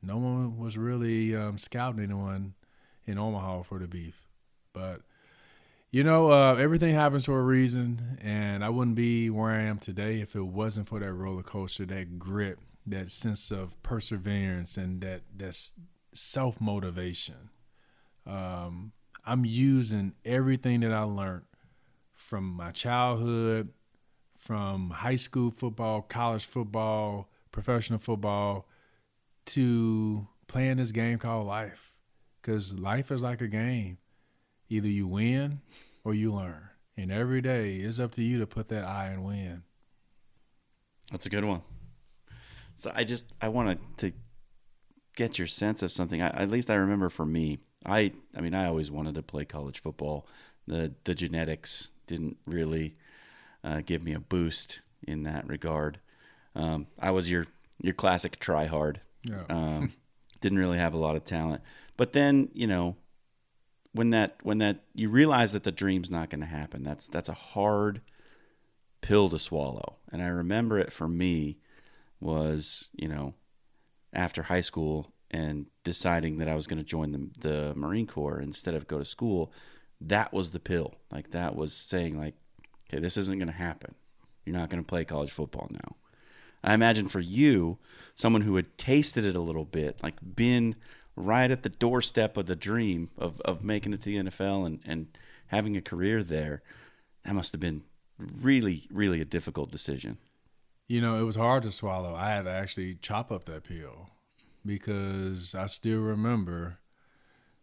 no 0.03 0.17
one 0.17 0.59
was 0.59 0.79
really 0.79 1.35
um, 1.35 1.59
scouting 1.59 2.03
anyone 2.03 2.55
in 3.07 3.19
Omaha 3.19 3.63
for 3.63 3.79
the 3.79 3.87
beef. 3.87 4.27
But 4.73 5.03
you 5.91 6.05
know, 6.05 6.31
uh, 6.31 6.55
everything 6.55 6.95
happens 6.95 7.25
for 7.25 7.41
a 7.41 7.43
reason, 7.43 8.19
and 8.23 8.65
I 8.65 8.69
wouldn't 8.69 8.95
be 8.95 9.29
where 9.29 9.51
I 9.51 9.63
am 9.63 9.79
today 9.79 10.21
if 10.21 10.37
it 10.37 10.43
wasn't 10.47 10.89
for 10.89 11.01
that 11.01 11.13
roller 11.13 11.43
coaster, 11.43 11.85
that 11.87 12.19
grit, 12.19 12.59
that 12.87 13.11
sense 13.11 13.51
of 13.51 13.81
perseverance, 13.83 14.77
and 14.77 15.01
that 15.01 15.23
that 15.37 15.59
self 16.15 16.61
motivation. 16.61 17.51
Um, 18.25 18.93
I'm 19.25 19.45
using 19.45 20.15
everything 20.25 20.81
that 20.81 20.93
I 20.93 21.03
learned 21.03 21.43
from 22.15 22.45
my 22.45 22.71
childhood, 22.71 23.71
from 24.37 24.91
high 24.91 25.17
school 25.17 25.51
football, 25.51 26.03
college 26.03 26.45
football, 26.45 27.29
professional 27.51 27.99
football, 27.99 28.69
to 29.55 30.27
playing 30.47 30.79
this 30.79 30.93
game 30.93 31.19
called 31.19 31.47
life. 31.47 31.93
Because 32.41 32.75
life 32.75 33.11
is 33.11 33.23
like 33.23 33.41
a 33.41 33.49
game 33.49 33.99
either 34.69 34.89
you 34.89 35.07
win 35.07 35.61
or 36.05 36.15
you 36.15 36.33
learn. 36.33 36.71
And 36.97 37.13
every 37.13 37.41
day 37.41 37.77
it's 37.77 37.99
up 37.99 38.13
to 38.13 38.23
you 38.23 38.39
to 38.39 38.47
put 38.47 38.69
that 38.69 38.85
I 38.85 39.09
and 39.09 39.25
win. 39.25 39.63
That's 41.11 41.27
a 41.27 41.31
good 41.31 41.45
one. 41.45 41.63
So 42.75 42.93
I 42.95 43.05
just 43.05 43.35
I 43.41 43.49
wanted 43.49 43.79
to 43.99 44.13
get 45.17 45.39
your 45.39 45.47
sense 45.47 45.83
of 45.83 45.93
something. 45.93 46.23
I, 46.23 46.29
at 46.29 46.51
least 46.51 46.71
I 46.71 46.77
remember 46.77 47.11
for 47.11 47.27
me, 47.27 47.59
I 47.85 48.13
I 48.35 48.41
mean 48.41 48.55
I 48.55 48.67
always 48.67 48.91
wanted 48.91 49.17
to 49.17 49.23
play 49.23 49.45
college 49.45 49.81
football. 49.81 50.27
The 50.67 50.95
the 51.05 51.15
genetics 51.15 51.89
didn't 52.07 52.39
really 52.47 52.97
uh, 53.65 53.83
give 53.85 54.03
me 54.03 54.15
a 54.15 54.21
boost 54.21 54.81
in 55.07 55.25
that 55.25 55.47
regard. 55.49 55.99
Um, 56.55 56.87
I 56.99 57.11
was 57.11 57.31
your 57.31 57.47
your 57.83 57.95
classic 57.95 58.39
try 58.39 58.67
hard. 58.67 59.01
Yeah. 59.23 59.45
Um, 59.49 59.93
didn't 60.41 60.59
really 60.59 60.79
have 60.79 60.95
a 60.95 60.99
lot 60.99 61.17
of 61.17 61.25
talent, 61.25 61.63
but 61.97 62.13
then 62.13 62.49
you 62.55 62.67
know 62.67 62.97
when 63.93 64.11
that 64.11 64.37
when 64.43 64.59
that 64.59 64.85
you 64.95 65.09
realize 65.09 65.53
that 65.53 65.65
the 65.65 65.73
dream's 65.73 66.11
not 66.11 66.31
going 66.31 66.41
to 66.41 66.47
happen. 66.47 66.83
That's 66.83 67.07
that's 67.07 67.29
a 67.29 67.35
hard 67.35 68.01
pill 69.01 69.29
to 69.31 69.39
swallow. 69.39 69.97
And 70.13 70.23
I 70.23 70.29
remember 70.29 70.79
it 70.79 70.93
for 70.93 71.09
me 71.09 71.59
was, 72.21 72.91
you 72.95 73.09
know, 73.09 73.35
after 74.13 74.43
high 74.43 74.61
school 74.61 75.13
and 75.31 75.67
deciding 75.85 76.39
that 76.39 76.49
I 76.49 76.55
was 76.55 76.67
going 76.67 76.79
to 76.79 76.85
join 76.85 77.13
the, 77.13 77.31
the 77.39 77.75
Marine 77.75 78.07
Corps 78.07 78.41
instead 78.41 78.75
of 78.75 78.87
go 78.87 78.99
to 78.99 79.05
school, 79.05 79.53
that 80.01 80.33
was 80.33 80.51
the 80.51 80.61
pill. 80.61 80.95
Like 81.11 81.31
that 81.31 81.57
was 81.57 81.73
saying 81.73 82.19
like, 82.19 82.35
okay, 82.89 83.01
this 83.01 83.17
isn't 83.17 83.39
going 83.39 83.49
to 83.49 83.55
happen. 83.55 83.95
You're 84.45 84.57
not 84.57 84.71
going 84.71 84.83
to 84.83 84.89
play 84.89 85.05
college 85.05 85.31
football 85.31 85.69
now. 85.71 85.97
I 86.63 86.75
imagine 86.75 87.09
for 87.09 87.21
you, 87.21 87.79
someone 88.15 88.43
who 88.43 88.57
had 88.57 88.77
tasted 88.77 89.25
it 89.25 89.37
a 89.37 89.41
little 89.41 89.65
bit, 89.65 90.03
like 90.03 90.17
been 90.37 90.77
right 91.17 91.51
at 91.51 91.63
the 91.63 91.69
doorstep 91.69 92.37
of 92.37 92.47
the 92.47 92.57
dream 92.57 93.11
of, 93.17 93.41
of 93.43 93.65
making 93.65 93.93
it 93.93 94.01
to 94.03 94.07
the 94.07 94.17
NFL 94.17 94.67
and, 94.67 94.81
and 94.85 95.07
having 95.49 95.77
a 95.77 95.83
career 95.83 96.23
there, 96.23 96.63
that 97.25 97.35
must 97.35 97.53
have 97.53 97.61
been 97.61 97.83
really, 98.19 98.87
really 98.91 99.21
a 99.21 99.25
difficult 99.25 99.71
decision. 99.71 100.19
You 100.89 101.01
know, 101.01 101.19
it 101.19 101.23
was 101.23 101.37
hard 101.37 101.63
to 101.65 101.71
swallow. 101.71 102.15
I 102.15 102.31
had 102.31 102.45
to 102.45 102.51
actually 102.51 102.97
chop 102.97 103.31
up 103.31 103.45
that 103.45 103.65
pill 103.65 104.11
because 104.65 105.55
I 105.55 105.67
still 105.67 106.01
remember 106.01 106.79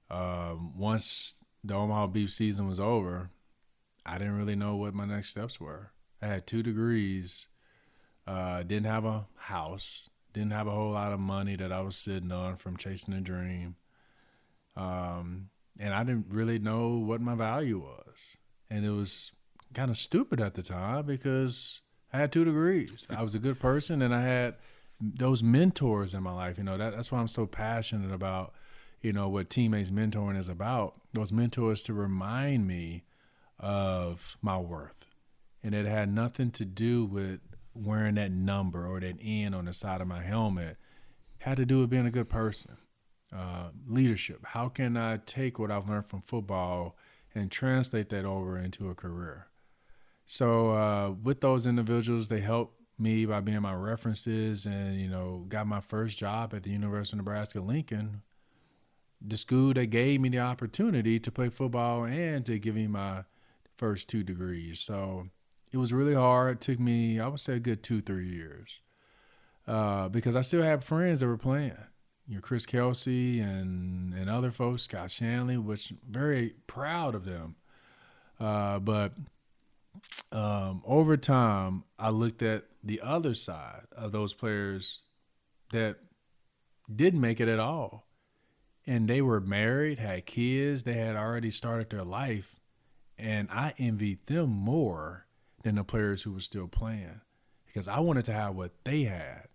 um, 0.10 0.78
once 0.78 1.44
the 1.64 1.74
Omaha 1.76 2.08
beef 2.08 2.32
season 2.32 2.68
was 2.68 2.80
over, 2.80 3.30
I 4.06 4.18
didn't 4.18 4.38
really 4.38 4.56
know 4.56 4.76
what 4.76 4.94
my 4.94 5.06
next 5.06 5.30
steps 5.30 5.60
were. 5.60 5.92
I 6.22 6.28
had 6.28 6.48
two 6.48 6.64
degrees, 6.64 7.48
uh, 8.28 8.62
didn't 8.64 8.86
have 8.88 9.06
a 9.06 9.26
house, 9.36 10.10
didn't 10.34 10.52
have 10.52 10.68
a 10.68 10.72
whole 10.72 10.92
lot 10.92 11.14
of 11.14 11.20
money 11.20 11.56
that 11.56 11.72
I 11.72 11.80
was 11.80 11.96
sitting 11.96 12.32
on 12.32 12.58
from 12.58 12.76
chasing 12.76 13.14
a 13.14 13.22
dream. 13.22 13.76
Um, 14.76 15.50
and 15.80 15.94
I 15.94 16.04
didn't 16.04 16.28
really 16.30 16.60
know 16.60 16.90
what 16.90 17.22
my 17.22 17.36
value 17.36 17.80
was. 17.80 18.38
And 18.70 18.86
it 18.86 18.92
was 18.92 19.32
kind 19.74 19.90
of 19.90 19.98
stupid 19.98 20.42
at 20.42 20.56
the 20.56 20.62
time 20.62 21.06
because 21.06 21.82
I 22.12 22.18
had 22.18 22.32
two 22.32 22.44
degrees. 22.44 23.08
I 23.10 23.24
was 23.24 23.34
a 23.34 23.40
good 23.40 23.60
person 23.60 24.02
and 24.02 24.14
I 24.14 24.22
had 24.22 24.56
those 25.00 25.42
mentors 25.42 26.14
in 26.14 26.24
my 26.24 26.34
life. 26.34 26.58
You 26.58 26.64
know, 26.64 26.78
that, 26.78 26.96
that's 26.96 27.12
why 27.12 27.20
I'm 27.20 27.28
so 27.28 27.46
passionate 27.46 28.14
about, 28.14 28.54
you 29.02 29.14
know, 29.14 29.30
what 29.30 29.50
teammates 29.50 29.90
mentoring 29.90 30.38
is 30.38 30.50
about. 30.50 30.96
Those 31.14 31.32
mentors 31.32 31.82
to 31.84 31.94
remind 31.94 32.68
me 32.68 33.04
of 33.60 34.38
my 34.42 34.58
worth. 34.58 35.06
And 35.64 35.74
it 35.74 35.86
had 35.86 36.14
nothing 36.14 36.52
to 36.52 36.66
do 36.66 37.06
with 37.06 37.40
wearing 37.80 38.16
that 38.16 38.32
number 38.32 38.86
or 38.86 39.00
that 39.00 39.18
N 39.22 39.54
on 39.54 39.66
the 39.66 39.74
side 39.74 40.02
of 40.02 40.08
my 40.08 40.22
helmet. 40.22 40.78
Had 41.40 41.58
to 41.58 41.66
do 41.66 41.80
with 41.80 41.90
being 41.90 42.06
a 42.06 42.12
good 42.12 42.30
person. 42.30 42.78
Uh, 43.36 43.70
leadership. 43.88 44.40
How 44.46 44.70
can 44.70 44.96
I 44.96 45.18
take 45.18 45.60
what 45.60 45.70
I've 45.70 45.90
learned 45.90 46.08
from 46.08 46.22
football 46.22 46.96
and 47.36 47.52
translate 47.52 48.10
that 48.10 48.24
over 48.24 48.58
into 48.58 48.90
a 48.90 48.96
career? 48.96 49.48
So 50.26 50.72
uh, 50.72 51.12
with 51.12 51.42
those 51.42 51.66
individuals, 51.66 52.30
they 52.30 52.40
helped 52.40 52.82
me 52.98 53.26
by 53.26 53.42
being 53.42 53.62
my 53.62 53.74
references, 53.74 54.66
and 54.66 55.00
you 55.00 55.08
know, 55.08 55.46
got 55.48 55.68
my 55.68 55.80
first 55.80 56.18
job 56.18 56.54
at 56.54 56.64
the 56.64 56.72
University 56.72 57.16
of 57.16 57.18
Nebraska 57.18 57.60
Lincoln, 57.60 58.22
the 59.22 59.38
school 59.38 59.74
that 59.74 59.88
gave 59.88 60.22
me 60.22 60.30
the 60.30 60.40
opportunity 60.40 61.20
to 61.20 61.32
play 61.32 61.50
football 61.50 62.06
and 62.06 62.46
to 62.46 62.58
give 62.60 62.76
me 62.76 62.88
my 62.88 63.24
first 63.78 64.10
two 64.10 64.24
degrees. 64.24 64.80
So 64.80 65.28
it 65.72 65.78
was 65.78 65.94
really 65.94 66.14
hard. 66.14 66.58
It 66.58 66.62
took 66.62 66.80
me, 66.80 67.20
I 67.20 67.28
would 67.28 67.40
say, 67.40 67.56
a 67.56 67.60
good 67.60 67.84
two, 67.84 68.02
three 68.02 68.28
years, 68.28 68.82
uh, 69.68 70.10
because 70.10 70.36
I 70.36 70.42
still 70.42 70.64
had 70.64 70.84
friends 70.84 71.20
that 71.20 71.28
were 71.28 71.38
playing. 71.38 71.78
You 72.28 72.36
know, 72.36 72.42
Chris 72.42 72.66
Kelsay 72.66 73.42
and 73.42 74.14
and 74.14 74.30
other 74.30 74.52
folks, 74.52 74.84
Scott 74.84 75.10
Shanle, 75.10 75.64
which 75.64 75.94
very 76.08 76.56
proud 76.68 77.16
of 77.16 77.26
them. 77.26 77.56
Uh, 78.40 78.80
but 78.80 79.14
um, 80.32 80.84
over 80.86 81.18
time, 81.18 81.84
I 81.98 82.10
looked 82.10 82.42
at 82.42 82.66
the 82.84 83.02
other 83.02 83.34
side 83.34 83.88
of 83.96 84.12
those 84.12 84.34
players 84.34 85.02
that 85.72 85.98
didn't 86.94 87.22
make 87.22 87.40
it 87.40 87.48
at 87.48 87.60
all. 87.60 88.08
And 88.86 89.10
they 89.10 89.22
were 89.22 89.42
married, 89.42 90.00
had 90.00 90.26
kids, 90.26 90.84
they 90.84 90.94
had 90.94 91.16
already 91.16 91.52
started 91.52 91.90
their 91.90 92.04
life. 92.06 92.56
And 93.18 93.50
I 93.52 93.74
envied 93.78 94.28
them 94.28 94.50
more 94.50 95.27
than 95.68 95.76
the 95.76 95.84
players 95.84 96.22
who 96.24 96.32
were 96.32 96.40
still 96.40 96.68
playing 96.70 97.20
because 97.66 97.90
I 97.90 98.00
wanted 98.00 98.24
to 98.26 98.32
have 98.32 98.56
what 98.56 98.72
they 98.86 99.04
had 99.04 99.50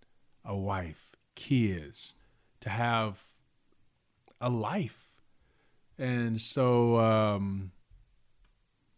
a 0.45 0.55
wife, 0.55 1.11
kids, 1.33 2.13
to 2.59 2.69
have 2.69 3.23
a 4.39 4.47
life. 4.47 5.07
And 5.97 6.39
so, 6.39 6.99
um, 6.99 7.71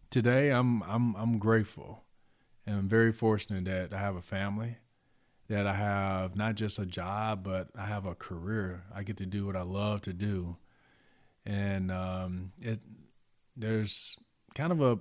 today 0.09 0.49
I'm 0.49 0.83
I'm 0.83 1.15
I'm 1.15 1.37
grateful 1.37 2.03
and 2.65 2.75
I'm 2.75 2.89
very 2.89 3.13
fortunate 3.13 3.63
that 3.63 3.93
I 3.93 4.01
have 4.01 4.17
a 4.17 4.21
family, 4.21 4.75
that 5.47 5.65
I 5.65 5.73
have 5.73 6.35
not 6.35 6.55
just 6.55 6.79
a 6.79 6.85
job, 6.85 7.45
but 7.45 7.69
I 7.77 7.85
have 7.85 8.05
a 8.05 8.15
career. 8.15 8.83
I 8.93 9.03
get 9.03 9.15
to 9.17 9.25
do 9.25 9.45
what 9.45 9.55
I 9.55 9.61
love 9.61 10.01
to 10.01 10.11
do, 10.11 10.57
and 11.45 11.91
um, 11.91 12.51
it 12.61 12.79
there's 13.55 14.17
kind 14.53 14.73
of 14.73 14.81
a 14.81 14.99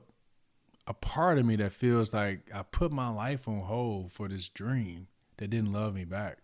a 0.86 0.94
part 0.94 1.38
of 1.38 1.46
me 1.46 1.56
that 1.56 1.72
feels 1.72 2.12
like 2.12 2.50
I 2.54 2.62
put 2.62 2.92
my 2.92 3.08
life 3.08 3.48
on 3.48 3.60
hold 3.60 4.12
for 4.12 4.28
this 4.28 4.48
dream 4.48 5.06
that 5.38 5.50
didn't 5.50 5.72
love 5.72 5.94
me 5.94 6.04
back. 6.04 6.38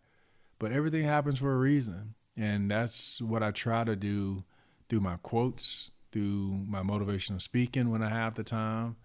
but 0.59 0.73
everything 0.73 1.05
happens 1.05 1.39
for 1.39 1.53
a 1.55 1.59
reason. 1.59 2.15
And 2.37 2.71
that's 2.71 3.21
what 3.21 3.43
I 3.43 3.51
try 3.51 3.83
to 3.85 3.97
do 3.97 4.45
through 4.89 5.01
my 5.01 5.17
quotes, 5.17 5.91
through 6.13 6.65
my 6.69 6.83
motivational 6.83 7.41
speaking 7.41 7.91
when 7.91 8.03
I 8.03 8.11
have 8.11 8.35
the 8.35 8.45
time, 8.45 8.97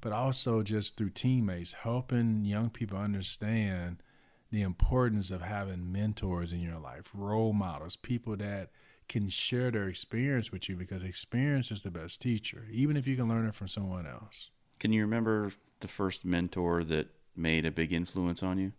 but 0.00 0.12
also 0.12 0.62
just 0.62 0.96
through 0.96 1.10
teammates, 1.10 1.74
helping 1.74 2.44
young 2.44 2.70
people 2.70 2.98
understand 2.98 4.02
the 4.50 4.62
importance 4.62 5.30
of 5.30 5.42
having 5.42 5.92
mentors 5.92 6.52
in 6.52 6.60
your 6.60 6.78
life, 6.78 7.10
role 7.14 7.52
models, 7.52 7.96
people 7.96 8.36
that 8.36 8.70
can 9.08 9.28
share 9.28 9.70
their 9.70 9.88
experience 9.88 10.50
with 10.50 10.68
you 10.68 10.74
because 10.76 11.04
experience 11.04 11.70
is 11.70 11.82
the 11.84 11.90
best 11.90 12.20
teacher, 12.20 12.66
even 12.72 12.96
if 12.96 13.06
you 13.06 13.14
can 13.16 13.28
learn 13.28 13.46
it 13.46 13.54
from 13.54 13.68
someone 13.68 14.06
else. 14.06 14.50
Can 14.78 14.92
you 14.92 15.02
remember 15.02 15.52
the 15.80 15.88
first 15.88 16.24
mentor 16.24 16.84
that 16.84 17.08
made 17.34 17.64
a 17.64 17.70
big 17.70 17.92
influence 17.92 18.42
on 18.42 18.58
you? 18.58 18.72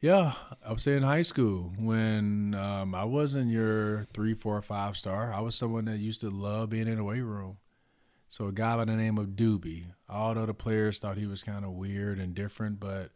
Yeah, 0.00 0.32
I 0.66 0.72
was 0.72 0.86
in 0.86 1.02
high 1.02 1.22
school 1.22 1.74
when 1.78 2.54
um, 2.54 2.94
I 2.94 3.04
wasn't 3.04 3.50
your 3.50 4.06
three, 4.14 4.32
four, 4.32 4.60
five 4.62 4.96
star. 4.96 5.32
I 5.32 5.40
was 5.40 5.54
someone 5.54 5.84
that 5.86 5.98
used 5.98 6.22
to 6.22 6.30
love 6.30 6.70
being 6.70 6.88
in 6.88 6.96
the 6.96 7.04
weight 7.04 7.20
room. 7.20 7.58
So 8.28 8.46
a 8.46 8.52
guy 8.52 8.76
by 8.76 8.86
the 8.86 8.94
name 8.94 9.18
of 9.18 9.30
Doobie. 9.30 9.86
All 10.08 10.34
the 10.34 10.42
other 10.42 10.54
players 10.54 10.98
thought 10.98 11.18
he 11.18 11.26
was 11.26 11.42
kind 11.42 11.64
of 11.64 11.72
weird 11.72 12.18
and 12.18 12.34
different, 12.34 12.80
but 12.80 13.10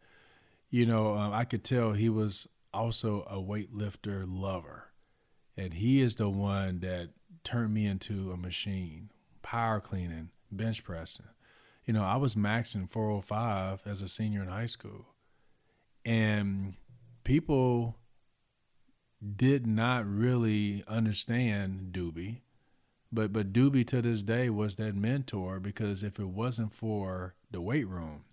you 0.69 0.85
know, 0.85 1.15
um, 1.15 1.33
I 1.33 1.45
could 1.45 1.63
tell 1.63 1.93
he 1.93 2.09
was 2.09 2.47
also 2.73 3.21
a 3.21 3.37
weightlifter 3.37 4.25
lover, 4.27 4.91
and 5.57 5.75
he 5.75 6.01
is 6.01 6.15
the 6.15 6.29
one 6.29 6.81
that 6.81 7.09
turned 7.43 7.73
me 7.73 7.85
into 7.85 8.31
a 8.31 8.37
machine, 8.37 9.09
power 9.41 9.79
cleaning, 9.79 10.29
bench 10.51 10.83
pressing. 10.83 11.27
You 11.85 11.93
know, 11.93 12.03
I 12.03 12.15
was 12.15 12.35
maxing 12.35 12.89
405 12.89 13.81
as 13.85 14.01
a 14.01 14.07
senior 14.07 14.41
in 14.41 14.47
high 14.47 14.65
school 14.65 15.15
and 16.05 16.75
people 17.23 17.97
did 19.35 19.65
not 19.65 20.05
really 20.07 20.83
understand 20.87 21.91
Doobie, 21.91 22.41
but 23.11 23.33
but 23.33 23.51
Doobie 23.51 23.87
to 23.87 24.01
this 24.01 24.21
day 24.21 24.49
was 24.49 24.75
that 24.75 24.95
mentor 24.95 25.59
because 25.59 26.03
if 26.03 26.19
it 26.19 26.27
wasn't 26.27 26.73
for 26.73 27.35
the 27.49 27.61
weight 27.61 27.87
room 27.87 28.25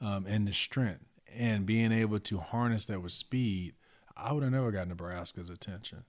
um, 0.00 0.26
and 0.26 0.46
the 0.46 0.52
strength 0.52 1.04
and 1.34 1.66
being 1.66 1.92
able 1.92 2.20
to 2.20 2.38
harness 2.38 2.84
that 2.84 3.02
with 3.02 3.12
speed, 3.12 3.74
I 4.16 4.32
would 4.32 4.42
have 4.42 4.52
never 4.52 4.70
got 4.70 4.88
Nebraska's 4.88 5.50
attention. 5.50 6.04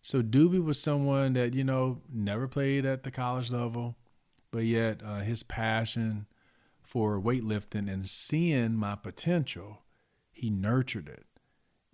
So 0.00 0.22
Doobie 0.22 0.64
was 0.64 0.80
someone 0.80 1.34
that 1.34 1.52
you 1.52 1.64
know 1.64 2.00
never 2.10 2.48
played 2.48 2.86
at 2.86 3.02
the 3.02 3.10
college 3.10 3.52
level, 3.52 3.96
but 4.50 4.64
yet 4.64 5.00
uh, 5.04 5.20
his 5.20 5.42
passion 5.42 6.26
for 6.82 7.20
weightlifting 7.20 7.92
and 7.92 8.06
seeing 8.06 8.74
my 8.74 8.96
potential 8.96 9.82
he 10.32 10.50
nurtured 10.50 11.08
it, 11.08 11.26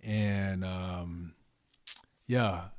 and 0.01 0.63
um, 0.63 1.33
yeah. 2.25 2.69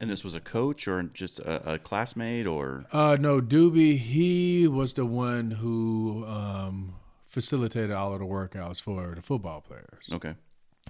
And 0.00 0.10
this 0.10 0.24
was 0.24 0.34
a 0.34 0.40
coach 0.40 0.88
or 0.88 1.02
just 1.02 1.38
a, 1.40 1.74
a 1.74 1.78
classmate 1.78 2.46
or? 2.46 2.86
Uh, 2.92 3.16
no, 3.20 3.40
Doobie. 3.40 3.98
He 3.98 4.66
was 4.66 4.94
the 4.94 5.04
one 5.06 5.52
who 5.52 6.24
um, 6.26 6.94
facilitated 7.26 7.92
all 7.92 8.12
of 8.12 8.18
the 8.18 8.24
workouts 8.24 8.80
for 8.80 9.14
the 9.14 9.22
football 9.22 9.60
players. 9.60 10.08
Okay. 10.10 10.34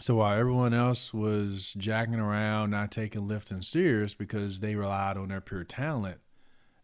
So 0.01 0.17
while 0.17 0.39
everyone 0.39 0.73
else 0.73 1.13
was 1.13 1.75
jacking 1.75 2.15
around, 2.19 2.71
not 2.71 2.91
taking 2.91 3.29
lifting 3.29 3.61
serious 3.61 4.15
because 4.15 4.61
they 4.61 4.75
relied 4.75 5.17
on 5.17 5.29
their 5.29 5.43
pure 5.43 5.65
talent, 5.65 6.19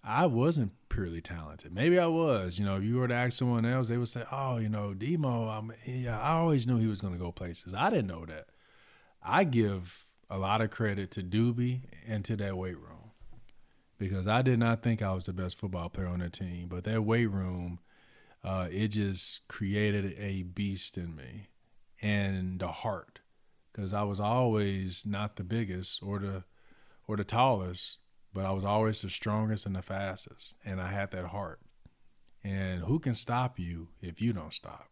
I 0.03 0.27
wasn't 0.27 0.73
purely 0.89 1.21
talented. 1.21 1.73
Maybe 1.73 1.99
I 1.99 2.07
was. 2.07 2.59
You 2.59 2.65
know, 2.65 2.77
if 2.77 2.85
you 2.85 2.97
were 2.97 3.09
to 3.09 3.15
ask 3.15 3.39
someone 3.39 3.65
else, 3.65 3.89
they 3.89 3.99
would 3.99 4.09
say, 4.09 4.25
"Oh, 4.33 4.57
you 4.57 4.69
know, 4.69 4.95
Demo. 4.95 5.49
I'm, 5.49 5.73
yeah, 5.85 6.19
I 6.21 6.33
always 6.33 6.67
knew 6.67 6.79
he 6.79 6.87
was 6.87 7.01
going 7.01 7.13
to 7.13 7.19
go 7.19 7.33
places." 7.33 7.75
I 7.75 7.91
didn't 7.91 8.07
know 8.07 8.25
that. 8.27 8.47
I 9.23 9.45
give 9.45 10.05
a 10.31 10.39
lot 10.39 10.61
of 10.61 10.71
credit 10.71 11.11
to 11.13 11.23
Doobie 11.23 11.83
and 12.07 12.25
to 12.25 12.37
that 12.37 12.57
weight 12.57 12.79
room 12.79 13.13
because 13.99 14.27
I 14.27 14.43
did 14.43 14.59
not 14.59 14.83
think 14.83 15.03
I 15.03 15.13
was 15.13 15.27
the 15.27 15.33
best 15.33 15.59
football 15.59 15.89
player 15.89 16.07
on 16.07 16.21
the 16.21 16.31
team, 16.31 16.69
but 16.69 16.85
that 16.85 17.05
weight 17.05 17.27
room, 17.27 17.81
uh, 18.45 18.69
it 18.71 18.89
just 18.89 19.47
created 19.49 20.17
a 20.19 20.43
beast 20.45 20.97
in 20.97 21.17
me 21.17 21.49
and 22.01 22.61
the 22.61 22.69
heart 22.69 23.21
because 23.73 23.93
I 23.93 24.03
was 24.03 24.21
always 24.21 25.05
not 25.05 25.37
the 25.37 25.45
biggest 25.45 26.03
or 26.03 26.19
the 26.19 26.45
or 27.07 27.17
the 27.17 27.25
tallest 27.25 27.99
but 28.39 28.47
I 28.47 28.53
was 28.53 28.65
always 28.65 29.03
the 29.03 29.11
strongest 29.11 29.67
and 29.67 29.75
the 29.75 29.83
fastest, 29.83 30.59
and 30.65 30.81
I 30.81 30.93
had 30.93 31.11
that 31.11 31.25
heart. 31.25 31.59
And 32.45 32.85
who 32.85 33.01
can 33.01 33.17
stop 33.17 33.59
you 33.59 33.89
if 34.01 34.23
you 34.23 34.33
don't 34.33 34.55
stop? 34.55 34.91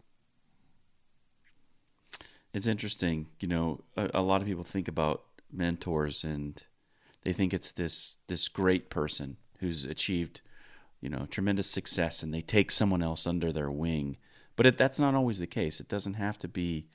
It's 2.53 2.67
interesting, 2.67 3.29
you 3.39 3.47
know. 3.47 3.85
A, 3.97 4.11
a 4.15 4.23
lot 4.23 4.41
of 4.41 4.49
people 4.49 4.65
think 4.65 4.89
about 4.89 5.23
mentors, 5.53 6.25
and 6.25 6.61
they 7.23 7.33
think 7.33 7.55
it's 7.55 7.71
this 7.71 8.17
this 8.27 8.49
great 8.49 8.91
person 8.91 9.37
who's 9.61 9.85
achieved, 9.85 10.41
you 11.01 11.09
know, 11.09 11.29
tremendous 11.31 11.71
success, 11.71 12.25
and 12.25 12.35
they 12.35 12.43
take 12.43 12.73
someone 12.73 13.01
else 13.01 13.29
under 13.29 13.53
their 13.53 13.71
wing. 13.71 14.17
But 14.57 14.67
it, 14.67 14.77
that's 14.77 14.99
not 14.99 15.15
always 15.15 15.39
the 15.39 15.47
case. 15.47 15.79
It 15.79 15.87
doesn't 15.87 16.15
have 16.15 16.37
to 16.41 16.49
be 16.49 16.89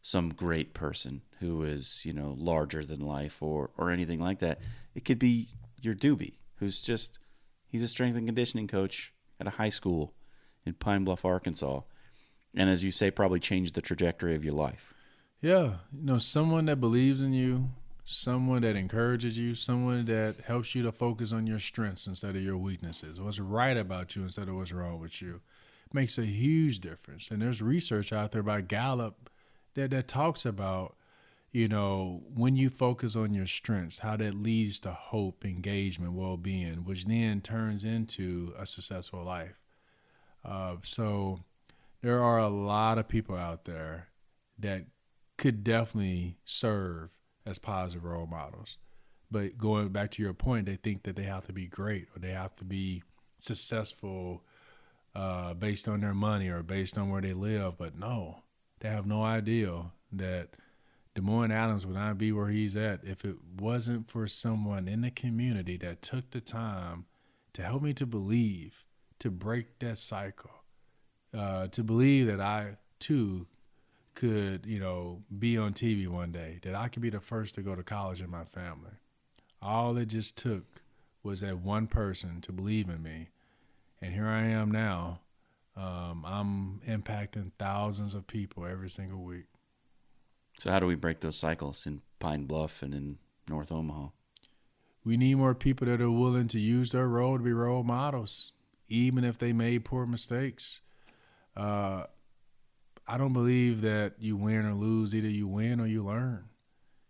some 0.00 0.28
great 0.28 0.74
person 0.74 1.22
who 1.40 1.64
is, 1.64 2.04
you 2.04 2.12
know, 2.12 2.36
larger 2.38 2.84
than 2.84 3.00
life 3.00 3.42
or 3.42 3.70
or 3.76 3.90
anything 3.90 4.20
like 4.20 4.38
that. 4.38 4.60
It 4.94 5.04
could 5.04 5.18
be 5.18 5.48
your 5.80 5.94
Doobie, 5.94 6.38
who's 6.56 6.82
just 6.82 7.18
he's 7.66 7.82
a 7.82 7.88
strength 7.88 8.16
and 8.16 8.26
conditioning 8.26 8.66
coach 8.66 9.12
at 9.40 9.46
a 9.46 9.50
high 9.50 9.68
school 9.68 10.14
in 10.64 10.74
Pine 10.74 11.04
Bluff, 11.04 11.24
Arkansas, 11.24 11.80
and 12.54 12.68
as 12.68 12.84
you 12.84 12.90
say, 12.90 13.10
probably 13.10 13.40
changed 13.40 13.74
the 13.74 13.82
trajectory 13.82 14.34
of 14.34 14.44
your 14.44 14.54
life. 14.54 14.94
Yeah, 15.40 15.76
you 15.92 16.04
know, 16.04 16.18
someone 16.18 16.66
that 16.66 16.80
believes 16.80 17.22
in 17.22 17.32
you, 17.32 17.70
someone 18.04 18.62
that 18.62 18.74
encourages 18.74 19.38
you, 19.38 19.54
someone 19.54 20.06
that 20.06 20.36
helps 20.46 20.74
you 20.74 20.82
to 20.82 20.90
focus 20.90 21.32
on 21.32 21.46
your 21.46 21.58
strengths 21.58 22.06
instead 22.06 22.34
of 22.34 22.42
your 22.42 22.56
weaknesses, 22.56 23.20
what's 23.20 23.38
right 23.38 23.76
about 23.76 24.16
you 24.16 24.22
instead 24.22 24.48
of 24.48 24.56
what's 24.56 24.72
wrong 24.72 24.98
with 24.98 25.22
you, 25.22 25.40
makes 25.92 26.18
a 26.18 26.26
huge 26.26 26.80
difference. 26.80 27.30
And 27.30 27.40
there's 27.40 27.62
research 27.62 28.12
out 28.12 28.32
there 28.32 28.42
by 28.42 28.62
Gallup 28.62 29.30
that 29.74 29.90
that 29.92 30.08
talks 30.08 30.44
about 30.44 30.96
you 31.50 31.68
know, 31.68 32.22
when 32.34 32.56
you 32.56 32.68
focus 32.68 33.16
on 33.16 33.32
your 33.32 33.46
strengths, 33.46 34.00
how 34.00 34.16
that 34.16 34.34
leads 34.34 34.78
to 34.80 34.92
hope, 34.92 35.44
engagement, 35.44 36.12
well 36.12 36.36
being, 36.36 36.84
which 36.84 37.06
then 37.06 37.40
turns 37.40 37.84
into 37.84 38.52
a 38.58 38.66
successful 38.66 39.24
life. 39.24 39.58
Uh, 40.44 40.76
so 40.82 41.40
there 42.02 42.22
are 42.22 42.38
a 42.38 42.48
lot 42.48 42.98
of 42.98 43.08
people 43.08 43.36
out 43.36 43.64
there 43.64 44.08
that 44.58 44.84
could 45.36 45.64
definitely 45.64 46.36
serve 46.44 47.10
as 47.46 47.58
positive 47.58 48.04
role 48.04 48.26
models. 48.26 48.76
But 49.30 49.58
going 49.58 49.88
back 49.88 50.10
to 50.12 50.22
your 50.22 50.34
point, 50.34 50.66
they 50.66 50.76
think 50.76 51.02
that 51.04 51.16
they 51.16 51.24
have 51.24 51.46
to 51.46 51.52
be 51.52 51.66
great 51.66 52.08
or 52.14 52.18
they 52.18 52.30
have 52.30 52.56
to 52.56 52.64
be 52.64 53.02
successful 53.38 54.42
uh, 55.14 55.54
based 55.54 55.88
on 55.88 56.00
their 56.00 56.14
money 56.14 56.48
or 56.48 56.62
based 56.62 56.98
on 56.98 57.10
where 57.10 57.22
they 57.22 57.34
live. 57.34 57.78
But 57.78 57.98
no, 57.98 58.42
they 58.80 58.88
have 58.88 59.06
no 59.06 59.22
idea 59.22 59.92
that 60.12 60.50
Demoine 61.18 61.52
Adams 61.52 61.84
would 61.84 61.96
not 61.96 62.16
be 62.16 62.30
where 62.30 62.48
he's 62.48 62.76
at 62.76 63.00
if 63.02 63.24
it 63.24 63.36
wasn't 63.58 64.08
for 64.08 64.28
someone 64.28 64.86
in 64.86 65.00
the 65.00 65.10
community 65.10 65.76
that 65.78 66.00
took 66.00 66.30
the 66.30 66.40
time 66.40 67.06
to 67.54 67.62
help 67.62 67.82
me 67.82 67.92
to 67.94 68.06
believe, 68.06 68.84
to 69.18 69.30
break 69.30 69.80
that 69.80 69.98
cycle, 69.98 70.50
uh, 71.36 71.66
to 71.68 71.82
believe 71.82 72.28
that 72.28 72.40
I 72.40 72.76
too 73.00 73.48
could, 74.14 74.64
you 74.64 74.78
know, 74.78 75.22
be 75.36 75.58
on 75.58 75.72
TV 75.72 76.06
one 76.06 76.30
day, 76.30 76.60
that 76.62 76.76
I 76.76 76.86
could 76.86 77.02
be 77.02 77.10
the 77.10 77.20
first 77.20 77.56
to 77.56 77.62
go 77.62 77.74
to 77.74 77.82
college 77.82 78.20
in 78.20 78.30
my 78.30 78.44
family. 78.44 78.92
All 79.60 79.96
it 79.96 80.06
just 80.06 80.38
took 80.38 80.82
was 81.24 81.40
that 81.40 81.58
one 81.58 81.88
person 81.88 82.40
to 82.42 82.52
believe 82.52 82.88
in 82.88 83.02
me. 83.02 83.30
And 84.00 84.14
here 84.14 84.28
I 84.28 84.42
am 84.42 84.70
now. 84.70 85.20
Um, 85.76 86.24
I'm 86.24 86.80
impacting 86.86 87.50
thousands 87.58 88.14
of 88.14 88.28
people 88.28 88.64
every 88.66 88.88
single 88.88 89.22
week. 89.22 89.46
So 90.58 90.72
how 90.72 90.80
do 90.80 90.86
we 90.86 90.96
break 90.96 91.20
those 91.20 91.36
cycles 91.36 91.86
in 91.86 92.02
Pine 92.18 92.44
Bluff 92.44 92.82
and 92.82 92.92
in 92.92 93.18
North 93.48 93.70
Omaha? 93.70 94.08
We 95.04 95.16
need 95.16 95.36
more 95.36 95.54
people 95.54 95.86
that 95.86 96.00
are 96.00 96.10
willing 96.10 96.48
to 96.48 96.58
use 96.58 96.90
their 96.90 97.06
role 97.06 97.38
to 97.38 97.44
be 97.44 97.52
role 97.52 97.84
models, 97.84 98.52
even 98.88 99.22
if 99.22 99.38
they 99.38 99.52
made 99.52 99.84
poor 99.84 100.04
mistakes. 100.04 100.80
Uh, 101.56 102.04
I 103.06 103.16
don't 103.16 103.32
believe 103.32 103.82
that 103.82 104.14
you 104.18 104.36
win 104.36 104.66
or 104.66 104.74
lose. 104.74 105.14
Either 105.14 105.28
you 105.28 105.46
win 105.46 105.80
or 105.80 105.86
you 105.86 106.04
learn. 106.04 106.46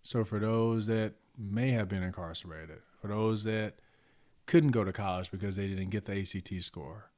So 0.03 0.25
for 0.25 0.39
those 0.39 0.87
that 0.87 1.15
may 1.37 1.71
have 1.71 1.89
been 1.89 2.03
incarcerated, 2.03 2.81
for 3.01 3.09
those 3.09 3.45
that 3.45 3.75
couldn't 4.47 4.71
go 4.71 4.85
to 4.85 4.93
college 4.93 5.31
because 5.31 5.57
they 5.57 5.69
didn't 5.69 5.91
get 5.91 6.05
the 6.05 6.21
ACT 6.21 6.63
score, 6.63 7.11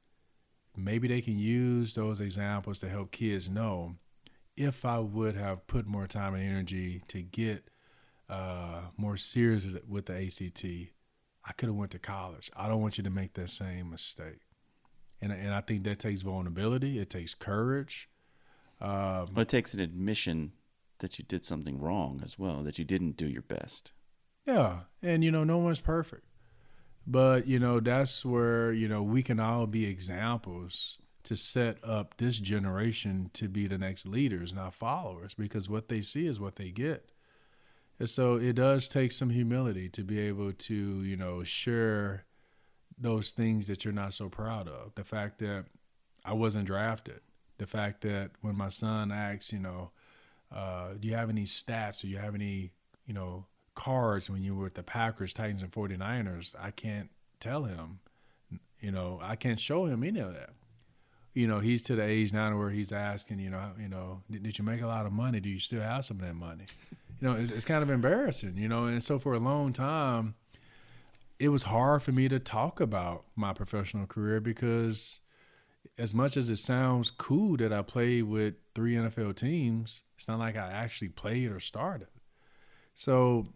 maybe 0.75 1.09
they 1.09 1.21
can 1.21 1.37
use 1.37 1.93
those 1.95 2.21
examples 2.21 2.79
to 2.79 2.89
help 2.89 3.11
kids 3.11 3.49
know 3.49 3.95
if 4.55 4.85
I 4.85 4.99
would 4.99 5.35
have 5.35 5.67
put 5.67 5.87
more 5.87 6.07
time 6.07 6.35
and 6.35 6.43
energy 6.43 7.01
to 7.07 7.21
get 7.21 7.69
uh, 8.29 8.81
more 8.97 9.17
serious 9.17 9.65
with 9.87 10.05
the 10.05 10.25
ACT, 10.25 10.65
I 11.45 11.53
could 11.53 11.67
have 11.67 11.75
went 11.75 11.91
to 11.91 11.99
college. 11.99 12.51
I 12.55 12.67
don't 12.67 12.81
want 12.81 12.97
you 12.97 13.03
to 13.03 13.09
make 13.09 13.33
that 13.33 13.49
same 13.49 13.89
mistake. 13.89 14.39
And 15.21 15.31
and 15.31 15.53
I 15.53 15.61
think 15.61 15.83
that 15.83 15.99
takes 15.99 16.21
vulnerability. 16.21 16.97
It 16.97 17.09
takes 17.09 17.33
courage. 17.33 18.09
Um, 18.79 19.27
well, 19.33 19.41
it 19.41 19.49
takes 19.49 19.73
an 19.73 19.79
admission 19.79 20.53
that 20.99 21.19
you 21.19 21.25
did 21.25 21.45
something 21.45 21.79
wrong 21.79 22.21
as 22.23 22.39
well, 22.39 22.63
that 22.63 22.79
you 22.79 22.85
didn't 22.85 23.17
do 23.17 23.27
your 23.27 23.43
best. 23.43 23.91
Yeah, 24.47 24.81
and 25.03 25.23
you 25.23 25.31
know, 25.31 25.43
no 25.43 25.59
one's 25.59 25.79
perfect, 25.79 26.25
but 27.05 27.45
you 27.45 27.59
know, 27.59 27.79
that's 27.79 28.25
where 28.25 28.71
you 28.71 28.87
know 28.87 29.03
we 29.03 29.21
can 29.21 29.39
all 29.39 29.67
be 29.67 29.85
examples 29.85 30.97
to 31.23 31.35
set 31.35 31.77
up 31.83 32.17
this 32.17 32.39
generation 32.39 33.29
to 33.33 33.47
be 33.47 33.67
the 33.67 33.77
next 33.77 34.05
leaders, 34.05 34.53
not 34.53 34.73
followers, 34.73 35.33
because 35.33 35.69
what 35.69 35.89
they 35.89 36.01
see 36.01 36.27
is 36.27 36.39
what 36.39 36.55
they 36.55 36.69
get. 36.69 37.09
And 37.99 38.09
so 38.09 38.35
it 38.35 38.53
does 38.53 38.87
take 38.87 39.11
some 39.11 39.29
humility 39.29 39.87
to 39.89 40.03
be 40.03 40.19
able 40.19 40.53
to, 40.53 41.03
you 41.03 41.15
know, 41.15 41.43
share 41.43 42.25
those 42.97 43.31
things 43.31 43.67
that 43.67 43.85
you're 43.85 43.93
not 43.93 44.13
so 44.13 44.29
proud 44.29 44.67
of. 44.67 44.95
The 44.95 45.03
fact 45.03 45.39
that 45.39 45.65
I 46.25 46.33
wasn't 46.33 46.65
drafted, 46.65 47.21
the 47.57 47.67
fact 47.67 48.01
that 48.01 48.31
when 48.41 48.55
my 48.57 48.69
son 48.69 49.11
asks, 49.11 49.53
you 49.53 49.59
know, 49.59 49.91
uh, 50.53 50.93
do 50.99 51.07
you 51.07 51.15
have 51.15 51.29
any 51.29 51.43
stats 51.43 52.03
or 52.03 52.07
you 52.07 52.17
have 52.17 52.35
any, 52.35 52.71
you 53.05 53.13
know, 53.13 53.45
cards 53.75 54.29
when 54.29 54.43
you 54.43 54.55
were 54.55 54.63
with 54.63 54.73
the 54.73 54.83
Packers, 54.83 55.33
Titans, 55.33 55.61
and 55.61 55.71
49ers, 55.71 56.55
I 56.59 56.71
can't 56.71 57.09
tell 57.39 57.63
him, 57.63 57.99
you 58.79 58.91
know, 58.91 59.19
I 59.21 59.35
can't 59.35 59.59
show 59.59 59.85
him 59.85 60.03
any 60.03 60.19
of 60.19 60.33
that. 60.33 60.51
You 61.33 61.47
know, 61.47 61.59
he's 61.59 61.81
to 61.83 61.95
the 61.95 62.03
age 62.03 62.33
now 62.33 62.57
where 62.57 62.69
he's 62.69 62.91
asking, 62.91 63.39
you 63.39 63.49
know, 63.49 63.71
you 63.79 63.87
know, 63.87 64.21
did, 64.29 64.43
did 64.43 64.57
you 64.57 64.65
make 64.65 64.81
a 64.81 64.87
lot 64.87 65.05
of 65.05 65.13
money? 65.13 65.39
Do 65.39 65.49
you 65.49 65.59
still 65.59 65.81
have 65.81 66.05
some 66.05 66.19
of 66.19 66.25
that 66.25 66.35
money? 66.35 66.65
You 67.21 67.27
know, 67.27 67.35
it's, 67.35 67.51
it's 67.51 67.65
kind 67.65 67.83
of 67.83 67.89
embarrassing, 67.89 68.57
you 68.57 68.67
know, 68.67 68.85
and 68.85 69.03
so 69.03 69.19
for 69.19 69.33
a 69.33 69.39
long 69.39 69.73
time, 69.73 70.35
it 71.39 71.49
was 71.49 71.63
hard 71.63 72.03
for 72.03 72.11
me 72.11 72.27
to 72.27 72.39
talk 72.39 72.79
about 72.79 73.25
my 73.35 73.53
professional 73.53 74.05
career 74.05 74.39
because 74.39 75.21
as 75.97 76.13
much 76.13 76.37
as 76.37 76.49
it 76.49 76.57
sounds 76.57 77.09
cool 77.09 77.57
that 77.57 77.73
I 77.73 77.81
played 77.81 78.23
with 78.23 78.55
three 78.75 78.95
NFL 78.95 79.35
teams, 79.35 80.01
it's 80.17 80.27
not 80.27 80.39
like 80.39 80.55
I 80.55 80.71
actually 80.71 81.09
played 81.09 81.51
or 81.51 81.59
started. 81.59 82.07
So 82.95 83.47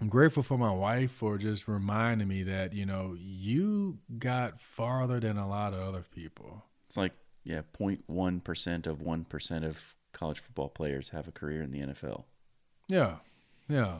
I'm 0.00 0.08
grateful 0.08 0.42
for 0.42 0.58
my 0.58 0.72
wife 0.72 1.10
for 1.10 1.38
just 1.38 1.66
reminding 1.66 2.28
me 2.28 2.42
that, 2.44 2.72
you 2.72 2.86
know, 2.86 3.16
you 3.18 3.98
got 4.18 4.60
farther 4.60 5.20
than 5.20 5.38
a 5.38 5.48
lot 5.48 5.72
of 5.72 5.80
other 5.80 6.04
people. 6.14 6.64
It's 6.86 6.96
like, 6.96 7.12
yeah, 7.44 7.62
0.1% 7.78 8.86
of 8.86 8.98
1% 8.98 9.64
of 9.64 9.94
college 10.12 10.40
football 10.40 10.68
players 10.68 11.10
have 11.10 11.28
a 11.28 11.32
career 11.32 11.62
in 11.62 11.70
the 11.70 11.80
NFL. 11.80 12.24
Yeah. 12.88 13.16
Yeah. 13.68 13.98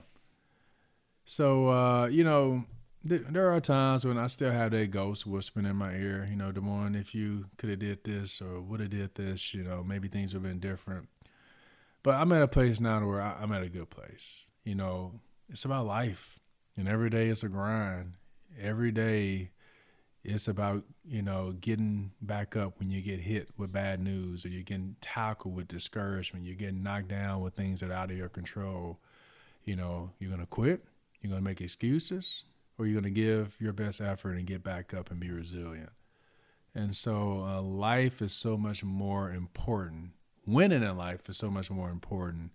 So, 1.25 1.69
uh, 1.69 2.07
you 2.07 2.25
know, 2.25 2.65
th- 3.07 3.25
there 3.29 3.51
are 3.53 3.61
times 3.61 4.05
when 4.05 4.19
I 4.19 4.29
still 4.29 4.53
have 4.53 4.71
that 4.71 4.91
ghost 4.91 5.27
whispering 5.27 5.67
in 5.67 5.77
my 5.77 5.93
ear, 5.93 6.27
you 6.29 6.37
know, 6.37 6.53
Damon, 6.53 6.95
if 6.95 7.15
you 7.15 7.47
could 7.57 7.71
have 7.71 7.81
did 7.81 8.05
this 8.05 8.41
or 8.41 8.61
would 8.61 8.81
have 8.81 8.91
did 8.91 9.15
this, 9.15 9.53
you 9.53 9.63
know, 9.65 9.83
maybe 9.85 10.09
things 10.09 10.33
would 10.33 10.43
have 10.43 10.51
been 10.51 10.61
different. 10.61 11.09
But 12.03 12.15
I'm 12.15 12.31
at 12.33 12.43
a 12.43 12.49
place 12.49 12.79
now 12.79 13.05
where 13.05 13.21
I, 13.21 13.37
I'm 13.41 13.53
at 13.53 13.63
a 13.65 13.69
good 13.69 13.91
place. 13.91 14.51
You 14.65 14.77
know, 14.77 15.21
it's 15.49 15.65
about 15.65 15.87
life, 15.87 16.39
and 16.77 16.89
every 16.89 17.11
day 17.11 17.29
it's 17.29 17.43
a 17.43 17.49
grind. 17.49 18.15
Every 18.61 18.93
day, 18.93 19.51
it's 20.27 20.49
about 20.49 20.85
you 21.07 21.23
know 21.23 21.53
getting 21.61 22.13
back 22.21 22.57
up 22.57 22.79
when 22.79 22.91
you 22.91 23.01
get 23.01 23.21
hit 23.21 23.49
with 23.57 23.73
bad 23.73 24.01
news, 24.01 24.45
or 24.45 24.49
you're 24.49 24.63
getting 24.63 24.97
tackled 25.01 25.55
with 25.55 25.69
discouragement. 25.69 26.45
You're 26.45 26.57
getting 26.57 26.83
knocked 26.83 27.09
down 27.09 27.43
with 27.43 27.55
things 27.55 27.81
that 27.81 27.91
are 27.91 27.95
out 27.95 28.11
of 28.11 28.17
your 28.17 28.29
control. 28.29 28.99
You 29.65 29.77
know, 29.77 30.11
you're 30.19 30.31
gonna 30.31 30.47
quit. 30.47 30.85
You're 31.21 31.31
gonna 31.31 31.43
make 31.43 31.61
excuses, 31.61 32.45
or 32.79 32.87
you're 32.87 33.01
gonna 33.01 33.11
give 33.11 33.57
your 33.61 33.73
best 33.73 34.01
effort 34.01 34.33
and 34.33 34.47
get 34.47 34.63
back 34.63 34.93
up 34.93 35.11
and 35.11 35.21
be 35.21 35.31
resilient. 35.31 35.91
And 36.75 36.95
so, 36.95 37.43
uh, 37.43 37.63
life 37.63 38.21
is 38.21 38.33
so 38.33 38.57
much 38.57 38.85
more 38.85 39.31
important 39.31 40.11
winning 40.47 40.83
in 40.83 40.97
life 40.97 41.29
is 41.29 41.37
so 41.37 41.51
much 41.51 41.71
more 41.71 41.91
important 41.91 42.53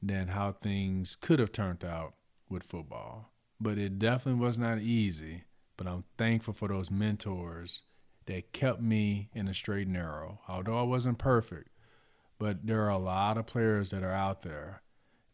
than 0.00 0.28
how 0.28 0.52
things 0.52 1.16
could 1.16 1.38
have 1.40 1.52
turned 1.52 1.84
out 1.84 2.14
with 2.48 2.62
football. 2.62 3.32
But 3.60 3.78
it 3.78 3.98
definitely 3.98 4.40
was 4.40 4.58
not 4.58 4.78
easy. 4.78 5.44
But 5.76 5.86
I'm 5.86 6.04
thankful 6.16 6.54
for 6.54 6.68
those 6.68 6.90
mentors 6.90 7.82
that 8.26 8.52
kept 8.52 8.80
me 8.80 9.28
in 9.34 9.48
a 9.48 9.54
straight 9.54 9.86
and 9.86 9.94
narrow. 9.94 10.40
Although 10.48 10.78
I 10.78 10.82
wasn't 10.82 11.18
perfect, 11.18 11.68
but 12.38 12.66
there 12.66 12.82
are 12.82 12.90
a 12.90 12.98
lot 12.98 13.38
of 13.38 13.46
players 13.46 13.90
that 13.90 14.02
are 14.02 14.12
out 14.12 14.42
there 14.42 14.82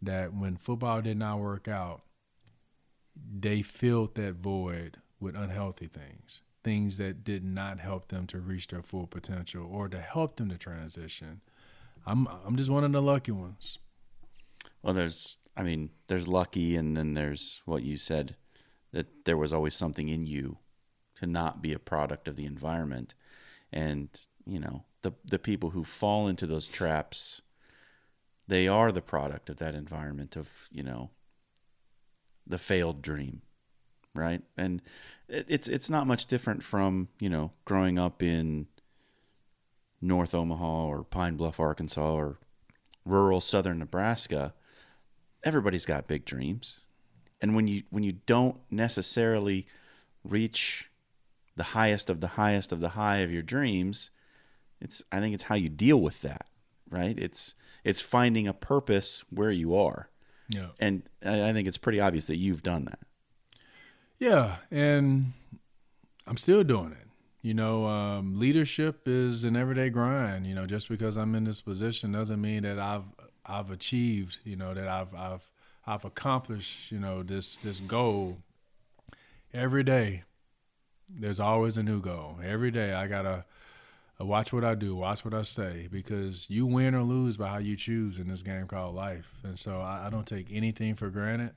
that 0.01 0.35
when 0.35 0.57
football 0.57 1.01
did 1.01 1.17
not 1.17 1.39
work 1.39 1.69
out, 1.69 2.03
they 3.15 3.63
filled 3.63 4.15
that 4.17 4.35
void 4.35 4.99
with 5.21 5.37
unhealthy 5.37 5.87
things, 5.87 6.43
things 6.65 6.99
that 6.99 7.23
did 7.23 7.45
not 7.45 7.79
help 7.79 8.09
them 8.09 8.27
to 8.27 8.41
reach 8.41 8.69
their 8.69 8.83
full 8.83 9.07
potential 9.07 9.69
or 9.71 9.89
to 9.89 10.01
help 10.01 10.37
them 10.37 10.49
to 10.49 10.59
transition 10.59 11.41
I'm 12.07 12.27
I'm 12.45 12.57
just 12.57 12.71
one 12.71 12.85
of 12.85 12.93
the 12.93 13.03
lucky 13.03 13.33
ones. 13.33 13.79
Well, 14.83 14.95
there's 14.95 15.39
I 15.57 15.63
mean, 15.63 15.91
there's 16.09 16.29
lucky, 16.29 16.77
and 16.77 16.97
then 16.97 17.15
there's 17.15 17.63
what 17.65 17.83
you 17.83 17.97
said 17.97 18.37
that 18.93 19.25
there 19.25 19.37
was 19.37 19.53
always 19.53 19.75
something 19.75 20.09
in 20.09 20.27
you 20.27 20.59
to 21.17 21.27
not 21.27 21.63
be 21.63 21.73
a 21.73 21.79
product 21.79 22.29
of 22.29 22.37
the 22.37 22.47
environment, 22.47 23.15
and 23.73 24.09
you 24.47 24.59
know 24.59 24.85
the 25.03 25.13
the 25.25 25.39
people 25.39 25.71
who 25.71 25.85
fall 25.85 26.29
into 26.29 26.47
those 26.47 26.69
traps, 26.69 27.43
they 28.49 28.69
are 28.69 28.93
the 28.93 29.03
product 29.03 29.51
of 29.51 29.59
that 29.59 29.75
environment 29.75 30.37
of 30.37 30.69
you 30.71 30.83
know 30.83 31.11
the 32.47 32.59
failed 32.59 33.03
dream 33.03 33.43
right? 34.15 34.43
And 34.57 34.83
it's 35.29 35.69
it's 35.69 35.89
not 35.89 36.07
much 36.07 36.27
different 36.27 36.63
from 36.63 37.09
you 37.19 37.31
know 37.31 37.53
growing 37.65 37.99
up 37.99 38.23
in 38.23 38.67
North 40.01 40.35
Omaha 40.35 40.87
or 40.87 41.05
Pine 41.05 41.37
Bluff, 41.37 41.61
Arkansas, 41.61 42.13
or 42.13 42.39
rural 43.05 43.41
southern 43.41 43.79
Nebraska, 43.79 44.53
everybody's 45.45 45.87
got 45.87 46.09
big 46.09 46.25
dreams. 46.25 46.82
And 47.43 47.57
when 47.57 47.67
you 47.67 47.83
when 47.91 48.05
you 48.05 48.13
don't 48.25 48.57
necessarily 48.71 49.67
reach 50.25 50.89
the 51.57 51.65
highest 51.65 52.09
of 52.09 52.21
the 52.21 52.29
highest 52.29 52.73
of 52.73 52.81
the 52.81 52.91
high 52.91 53.19
of 53.19 53.33
your 53.33 53.43
dreams, 53.43 54.11
it's 54.81 55.03
I 55.11 55.19
think 55.19 55.35
it's 55.35 55.45
how 55.45 55.57
you 55.57 55.69
deal 55.69 56.01
with 56.01 56.23
that, 56.23 56.47
right? 56.89 57.19
It's 57.19 57.55
it's 57.85 58.01
finding 58.01 58.47
a 58.47 58.55
purpose 58.55 59.25
where 59.29 59.51
you 59.51 59.75
are. 59.75 60.09
Yeah. 60.49 60.69
And 60.79 61.03
I 61.25 61.53
think 61.53 61.67
it's 61.67 61.79
pretty 61.79 62.01
obvious 62.01 62.27
that 62.27 62.37
you've 62.37 62.63
done 62.63 62.85
that. 62.85 63.01
Yeah, 64.19 64.57
and 64.71 65.33
I'm 66.29 66.37
still 66.37 66.63
doing 66.63 66.93
it. 66.93 67.09
You 67.43 67.55
know, 67.55 67.87
um, 67.87 68.39
leadership 68.39 69.09
is 69.09 69.43
an 69.43 69.57
everyday 69.57 69.91
grind. 69.91 70.47
You 70.47 70.55
know, 70.55 70.67
just 70.67 70.89
because 70.89 71.17
I'm 71.17 71.35
in 71.35 71.43
this 71.43 71.61
position 71.61 72.13
doesn't 72.13 72.41
mean 72.41 72.63
that 72.63 72.79
I've 72.79 73.03
I've 73.45 73.73
achieved. 73.73 74.39
You 74.45 74.55
know, 74.55 74.75
that 74.75 74.87
I've 74.87 75.13
I've 75.13 75.51
I've 75.87 76.05
accomplished. 76.05 76.91
You 76.91 76.99
know, 76.99 77.23
this 77.23 77.57
this 77.57 77.81
goal. 77.81 78.39
Every 79.55 79.85
day, 79.85 80.23
there's 81.09 81.41
always 81.41 81.77
a 81.77 81.83
new 81.83 82.01
goal. 82.01 82.39
Every 82.43 82.71
day, 82.71 82.95
I 82.95 83.07
gotta 83.07 83.45
uh, 84.21 84.25
watch 84.25 84.53
what 84.53 84.65
I 84.65 84.75
do, 84.75 84.97
watch 84.97 85.25
what 85.25 85.35
I 85.35 85.43
say, 85.43 85.89
because 85.91 86.49
you 86.49 86.65
win 86.65 86.95
or 86.95 87.03
lose 87.03 87.37
by 87.37 87.49
how 87.49 87.59
you 87.59 87.77
choose 87.77 88.19
in 88.19 88.29
this 88.29 88.43
game 88.43 88.67
called 88.67 88.95
life. 88.95 89.35
And 89.45 89.59
so 89.59 89.81
I, 89.81 90.07
I 90.07 90.11
don't 90.11 90.27
take 90.27 90.47
anything 90.51 90.95
for 90.95 91.11
granted. 91.11 91.53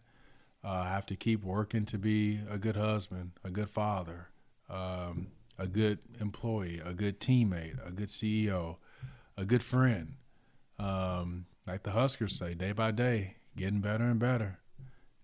Uh, 0.64 0.70
I 0.70 0.90
have 0.90 1.06
to 1.08 1.16
keep 1.16 1.44
working 1.44 1.86
to 1.86 1.98
be 1.98 2.42
a 2.50 2.58
good 2.58 2.76
husband, 2.76 3.32
a 3.44 3.50
good 3.50 3.70
father. 3.70 4.28
Um, 4.70 5.28
a 5.58 5.68
good 5.68 6.00
employee, 6.20 6.82
a 6.84 6.94
good 6.94 7.20
teammate, 7.20 7.86
a 7.86 7.92
good 7.92 8.08
CEO, 8.08 8.78
a 9.38 9.46
good 9.46 9.64
friend. 9.64 10.16
Um, 10.78 11.46
like 11.68 11.84
the 11.84 11.92
Huskers 11.92 12.38
say, 12.38 12.54
day 12.54 12.72
by 12.72 12.92
day, 12.92 13.36
getting 13.58 13.82
better 13.82 14.06
and 14.06 14.20
better. 14.20 14.60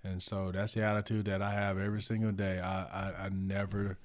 And 0.04 0.22
so 0.22 0.52
that's 0.52 0.74
the 0.74 0.84
attitude 0.84 1.26
that 1.26 1.42
I 1.42 1.52
have 1.52 1.78
every 1.78 2.02
single 2.02 2.32
day. 2.32 2.60
I, 2.60 2.84
I, 2.84 3.26
I 3.26 3.30
never 3.30 3.98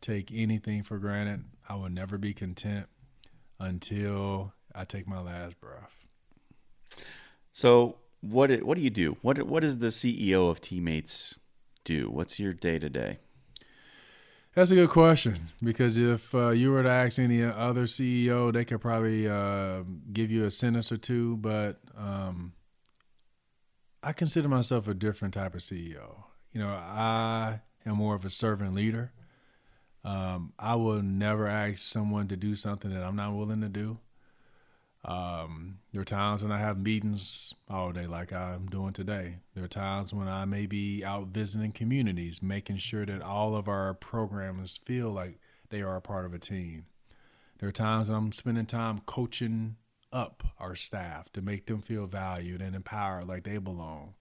take 0.00 0.30
anything 0.32 0.82
for 0.82 0.98
granted. 0.98 1.44
I 1.68 1.76
will 1.76 1.88
never 1.88 2.18
be 2.18 2.34
content 2.34 2.86
until 3.58 4.52
I 4.74 4.84
take 4.84 5.06
my 5.06 5.20
last 5.20 5.60
breath. 5.60 6.04
So 7.52 7.98
what 8.20 8.50
what 8.62 8.76
do 8.76 8.82
you 8.82 8.90
do? 8.90 9.16
What 9.22 9.42
what 9.44 9.60
does 9.60 9.78
the 9.78 9.88
CEO 9.88 10.50
of 10.50 10.60
Teammates 10.60 11.38
do? 11.84 12.10
What's 12.10 12.40
your 12.40 12.52
day 12.52 12.78
to 12.78 12.88
day? 12.88 13.18
That's 14.54 14.70
a 14.70 14.76
good 14.76 14.90
question 14.90 15.50
because 15.62 15.96
if 15.96 16.32
uh, 16.32 16.50
you 16.50 16.70
were 16.70 16.84
to 16.84 16.88
ask 16.88 17.18
any 17.18 17.42
other 17.42 17.84
CEO, 17.84 18.52
they 18.52 18.64
could 18.64 18.80
probably 18.80 19.28
uh, 19.28 19.82
give 20.12 20.30
you 20.30 20.44
a 20.44 20.50
sentence 20.50 20.92
or 20.92 20.96
two. 20.96 21.36
But 21.38 21.80
um, 21.96 22.52
I 24.04 24.12
consider 24.12 24.48
myself 24.48 24.86
a 24.86 24.92
different 24.92 25.32
type 25.32 25.54
of 25.54 25.62
CEO. 25.62 26.24
You 26.52 26.60
know, 26.60 26.68
I 26.68 27.60
am 27.86 27.96
more 27.96 28.14
of 28.14 28.26
a 28.26 28.30
servant 28.30 28.74
leader. 28.74 29.12
Um, 30.04 30.52
I 30.58 30.74
will 30.74 31.00
never 31.00 31.46
ask 31.46 31.78
someone 31.78 32.28
to 32.28 32.36
do 32.36 32.54
something 32.54 32.92
that 32.92 33.02
I'm 33.02 33.16
not 33.16 33.34
willing 33.34 33.62
to 33.62 33.70
do. 33.70 33.98
Um, 35.06 35.78
there 35.92 36.02
are 36.02 36.04
times 36.04 36.42
when 36.42 36.52
I 36.52 36.58
have 36.58 36.78
meetings 36.78 37.54
all 37.70 37.92
day, 37.92 38.06
like 38.06 38.30
I'm 38.30 38.66
doing 38.66 38.92
today. 38.92 39.38
There 39.54 39.64
are 39.64 39.68
times 39.68 40.12
when 40.12 40.28
I 40.28 40.44
may 40.44 40.66
be 40.66 41.02
out 41.02 41.28
visiting 41.28 41.72
communities, 41.72 42.42
making 42.42 42.76
sure 42.76 43.06
that 43.06 43.22
all 43.22 43.56
of 43.56 43.68
our 43.68 43.94
programs 43.94 44.76
feel 44.84 45.10
like 45.10 45.38
they 45.70 45.80
are 45.80 45.96
a 45.96 46.02
part 46.02 46.26
of 46.26 46.34
a 46.34 46.38
team. 46.38 46.84
There 47.58 47.70
are 47.70 47.72
times 47.72 48.10
when 48.10 48.18
I'm 48.18 48.32
spending 48.32 48.66
time 48.66 49.00
coaching 49.06 49.76
up 50.14 50.44
our 50.58 50.74
staff 50.76 51.30
to 51.32 51.42
make 51.42 51.66
them 51.66 51.82
feel 51.82 52.06
valued 52.06 52.62
and 52.62 52.74
empowered 52.74 53.26
like 53.26 53.44
they 53.44 53.58
belong. 53.58 54.14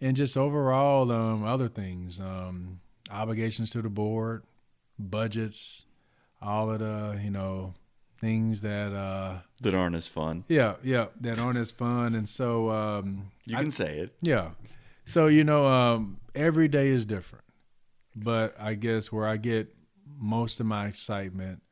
And 0.00 0.16
just 0.16 0.36
overall, 0.36 1.10
um, 1.10 1.44
other 1.44 1.68
things, 1.68 2.20
um, 2.20 2.80
obligations 3.10 3.70
to 3.70 3.82
the 3.82 3.88
board, 3.88 4.44
budgets, 4.98 5.84
all 6.40 6.70
of 6.70 6.78
the, 6.78 7.20
you 7.22 7.30
know, 7.30 7.74
things 8.20 8.60
that 8.60 8.92
uh 8.92 9.38
that 9.62 9.74
aren't 9.74 9.94
as 9.96 10.06
fun. 10.06 10.44
Yeah, 10.46 10.74
yeah, 10.82 11.06
that 11.22 11.38
aren't 11.38 11.58
as 11.58 11.70
fun. 11.70 12.14
And 12.14 12.28
so 12.28 12.70
um 12.70 13.30
You 13.46 13.56
can 13.56 13.70
say 13.70 13.98
it. 13.98 14.14
Yeah. 14.20 14.50
So, 15.06 15.26
you 15.26 15.42
know, 15.42 15.66
um 15.66 16.18
every 16.34 16.68
day 16.68 16.88
is 16.88 17.04
different. 17.06 17.44
But 18.14 18.54
I 18.60 18.74
guess 18.74 19.10
where 19.10 19.26
I 19.26 19.38
get 19.38 19.74
most 20.18 20.60
of 20.60 20.66
my 20.66 20.86
excitement 20.86 21.62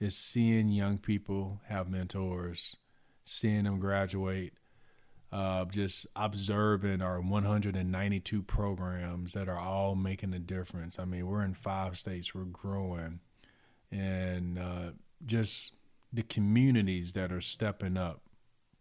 is 0.00 0.16
seeing 0.16 0.68
young 0.68 0.98
people 0.98 1.60
have 1.66 1.88
mentors, 1.88 2.76
seeing 3.24 3.64
them 3.64 3.80
graduate, 3.80 4.54
uh, 5.30 5.64
just 5.66 6.06
observing 6.16 7.02
our 7.02 7.20
192 7.20 8.42
programs 8.42 9.32
that 9.34 9.48
are 9.48 9.58
all 9.58 9.94
making 9.94 10.32
a 10.32 10.38
difference. 10.38 10.98
I 10.98 11.04
mean, 11.04 11.26
we're 11.26 11.42
in 11.42 11.54
five 11.54 11.98
states, 11.98 12.34
we're 12.34 12.44
growing, 12.44 13.20
and 13.90 14.58
uh, 14.58 14.90
just 15.26 15.74
the 16.12 16.22
communities 16.22 17.12
that 17.12 17.32
are 17.32 17.40
stepping 17.40 17.96
up, 17.96 18.22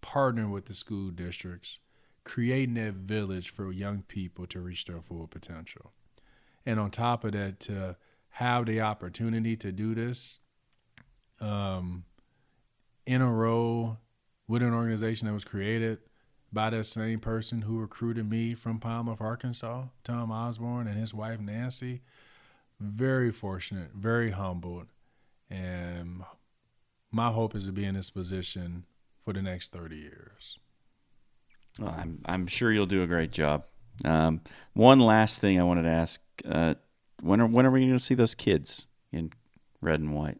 partnering 0.01 0.51
with 0.51 0.65
the 0.65 0.75
school 0.75 1.09
districts, 1.09 1.79
creating 2.23 2.75
that 2.75 2.93
village 2.93 3.49
for 3.49 3.71
young 3.71 4.03
people 4.03 4.45
to 4.47 4.61
reach 4.61 4.85
their 4.85 5.01
full 5.01 5.27
potential. 5.27 5.91
And 6.65 6.79
on 6.79 6.91
top 6.91 7.23
of 7.23 7.33
that, 7.33 7.59
to 7.61 7.97
have 8.31 8.65
the 8.65 8.81
opportunity 8.81 9.55
to 9.57 9.71
do 9.71 9.95
this 9.95 10.39
um, 11.39 12.03
in 13.05 13.21
a 13.21 13.31
role 13.31 13.97
with 14.47 14.61
an 14.61 14.73
organization 14.73 15.27
that 15.27 15.33
was 15.33 15.43
created 15.43 15.99
by 16.51 16.69
that 16.69 16.85
same 16.85 17.19
person 17.19 17.63
who 17.63 17.79
recruited 17.79 18.29
me 18.29 18.53
from 18.53 18.79
Palmer, 18.79 19.15
Arkansas, 19.19 19.85
Tom 20.03 20.31
Osborne 20.31 20.87
and 20.87 20.99
his 20.99 21.13
wife 21.13 21.39
Nancy. 21.39 22.01
Very 22.79 23.31
fortunate, 23.31 23.91
very 23.95 24.31
humbled, 24.31 24.87
and 25.49 26.21
my 27.11 27.31
hope 27.31 27.55
is 27.55 27.65
to 27.65 27.71
be 27.71 27.85
in 27.85 27.95
this 27.95 28.11
position 28.11 28.85
for 29.25 29.33
the 29.33 29.41
next 29.41 29.71
30 29.71 29.95
years. 29.95 30.59
Well, 31.79 31.95
I'm 31.97 32.21
I'm 32.25 32.47
sure 32.47 32.71
you'll 32.71 32.85
do 32.85 33.03
a 33.03 33.07
great 33.07 33.31
job. 33.31 33.65
Um, 34.05 34.41
one 34.73 34.99
last 34.99 35.41
thing 35.41 35.59
I 35.59 35.63
wanted 35.63 35.83
to 35.83 35.89
ask: 35.89 36.21
uh, 36.47 36.75
when 37.21 37.41
are 37.41 37.47
when 37.47 37.65
are 37.65 37.71
we 37.71 37.81
going 37.81 37.93
to 37.93 37.99
see 37.99 38.15
those 38.15 38.35
kids 38.35 38.87
in 39.11 39.31
red 39.81 39.99
and 39.99 40.13
white? 40.13 40.39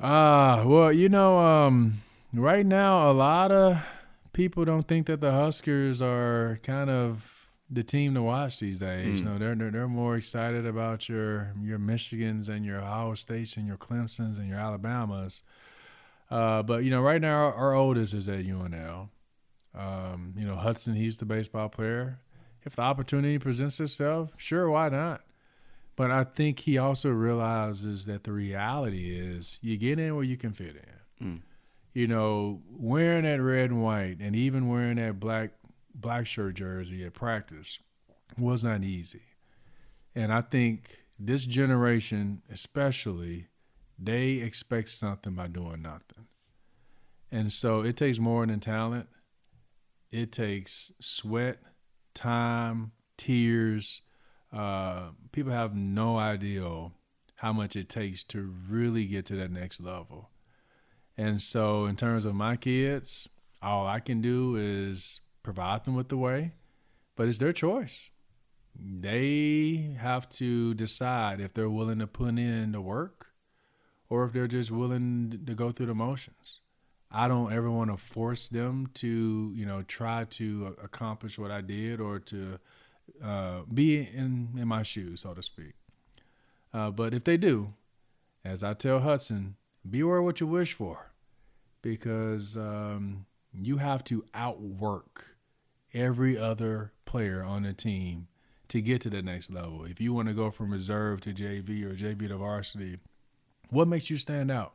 Ah, 0.00 0.60
uh, 0.60 0.68
well, 0.68 0.92
you 0.92 1.08
know, 1.08 1.38
um, 1.38 2.02
right 2.32 2.64
now 2.64 3.10
a 3.10 3.12
lot 3.12 3.50
of 3.50 3.78
people 4.32 4.64
don't 4.64 4.86
think 4.86 5.08
that 5.08 5.20
the 5.20 5.32
Huskers 5.32 6.00
are 6.00 6.60
kind 6.62 6.88
of 6.88 7.48
the 7.68 7.82
team 7.82 8.14
to 8.14 8.22
watch 8.22 8.60
these 8.60 8.78
days. 8.78 9.20
Mm. 9.20 9.24
You 9.24 9.24
know, 9.24 9.38
they're, 9.38 9.54
they're 9.56 9.70
they're 9.70 9.88
more 9.88 10.16
excited 10.16 10.66
about 10.66 11.08
your 11.08 11.52
your 11.60 11.78
Michigans 11.78 12.48
and 12.48 12.64
your 12.64 12.78
Ohio 12.78 13.14
States 13.14 13.56
and 13.56 13.66
your 13.66 13.76
Clemsons 13.76 14.38
and 14.38 14.48
your 14.48 14.58
Alabamas. 14.58 15.42
Uh, 16.30 16.62
but 16.62 16.84
you 16.84 16.90
know, 16.90 17.00
right 17.00 17.20
now 17.20 17.34
our, 17.34 17.54
our 17.54 17.74
oldest 17.74 18.14
is 18.14 18.28
at 18.28 18.44
UNL. 18.44 19.08
Um, 19.74 20.34
you 20.36 20.46
know, 20.46 20.56
Hudson, 20.56 20.94
he's 20.94 21.18
the 21.18 21.24
baseball 21.24 21.68
player. 21.68 22.20
If 22.64 22.76
the 22.76 22.82
opportunity 22.82 23.38
presents 23.38 23.80
itself, 23.80 24.30
sure, 24.36 24.70
why 24.70 24.88
not? 24.88 25.22
But 25.98 26.12
I 26.12 26.22
think 26.22 26.60
he 26.60 26.78
also 26.78 27.10
realizes 27.10 28.06
that 28.06 28.22
the 28.22 28.30
reality 28.30 29.18
is 29.18 29.58
you 29.60 29.76
get 29.76 29.98
in 29.98 30.14
where 30.14 30.22
you 30.22 30.36
can 30.36 30.52
fit 30.52 30.76
in. 31.20 31.26
Mm. 31.26 31.40
You 31.92 32.06
know, 32.06 32.62
wearing 32.70 33.24
that 33.24 33.42
red 33.42 33.70
and 33.70 33.82
white 33.82 34.18
and 34.20 34.36
even 34.36 34.68
wearing 34.68 34.94
that 34.98 35.18
black 35.18 35.54
black 35.92 36.28
shirt 36.28 36.54
jersey 36.54 37.04
at 37.04 37.14
practice 37.14 37.80
was 38.38 38.62
not 38.62 38.84
easy. 38.84 39.22
And 40.14 40.32
I 40.32 40.40
think 40.40 40.98
this 41.18 41.46
generation, 41.46 42.42
especially, 42.48 43.48
they 43.98 44.34
expect 44.34 44.90
something 44.90 45.32
by 45.32 45.48
doing 45.48 45.82
nothing. 45.82 46.26
And 47.32 47.52
so 47.52 47.80
it 47.80 47.96
takes 47.96 48.20
more 48.20 48.46
than 48.46 48.60
talent. 48.60 49.08
It 50.12 50.30
takes 50.30 50.92
sweat, 51.00 51.58
time, 52.14 52.92
tears, 53.16 54.02
uh, 54.52 55.10
people 55.32 55.52
have 55.52 55.74
no 55.74 56.18
idea 56.18 56.90
how 57.36 57.52
much 57.52 57.76
it 57.76 57.88
takes 57.88 58.22
to 58.24 58.52
really 58.68 59.04
get 59.06 59.26
to 59.26 59.36
that 59.36 59.50
next 59.50 59.80
level. 59.80 60.30
And 61.16 61.40
so, 61.40 61.86
in 61.86 61.96
terms 61.96 62.24
of 62.24 62.34
my 62.34 62.56
kids, 62.56 63.28
all 63.60 63.86
I 63.86 64.00
can 64.00 64.20
do 64.20 64.56
is 64.56 65.20
provide 65.42 65.84
them 65.84 65.94
with 65.94 66.08
the 66.08 66.16
way, 66.16 66.52
but 67.16 67.28
it's 67.28 67.38
their 67.38 67.52
choice. 67.52 68.10
They 68.78 69.96
have 69.98 70.28
to 70.30 70.74
decide 70.74 71.40
if 71.40 71.54
they're 71.54 71.68
willing 71.68 71.98
to 71.98 72.06
put 72.06 72.38
in 72.38 72.72
the 72.72 72.80
work 72.80 73.32
or 74.08 74.24
if 74.24 74.32
they're 74.32 74.46
just 74.46 74.70
willing 74.70 75.42
to 75.44 75.54
go 75.54 75.72
through 75.72 75.86
the 75.86 75.94
motions. 75.94 76.60
I 77.10 77.26
don't 77.26 77.52
ever 77.52 77.70
want 77.70 77.90
to 77.90 77.96
force 77.96 78.48
them 78.48 78.90
to, 78.94 79.52
you 79.54 79.66
know, 79.66 79.82
try 79.82 80.24
to 80.24 80.76
accomplish 80.82 81.38
what 81.38 81.50
I 81.50 81.62
did 81.62 82.00
or 82.00 82.18
to 82.20 82.58
uh, 83.22 83.60
be 83.72 83.98
in, 83.98 84.50
in 84.56 84.68
my 84.68 84.82
shoes, 84.82 85.22
so 85.22 85.34
to 85.34 85.42
speak. 85.42 85.74
Uh, 86.72 86.90
but 86.90 87.14
if 87.14 87.24
they 87.24 87.36
do, 87.36 87.74
as 88.44 88.62
I 88.62 88.74
tell 88.74 89.00
Hudson, 89.00 89.56
beware 89.88 90.22
what 90.22 90.40
you 90.40 90.46
wish 90.46 90.72
for 90.72 91.12
because 91.82 92.56
um, 92.56 93.26
you 93.54 93.78
have 93.78 94.04
to 94.04 94.24
outwork 94.34 95.36
every 95.94 96.36
other 96.36 96.92
player 97.04 97.42
on 97.42 97.62
the 97.62 97.72
team 97.72 98.28
to 98.68 98.80
get 98.80 99.00
to 99.00 99.10
the 99.10 99.22
next 99.22 99.50
level. 99.50 99.84
If 99.84 100.00
you 100.00 100.12
want 100.12 100.28
to 100.28 100.34
go 100.34 100.50
from 100.50 100.70
reserve 100.70 101.20
to 101.22 101.32
JV 101.32 101.84
or 101.84 101.94
JV 101.94 102.28
to 102.28 102.36
varsity, 102.36 102.98
what 103.70 103.88
makes 103.88 104.10
you 104.10 104.18
stand 104.18 104.50
out? 104.50 104.74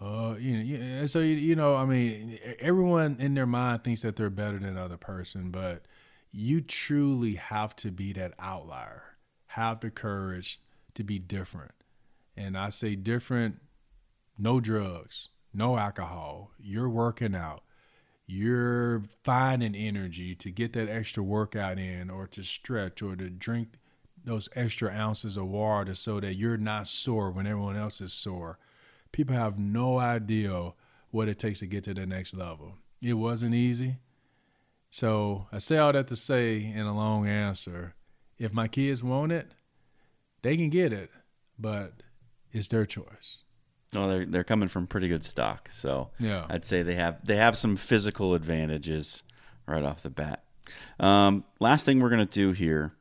Uh, 0.00 0.36
you 0.38 0.78
know, 0.78 1.06
so 1.06 1.18
you, 1.18 1.34
you 1.34 1.56
know, 1.56 1.74
I 1.74 1.84
mean, 1.84 2.38
everyone 2.60 3.16
in 3.18 3.34
their 3.34 3.46
mind 3.46 3.82
thinks 3.82 4.02
that 4.02 4.14
they're 4.16 4.30
better 4.30 4.58
than 4.58 4.68
another 4.68 4.96
person, 4.96 5.50
but 5.50 5.82
you 6.30 6.60
truly 6.60 7.34
have 7.34 7.74
to 7.76 7.90
be 7.90 8.12
that 8.12 8.34
outlier, 8.38 9.16
have 9.48 9.80
the 9.80 9.90
courage 9.90 10.60
to 10.94 11.02
be 11.02 11.18
different. 11.18 11.72
And 12.36 12.56
I 12.56 12.68
say 12.68 12.94
different, 12.94 13.60
no 14.38 14.60
drugs, 14.60 15.28
no 15.52 15.76
alcohol. 15.76 16.52
You're 16.58 16.88
working 16.88 17.34
out. 17.34 17.62
You're 18.26 19.04
finding 19.24 19.74
energy 19.74 20.34
to 20.34 20.50
get 20.50 20.74
that 20.74 20.88
extra 20.88 21.22
workout 21.22 21.78
in 21.78 22.10
or 22.10 22.26
to 22.28 22.42
stretch 22.42 23.00
or 23.00 23.16
to 23.16 23.30
drink 23.30 23.70
those 24.24 24.48
extra 24.54 24.90
ounces 24.90 25.36
of 25.36 25.46
water 25.46 25.94
so 25.94 26.20
that 26.20 26.34
you're 26.34 26.58
not 26.58 26.86
sore 26.86 27.30
when 27.30 27.46
everyone 27.46 27.76
else 27.76 28.00
is 28.00 28.12
sore. 28.12 28.58
People 29.12 29.34
have 29.34 29.58
no 29.58 29.98
idea 29.98 30.72
what 31.10 31.28
it 31.28 31.38
takes 31.38 31.60
to 31.60 31.66
get 31.66 31.84
to 31.84 31.94
the 31.94 32.06
next 32.06 32.34
level. 32.34 32.74
It 33.00 33.14
wasn't 33.14 33.54
easy. 33.54 33.96
So 34.90 35.46
I 35.52 35.58
say 35.58 35.78
all 35.78 35.92
that 35.92 36.08
to 36.08 36.16
say 36.16 36.64
in 36.64 36.86
a 36.86 36.94
long 36.94 37.26
answer 37.26 37.94
if 38.38 38.52
my 38.52 38.68
kids 38.68 39.02
want 39.02 39.32
it, 39.32 39.52
they 40.42 40.56
can 40.56 40.70
get 40.70 40.92
it, 40.92 41.10
but 41.58 42.02
it's 42.52 42.68
their 42.68 42.86
choice. 42.86 43.42
No, 43.92 44.08
they're 44.08 44.26
they're 44.26 44.44
coming 44.44 44.68
from 44.68 44.86
pretty 44.86 45.08
good 45.08 45.24
stock, 45.24 45.68
so 45.70 46.10
yeah, 46.18 46.46
I'd 46.48 46.64
say 46.64 46.82
they 46.82 46.94
have 46.94 47.24
they 47.24 47.36
have 47.36 47.56
some 47.56 47.74
physical 47.74 48.34
advantages 48.34 49.22
right 49.66 49.82
off 49.82 50.02
the 50.02 50.10
bat. 50.10 50.44
Um, 51.00 51.44
last 51.58 51.86
thing 51.86 52.00
we're 52.00 52.10
gonna 52.10 52.26
do 52.26 52.52
here, 52.52 52.92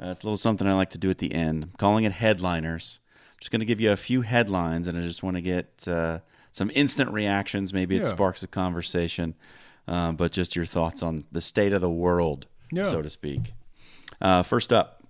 uh, 0.00 0.08
it's 0.08 0.22
a 0.22 0.26
little 0.26 0.36
something 0.36 0.66
I 0.66 0.74
like 0.74 0.90
to 0.90 0.98
do 0.98 1.10
at 1.10 1.18
the 1.18 1.32
end. 1.32 1.64
I'm 1.64 1.72
calling 1.78 2.04
it 2.04 2.12
headliners. 2.12 3.00
I'm 3.32 3.38
just 3.40 3.50
gonna 3.50 3.64
give 3.64 3.80
you 3.80 3.92
a 3.92 3.96
few 3.96 4.20
headlines, 4.20 4.86
and 4.88 4.98
I 4.98 5.00
just 5.00 5.22
want 5.22 5.36
to 5.36 5.42
get 5.42 5.88
uh, 5.88 6.18
some 6.52 6.70
instant 6.74 7.10
reactions. 7.12 7.72
Maybe 7.72 7.96
it 7.96 8.02
yeah. 8.02 8.08
sparks 8.08 8.42
a 8.42 8.46
conversation 8.46 9.34
uh, 9.88 10.12
but 10.12 10.32
just 10.32 10.56
your 10.56 10.64
thoughts 10.64 11.02
on 11.02 11.24
the 11.32 11.40
state 11.40 11.72
of 11.72 11.80
the 11.80 11.90
world, 11.90 12.46
yeah. 12.70 12.84
so 12.84 13.02
to 13.02 13.10
speak. 13.10 13.54
Uh, 14.20 14.42
first 14.42 14.72
up, 14.72 15.02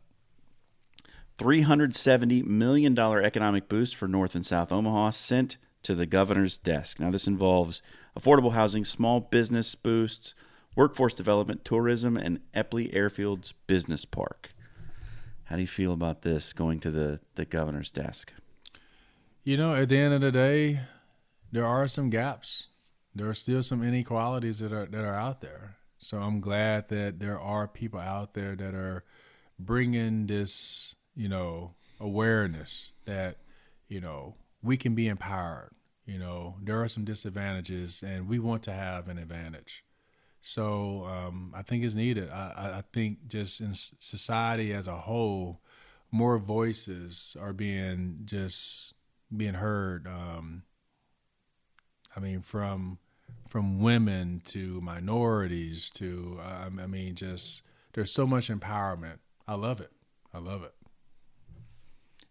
$370 1.39 2.45
million 2.45 2.99
economic 2.99 3.69
boost 3.69 3.97
for 3.97 4.07
North 4.07 4.35
and 4.35 4.45
South 4.45 4.71
Omaha 4.71 5.11
sent 5.11 5.57
to 5.83 5.95
the 5.95 6.07
governor's 6.07 6.59
desk. 6.59 7.01
Now, 7.01 7.11
this 7.11 7.27
involves 7.27 7.81
affordable 8.19 8.53
housing, 8.53 8.85
small 8.85 9.21
business 9.21 9.75
boosts, 9.75 10.35
workforce 10.77 11.15
development, 11.15 11.65
tourism, 11.65 12.17
and 12.17 12.41
Eppley 12.55 12.95
Airfield's 12.95 13.53
business 13.67 14.05
park. 14.05 14.51
How 15.45 15.57
do 15.57 15.63
you 15.63 15.69
feel 15.69 15.93
about 15.93 16.23
this 16.23 16.53
going 16.53 16.79
to 16.81 16.91
the, 16.91 17.21
the 17.35 17.45
governor's 17.45 17.91
desk? 17.91 18.33
You 19.43 19.57
know, 19.57 19.75
at 19.75 19.89
the 19.89 19.99
end 19.99 20.15
of 20.15 20.21
the 20.21 20.31
day, 20.31 20.81
there 21.51 21.67
are 21.67 21.89
some 21.89 22.11
gaps 22.11 22.67
there 23.15 23.29
are 23.29 23.35
still 23.35 23.63
some 23.63 23.83
inequalities 23.83 24.59
that 24.61 24.73
are 24.73 24.87
that 24.87 25.05
are 25.05 25.17
out 25.17 25.41
there. 25.41 25.77
So 25.99 26.19
I'm 26.19 26.41
glad 26.41 26.89
that 26.89 27.21
there 27.21 27.39
are 27.39 27.69
people 27.69 28.01
out 28.01 28.35
there 28.35 28.57
that 28.57 28.75
are 28.75 29.05
bringing 29.59 30.27
this, 30.27 30.95
you 31.15 31.29
know, 31.29 31.75
awareness 31.99 32.93
that 33.05 33.37
you 33.89 34.01
know 34.01 34.37
we 34.63 34.77
can 34.77 34.95
be 34.95 35.09
empowered. 35.09 35.73
You 36.07 36.19
know, 36.19 36.57
there 36.63 36.83
are 36.83 36.89
some 36.89 37.05
disadvantages, 37.05 38.03
and 38.03 38.29
we 38.29 38.39
want 38.39 38.63
to 38.65 38.73
have 38.73 39.09
an 39.09 39.19
advantage. 39.19 39.85
So 40.43 41.05
um, 41.05 41.53
I 41.55 41.63
think 41.63 41.85
it's 41.85 41.95
needed. 41.95 42.31
I, 42.31 42.79
I 42.79 42.85
think 42.93 43.29
just 43.29 43.61
in 43.61 43.75
society 43.75 44.73
as 44.73 44.87
a 44.89 44.97
whole, 44.97 45.61
more 46.11 46.39
voices 46.39 47.37
are 47.41 47.53
being 47.53 48.21
just 48.25 48.95
being 49.37 49.55
heard. 49.55 50.07
Um, 50.07 50.63
I 52.17 52.21
mean, 52.21 52.43
from 52.43 52.99
from 53.49 53.81
women 53.81 54.43
to 54.47 54.81
minorities 54.81 55.91
to 55.91 56.39
I 56.43 56.69
mean, 56.69 57.15
just 57.15 57.63
there's 57.93 58.13
so 58.13 58.27
much 58.27 58.49
empowerment. 58.49 59.19
I 59.47 59.55
love 59.55 59.81
it. 59.81 59.93
I 60.33 60.39
love 60.39 60.63
it. 60.63 60.75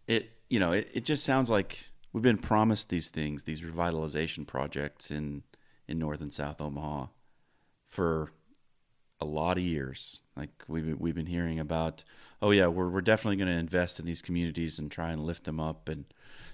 It 0.06 0.30
you 0.48 0.58
know 0.58 0.72
it, 0.72 0.88
it 0.92 1.04
just 1.04 1.24
sounds 1.24 1.50
like 1.50 1.90
we've 2.12 2.22
been 2.22 2.38
promised 2.38 2.88
these 2.88 3.08
things, 3.08 3.44
these 3.44 3.60
revitalization 3.60 4.46
projects 4.46 5.10
in 5.10 5.42
in 5.86 5.98
North 5.98 6.20
and 6.20 6.32
South 6.32 6.60
Omaha 6.60 7.06
for 7.84 8.30
a 9.20 9.24
lot 9.24 9.58
of 9.58 9.62
years. 9.62 10.22
Like 10.36 10.64
we've 10.68 10.98
we've 10.98 11.14
been 11.14 11.26
hearing 11.26 11.58
about, 11.58 12.04
oh 12.40 12.50
yeah, 12.50 12.68
we're 12.68 12.88
we're 12.88 13.00
definitely 13.02 13.36
going 13.36 13.48
to 13.52 13.58
invest 13.58 14.00
in 14.00 14.06
these 14.06 14.22
communities 14.22 14.78
and 14.78 14.90
try 14.90 15.10
and 15.10 15.24
lift 15.24 15.44
them 15.44 15.60
up, 15.60 15.88
and 15.88 16.06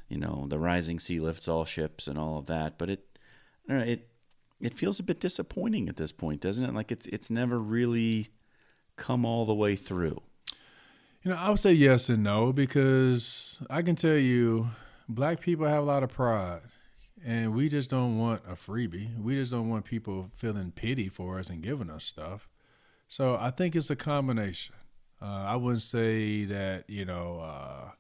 you 0.09 0.19
know 0.19 0.47
the 0.49 0.59
rising 0.59 0.99
sea 0.99 1.21
lifts 1.21 1.47
all 1.47 1.65
ships 1.65 2.09
and 2.09 2.19
all 2.19 2.39
of 2.39 2.47
that. 2.47 2.79
But 2.79 2.91
it, 2.91 3.16
Know, 3.69 3.79
it 3.79 4.09
it 4.61 4.75
feels 4.75 4.99
a 4.99 5.03
bit 5.03 5.21
disappointing 5.21 5.89
at 5.89 5.97
this 5.97 6.13
point, 6.13 6.41
doesn't 6.41 6.65
it? 6.65 6.75
Like 6.75 6.93
it's 6.93 7.07
it's 7.09 7.31
never 7.31 7.59
really 7.59 8.29
come 8.97 9.25
all 9.27 9.45
the 9.45 9.55
way 9.55 9.77
through. 9.77 10.23
You 11.23 11.33
know, 11.33 11.37
I 11.37 11.51
would 11.51 11.59
say 11.59 11.73
yes 11.73 12.09
and 12.09 12.23
no 12.23 12.53
because 12.53 13.61
I 13.69 13.83
can 13.83 13.97
tell 13.97 14.17
you, 14.17 14.69
black 15.09 15.41
people 15.41 15.67
have 15.67 15.83
a 15.83 15.87
lot 15.87 16.03
of 16.03 16.11
pride 16.11 16.63
and 17.25 17.55
we 17.55 17.69
just 17.69 17.91
don't 17.91 18.19
want 18.19 18.43
a 18.49 18.53
freebie. 18.53 19.21
We 19.21 19.35
just 19.35 19.51
don't 19.51 19.69
want 19.69 19.85
people 19.85 20.31
feeling 20.35 20.71
pity 20.71 21.09
for 21.09 21.39
us 21.39 21.51
and 21.51 21.63
giving 21.63 21.91
us 21.91 22.05
stuff. 22.05 22.49
So 23.09 23.37
I 23.37 23.51
think 23.51 23.75
it's 23.75 23.91
a 23.91 23.97
combination. 23.97 24.75
Uh, 25.21 25.45
I 25.49 25.57
wouldn't 25.57 25.83
say 25.83 26.45
that 26.45 26.89
you 26.89 27.05
know. 27.05 27.41
Uh, 27.41 27.91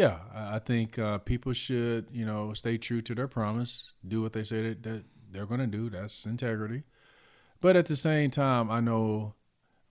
yeah, 0.00 0.20
I 0.34 0.58
think 0.60 0.98
uh, 0.98 1.18
people 1.18 1.52
should 1.52 2.06
you 2.10 2.24
know 2.24 2.54
stay 2.54 2.78
true 2.78 3.02
to 3.02 3.14
their 3.14 3.28
promise, 3.28 3.92
do 4.06 4.22
what 4.22 4.32
they 4.32 4.44
say 4.44 4.62
that, 4.62 4.82
that 4.82 5.04
they're 5.30 5.44
going 5.44 5.60
to 5.60 5.66
do. 5.66 5.90
That's 5.90 6.24
integrity. 6.24 6.84
But 7.60 7.76
at 7.76 7.84
the 7.84 7.96
same 7.96 8.30
time, 8.30 8.70
I 8.70 8.80
know 8.80 9.34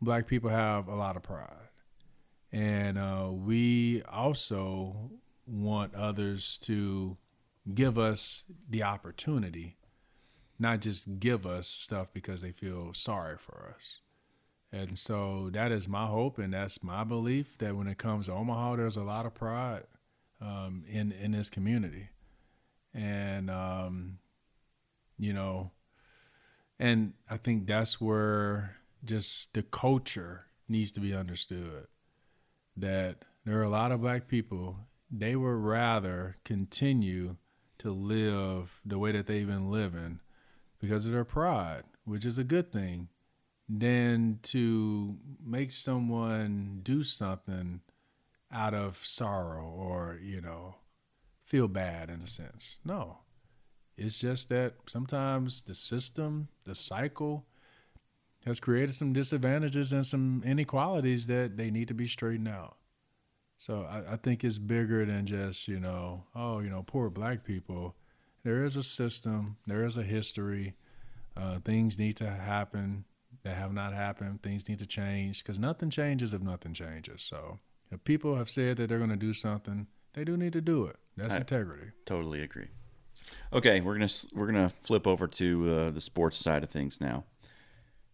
black 0.01 0.25
people 0.25 0.49
have 0.49 0.87
a 0.87 0.95
lot 0.95 1.15
of 1.15 1.21
pride, 1.21 1.69
and 2.51 2.97
uh, 2.97 3.27
we 3.31 4.01
also 4.11 5.11
want 5.45 5.93
others 5.93 6.57
to 6.63 7.17
give 7.75 7.99
us 7.99 8.45
the 8.67 8.81
opportunity, 8.81 9.77
not 10.57 10.81
just 10.81 11.19
give 11.19 11.45
us 11.45 11.67
stuff 11.67 12.11
because 12.11 12.41
they 12.41 12.51
feel 12.51 12.95
sorry 12.95 13.37
for 13.37 13.75
us. 13.77 13.99
And 14.71 14.97
so 14.97 15.51
that 15.53 15.71
is 15.71 15.87
my 15.87 16.07
hope 16.07 16.39
and 16.39 16.53
that's 16.53 16.83
my 16.83 17.03
belief 17.03 17.57
that 17.59 17.75
when 17.75 17.87
it 17.87 17.97
comes 17.99 18.25
to 18.25 18.33
Omaha, 18.33 18.75
there's 18.75 18.97
a 18.97 19.03
lot 19.03 19.25
of 19.25 19.33
pride 19.33 19.83
um, 20.41 20.83
in 20.87 21.11
in 21.11 21.31
this 21.31 21.49
community, 21.49 22.09
and 22.93 23.49
um, 23.49 24.19
you 25.17 25.33
know, 25.33 25.71
and 26.79 27.13
I 27.29 27.37
think 27.37 27.67
that's 27.67 27.99
where 27.99 28.77
just 29.03 29.53
the 29.53 29.63
culture 29.63 30.45
needs 30.67 30.91
to 30.91 30.99
be 30.99 31.13
understood. 31.13 31.87
That 32.77 33.25
there 33.45 33.59
are 33.59 33.63
a 33.63 33.69
lot 33.69 33.91
of 33.91 34.01
black 34.01 34.27
people 34.27 34.77
they 35.11 35.35
would 35.35 35.49
rather 35.49 36.37
continue 36.43 37.37
to 37.79 37.91
live 37.91 38.79
the 38.85 38.99
way 38.99 39.11
that 39.11 39.25
they've 39.25 39.47
been 39.47 39.71
living 39.71 40.19
because 40.79 41.05
of 41.05 41.11
their 41.11 41.25
pride, 41.25 41.83
which 42.05 42.25
is 42.25 42.37
a 42.37 42.43
good 42.43 42.71
thing, 42.71 43.07
than 43.67 44.39
to 44.43 45.17
make 45.43 45.71
someone 45.71 46.81
do 46.83 47.03
something 47.03 47.81
out 48.51 48.73
of 48.73 48.97
sorrow 49.05 49.65
or, 49.65 50.19
you 50.21 50.41
know, 50.41 50.75
feel 51.43 51.67
bad 51.67 52.09
in 52.09 52.21
a 52.21 52.27
sense. 52.27 52.79
No. 52.83 53.19
It's 53.97 54.19
just 54.19 54.49
that 54.49 54.75
sometimes 54.87 55.61
the 55.63 55.75
system, 55.75 56.47
the 56.63 56.75
cycle, 56.75 57.45
has 58.45 58.59
created 58.59 58.95
some 58.95 59.13
disadvantages 59.13 59.91
and 59.91 60.05
some 60.05 60.41
inequalities 60.45 61.25
that 61.27 61.57
they 61.57 61.69
need 61.69 61.87
to 61.89 61.93
be 61.93 62.07
straightened 62.07 62.47
out. 62.47 62.77
So 63.57 63.85
I, 63.89 64.13
I, 64.13 64.15
think 64.15 64.43
it's 64.45 64.57
bigger 64.57 65.05
than 65.05 65.25
just, 65.25 65.67
you 65.67 65.81
know, 65.81 66.23
oh, 66.33 66.59
you 66.59 66.69
know, 66.69 66.81
poor 66.81 67.09
black 67.09 67.43
people. 67.43 67.95
There 68.43 68.63
is 68.63 68.77
a 68.77 68.83
system, 68.83 69.57
there 69.67 69.83
is 69.83 69.97
a 69.97 70.03
history. 70.03 70.75
Uh, 71.35 71.59
things 71.59 71.99
need 71.99 72.15
to 72.17 72.29
happen 72.29 73.03
that 73.43 73.57
have 73.57 73.73
not 73.73 73.93
happened. 73.93 74.41
Things 74.41 74.69
need 74.69 74.79
to 74.79 74.85
change 74.85 75.43
because 75.43 75.59
nothing 75.59 75.89
changes 75.89 76.33
if 76.33 76.41
nothing 76.41 76.73
changes. 76.73 77.21
So 77.21 77.59
if 77.91 78.03
people 78.03 78.35
have 78.35 78.49
said 78.49 78.77
that 78.77 78.87
they're 78.87 78.97
going 78.97 79.09
to 79.09 79.15
do 79.15 79.33
something, 79.33 79.87
they 80.13 80.23
do 80.23 80.37
need 80.37 80.53
to 80.53 80.61
do 80.61 80.85
it. 80.85 80.97
That's 81.17 81.35
I 81.35 81.39
integrity. 81.39 81.91
Totally 82.05 82.41
agree. 82.41 82.67
Okay, 83.51 83.81
we're 83.81 83.95
gonna 83.95 84.09
we're 84.33 84.45
gonna 84.45 84.71
flip 84.81 85.05
over 85.05 85.27
to 85.27 85.69
uh, 85.69 85.89
the 85.89 85.99
sports 85.99 86.37
side 86.37 86.63
of 86.63 86.69
things 86.69 87.01
now. 87.01 87.25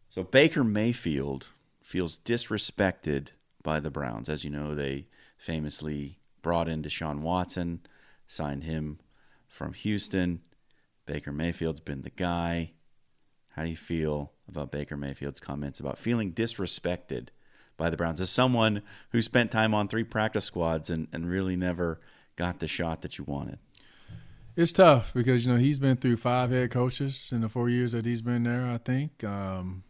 So 0.10 0.24
Baker 0.24 0.64
Mayfield 0.64 1.48
feels 1.84 2.18
disrespected 2.20 3.30
by 3.62 3.80
the 3.80 3.92
Browns. 3.92 4.30
As 4.30 4.44
you 4.44 4.50
know, 4.50 4.74
they 4.74 5.08
famously 5.38 6.20
brought 6.42 6.68
in 6.68 6.82
Deshaun 6.82 7.20
Watson, 7.20 7.82
signed 8.28 8.64
him 8.64 9.00
from 9.48 9.74
Houston. 9.74 10.42
Baker 11.06 11.32
Mayfield's 11.32 11.82
been 11.82 12.02
the 12.02 12.10
guy. 12.10 12.72
How 13.50 13.64
do 13.64 13.70
you 13.70 13.78
feel 13.78 14.34
about 14.48 14.72
Baker 14.72 14.98
Mayfield's 14.98 15.40
comments 15.40 15.80
about 15.80 15.98
feeling 15.98 16.34
disrespected 16.34 17.30
by 17.78 17.90
the 17.90 17.98
Browns 17.98 18.22
as 18.22 18.30
someone 18.30 18.82
who 19.10 19.22
spent 19.22 19.52
time 19.52 19.74
on 19.74 19.88
three 19.88 20.04
practice 20.04 20.46
squads 20.46 20.90
and, 20.90 21.08
and 21.12 21.30
really 21.30 21.56
never 21.56 22.00
got 22.36 22.60
the 22.60 22.68
shot 22.68 23.02
that 23.02 23.18
you 23.18 23.24
wanted? 23.26 23.60
It's 24.56 24.72
tough 24.72 25.14
because 25.14 25.46
you 25.46 25.52
know 25.52 25.60
he's 25.60 25.80
been 25.80 25.98
through 25.98 26.18
five 26.18 26.50
head 26.50 26.72
coaches 26.72 27.30
in 27.34 27.42
the 27.42 27.50
four 27.50 27.70
years 27.70 27.92
that 27.92 28.06
he's 28.06 28.22
been 28.22 28.44
there. 28.44 28.66
I 28.66 28.78
think 28.78 29.24
um, 29.24 29.84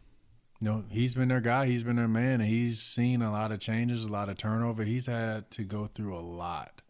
you 0.60 0.68
know, 0.68 0.84
he's 0.88 1.14
been 1.14 1.28
their 1.28 1.40
guy, 1.40 1.66
he's 1.66 1.82
been 1.82 1.96
their 1.96 2.08
man, 2.08 2.40
and 2.40 2.48
he's 2.48 2.80
seen 2.80 3.20
a 3.20 3.30
lot 3.30 3.52
of 3.52 3.60
changes, 3.60 4.04
a 4.04 4.08
lot 4.08 4.28
of 4.28 4.38
turnover. 4.38 4.84
He's 4.84 5.06
had 5.06 5.50
to 5.52 5.64
go 5.64 5.86
through 5.86 6.16
a 6.16 6.20
lot. 6.20 6.80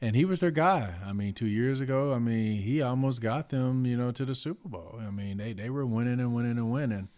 And 0.00 0.16
he 0.16 0.24
was 0.24 0.40
their 0.40 0.50
guy. 0.50 0.94
I 1.04 1.12
mean, 1.12 1.34
two 1.34 1.46
years 1.46 1.80
ago, 1.80 2.14
I 2.14 2.18
mean, 2.18 2.62
he 2.62 2.80
almost 2.80 3.20
got 3.20 3.50
them, 3.50 3.84
you 3.84 3.98
know, 3.98 4.12
to 4.12 4.24
the 4.24 4.34
Super 4.34 4.66
Bowl. 4.66 4.98
I 4.98 5.10
mean, 5.10 5.36
they, 5.36 5.52
they 5.52 5.68
were 5.68 5.84
winning 5.84 6.20
and 6.20 6.34
winning 6.34 6.56
and 6.56 6.72
winning. 6.72 7.08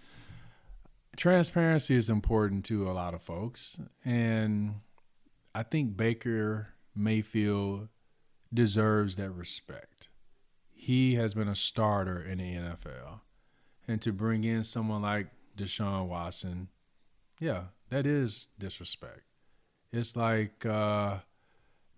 Transparency 1.16 1.94
is 1.94 2.08
important 2.08 2.64
to 2.66 2.90
a 2.90 2.92
lot 2.92 3.14
of 3.14 3.22
folks. 3.22 3.78
And 4.04 4.76
I 5.54 5.62
think 5.62 5.96
Baker 5.96 6.68
Mayfield 6.94 7.88
deserves 8.52 9.16
that 9.16 9.30
respect. 9.30 10.08
He 10.72 11.14
has 11.14 11.34
been 11.34 11.48
a 11.48 11.54
starter 11.54 12.20
in 12.20 12.38
the 12.38 12.54
NFL. 12.54 13.20
And 13.86 14.00
to 14.02 14.12
bring 14.12 14.44
in 14.44 14.64
someone 14.64 15.02
like 15.02 15.28
Deshaun 15.56 16.06
Watson, 16.06 16.68
yeah, 17.38 17.64
that 17.90 18.06
is 18.06 18.48
disrespect. 18.58 19.22
It's 19.92 20.16
like 20.16 20.64
uh, 20.64 21.18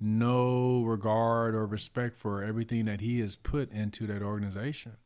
no 0.00 0.82
regard 0.82 1.54
or 1.54 1.66
respect 1.66 2.18
for 2.18 2.42
everything 2.42 2.86
that 2.86 3.00
he 3.00 3.20
has 3.20 3.36
put 3.36 3.70
into 3.70 4.06
that 4.08 4.22
organization. 4.22 4.96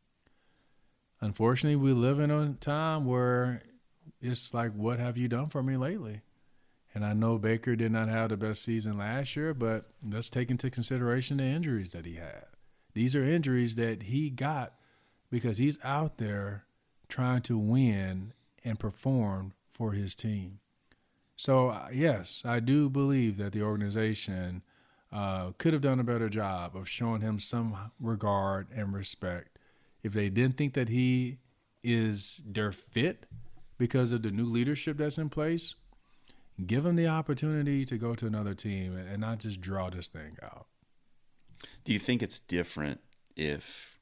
Unfortunately, 1.20 1.76
we 1.76 1.92
live 1.92 2.20
in 2.20 2.30
a 2.30 2.54
time 2.54 3.04
where 3.04 3.62
it's 4.21 4.53
like, 4.53 4.73
what 4.73 4.99
have 4.99 5.16
you 5.16 5.29
done 5.29 5.49
for 5.49 5.62
me 5.62 5.77
lately? 5.77 6.23
And 6.95 7.05
I 7.05 7.12
know 7.12 7.39
Baker 7.39 7.77
did 7.77 7.93
not 7.93 8.09
have 8.09 8.31
the 8.31 8.37
best 8.37 8.62
season 8.62 8.99
last 8.99 9.37
year, 9.37 9.55
but 9.55 9.91
let's 10.05 10.31
take 10.31 10.51
into 10.51 10.71
consideration 10.71 11.37
the 11.37 11.45
injuries 11.45 11.93
that 11.93 12.07
he 12.07 12.14
had. 12.14 12.47
These 12.95 13.14
are 13.14 13.25
injuries 13.25 13.75
that 13.77 14.05
he 14.05 14.31
got 14.31 14.75
because 15.31 15.59
he's 15.59 15.79
out 15.85 16.19
there 16.19 16.64
trying 17.09 17.43
to 17.43 17.59
win 17.59 18.33
and 18.64 18.79
perform 18.79 19.53
for 19.73 19.93
his 19.93 20.14
team. 20.14 20.61
So, 21.37 21.69
uh, 21.69 21.89
yes, 21.93 22.43
I 22.45 22.59
do 22.59 22.89
believe 22.89 23.37
that 23.37 23.53
the 23.53 23.62
organization 23.62 24.62
uh, 25.12 25.53
could 25.57 25.73
have 25.73 25.83
done 25.83 26.01
a 26.01 26.05
better 26.05 26.29
job 26.29 26.77
of 26.77 26.89
showing 26.89 27.21
him 27.21 27.39
some 27.39 27.93
regard 28.01 28.66
and 28.75 28.93
respect. 28.93 29.59
If 30.03 30.12
they 30.12 30.31
didn't 30.31 30.57
think 30.57 30.75
that 30.75 30.89
he 30.89 31.39
is 31.85 32.43
their 32.45 32.73
fit 32.73 33.27
because 33.79 34.12
of 34.12 34.22
the 34.22 34.31
new 34.31 34.45
leadership 34.45 34.99
that's 34.99 35.18
in 35.18 35.31
place, 35.31 35.74
give 36.66 36.85
him 36.85 36.97
the 36.97 37.07
opportunity 37.07 37.85
to 37.85 37.97
go 37.97 38.14
to 38.14 38.26
another 38.26 38.55
team 38.55 38.97
and 38.97 39.20
not 39.20 39.39
just 39.39 39.61
draw 39.61 39.89
this 39.89 40.09
thing 40.09 40.37
out. 40.43 40.66
Do 41.85 41.93
you 41.93 41.99
think 41.99 42.22
it's 42.22 42.39
different 42.39 43.01
if 43.37 43.99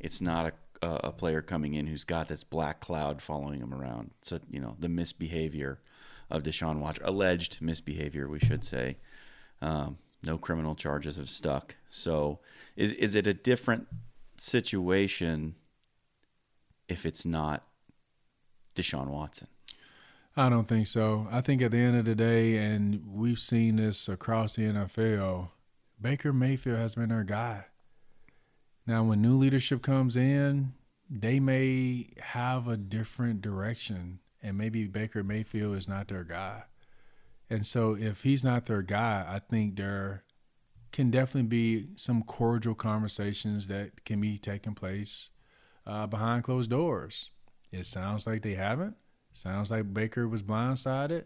it's 0.00 0.20
not 0.20 0.46
a 0.46 0.52
a 0.82 1.12
player 1.12 1.42
coming 1.42 1.74
in 1.74 1.86
who's 1.86 2.04
got 2.04 2.28
this 2.28 2.44
black 2.44 2.80
cloud 2.80 3.20
following 3.20 3.60
him 3.60 3.74
around. 3.74 4.12
So 4.22 4.38
you 4.48 4.60
know 4.60 4.76
the 4.78 4.88
misbehavior 4.88 5.80
of 6.30 6.42
Deshaun 6.42 6.78
Watson, 6.78 7.04
alleged 7.06 7.60
misbehavior, 7.60 8.28
we 8.28 8.38
should 8.38 8.64
say. 8.64 8.98
Um, 9.60 9.98
No 10.24 10.38
criminal 10.38 10.74
charges 10.74 11.16
have 11.16 11.30
stuck. 11.30 11.76
So, 11.88 12.40
is 12.76 12.92
is 12.92 13.14
it 13.14 13.26
a 13.26 13.34
different 13.34 13.86
situation 14.36 15.56
if 16.88 17.04
it's 17.06 17.26
not 17.26 17.66
Deshaun 18.78 19.08
Watson? 19.08 19.48
I 20.36 20.48
don't 20.48 20.68
think 20.68 20.86
so. 20.86 21.26
I 21.32 21.40
think 21.40 21.60
at 21.62 21.72
the 21.72 21.78
end 21.78 21.96
of 21.96 22.04
the 22.04 22.14
day, 22.14 22.56
and 22.56 23.02
we've 23.12 23.40
seen 23.40 23.76
this 23.76 24.08
across 24.08 24.54
the 24.54 24.62
NFL, 24.62 25.48
Baker 26.00 26.32
Mayfield 26.32 26.78
has 26.78 26.94
been 26.94 27.10
our 27.10 27.24
guy. 27.24 27.64
Now, 28.86 29.02
when 29.02 29.20
new 29.20 29.36
leadership 29.36 29.82
comes 29.82 30.16
in, 30.16 30.74
they 31.10 31.40
may 31.40 32.10
have 32.20 32.68
a 32.68 32.76
different 32.76 33.42
direction, 33.42 34.20
and 34.40 34.56
maybe 34.56 34.86
Baker 34.86 35.24
Mayfield 35.24 35.76
is 35.76 35.88
not 35.88 36.06
their 36.06 36.24
guy. 36.24 36.64
And 37.50 37.66
so, 37.66 37.96
if 37.96 38.22
he's 38.22 38.44
not 38.44 38.66
their 38.66 38.82
guy, 38.82 39.26
I 39.28 39.40
think 39.40 39.76
there 39.76 40.22
can 40.92 41.10
definitely 41.10 41.48
be 41.48 41.88
some 41.96 42.22
cordial 42.22 42.74
conversations 42.74 43.66
that 43.66 44.04
can 44.04 44.20
be 44.20 44.38
taking 44.38 44.74
place 44.74 45.30
uh, 45.86 46.06
behind 46.06 46.44
closed 46.44 46.70
doors. 46.70 47.30
It 47.70 47.86
sounds 47.86 48.26
like 48.26 48.42
they 48.42 48.54
haven't. 48.54 48.96
Sounds 49.32 49.70
like 49.70 49.92
Baker 49.92 50.26
was 50.26 50.42
blindsided. 50.42 51.24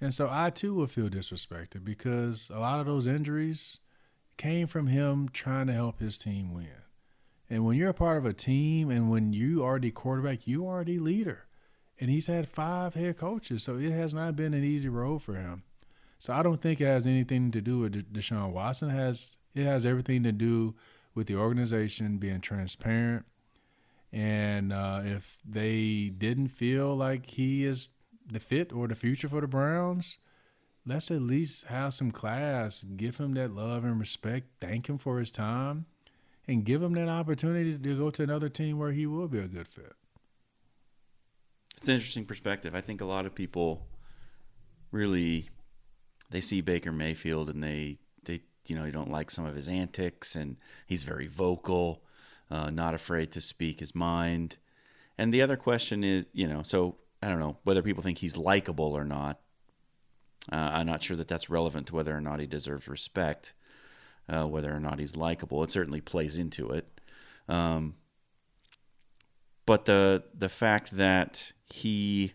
And 0.00 0.14
so 0.14 0.28
I 0.30 0.50
too 0.50 0.74
will 0.74 0.86
feel 0.86 1.10
disrespected 1.10 1.84
because 1.84 2.50
a 2.52 2.58
lot 2.58 2.80
of 2.80 2.86
those 2.86 3.06
injuries 3.06 3.78
came 4.36 4.66
from 4.66 4.86
him 4.86 5.28
trying 5.28 5.66
to 5.66 5.74
help 5.74 6.00
his 6.00 6.16
team 6.16 6.54
win. 6.54 6.68
And 7.50 7.64
when 7.64 7.76
you're 7.76 7.90
a 7.90 7.94
part 7.94 8.16
of 8.16 8.24
a 8.24 8.32
team 8.32 8.90
and 8.90 9.10
when 9.10 9.32
you 9.32 9.62
are 9.64 9.78
the 9.78 9.90
quarterback, 9.90 10.46
you 10.46 10.66
are 10.66 10.84
the 10.84 10.98
leader. 10.98 11.46
And 11.98 12.08
he's 12.08 12.28
had 12.28 12.48
five 12.48 12.94
head 12.94 13.18
coaches, 13.18 13.64
so 13.64 13.76
it 13.76 13.90
has 13.90 14.14
not 14.14 14.36
been 14.36 14.54
an 14.54 14.64
easy 14.64 14.88
road 14.88 15.22
for 15.22 15.34
him. 15.34 15.64
So 16.18 16.32
I 16.32 16.42
don't 16.42 16.62
think 16.62 16.80
it 16.80 16.86
has 16.86 17.06
anything 17.06 17.50
to 17.50 17.60
do 17.60 17.80
with 17.80 18.12
Deshaun 18.12 18.52
Watson. 18.52 18.90
It 18.90 18.94
has 18.94 19.36
it 19.54 19.64
has 19.64 19.84
everything 19.84 20.22
to 20.22 20.32
do 20.32 20.74
with 21.14 21.26
the 21.26 21.34
organization 21.34 22.18
being 22.18 22.40
transparent. 22.40 23.26
And 24.12 24.72
uh, 24.72 25.02
if 25.04 25.38
they 25.48 26.10
didn't 26.16 26.48
feel 26.48 26.96
like 26.96 27.26
he 27.26 27.64
is 27.64 27.90
the 28.26 28.40
fit 28.40 28.72
or 28.72 28.88
the 28.88 28.94
future 28.94 29.28
for 29.28 29.40
the 29.40 29.46
Browns, 29.46 30.18
let's 30.84 31.10
at 31.10 31.22
least 31.22 31.66
have 31.66 31.94
some 31.94 32.10
class, 32.10 32.82
give 32.82 33.18
him 33.18 33.34
that 33.34 33.54
love 33.54 33.84
and 33.84 34.00
respect, 34.00 34.48
thank 34.60 34.88
him 34.88 34.98
for 34.98 35.18
his 35.18 35.30
time, 35.30 35.86
and 36.48 36.64
give 36.64 36.82
him 36.82 36.94
that 36.94 37.08
opportunity 37.08 37.78
to 37.78 37.98
go 37.98 38.10
to 38.10 38.22
another 38.22 38.48
team 38.48 38.78
where 38.78 38.92
he 38.92 39.06
will 39.06 39.28
be 39.28 39.38
a 39.38 39.48
good 39.48 39.68
fit. 39.68 39.94
It's 41.76 41.88
an 41.88 41.94
interesting 41.94 42.24
perspective. 42.24 42.74
I 42.74 42.80
think 42.80 43.00
a 43.00 43.06
lot 43.06 43.26
of 43.26 43.34
people 43.34 43.86
really 44.90 45.48
they 46.30 46.40
see 46.40 46.60
Baker 46.60 46.92
Mayfield 46.92 47.48
and 47.48 47.62
they 47.62 47.98
they 48.24 48.42
you 48.66 48.76
know, 48.76 48.84
they 48.84 48.90
don't 48.90 49.10
like 49.10 49.30
some 49.30 49.46
of 49.46 49.54
his 49.54 49.68
antics 49.68 50.34
and 50.34 50.56
he's 50.86 51.04
very 51.04 51.26
vocal, 51.26 52.02
uh, 52.50 52.70
not 52.70 52.94
afraid 52.94 53.32
to 53.32 53.40
speak 53.40 53.80
his 53.80 53.94
mind. 53.94 54.56
And 55.16 55.32
the 55.32 55.42
other 55.42 55.56
question 55.56 56.02
is, 56.02 56.24
you 56.32 56.48
know, 56.48 56.62
so 56.62 56.96
I 57.22 57.28
don't 57.28 57.40
know 57.40 57.58
whether 57.64 57.82
people 57.82 58.02
think 58.02 58.18
he's 58.18 58.36
likable 58.36 58.96
or 58.96 59.04
not. 59.04 59.40
Uh, 60.50 60.70
I'm 60.72 60.86
not 60.86 61.02
sure 61.02 61.16
that 61.16 61.28
that's 61.28 61.50
relevant 61.50 61.88
to 61.88 61.94
whether 61.94 62.16
or 62.16 62.20
not 62.20 62.40
he 62.40 62.46
deserves 62.46 62.88
respect, 62.88 63.52
uh, 64.28 64.46
whether 64.46 64.74
or 64.74 64.80
not 64.80 64.98
he's 64.98 65.16
likable. 65.16 65.62
It 65.62 65.70
certainly 65.70 66.00
plays 66.00 66.38
into 66.38 66.70
it. 66.70 67.00
Um, 67.48 67.96
but 69.66 69.84
the 69.84 70.24
the 70.34 70.48
fact 70.48 70.92
that 70.92 71.52
he 71.66 72.32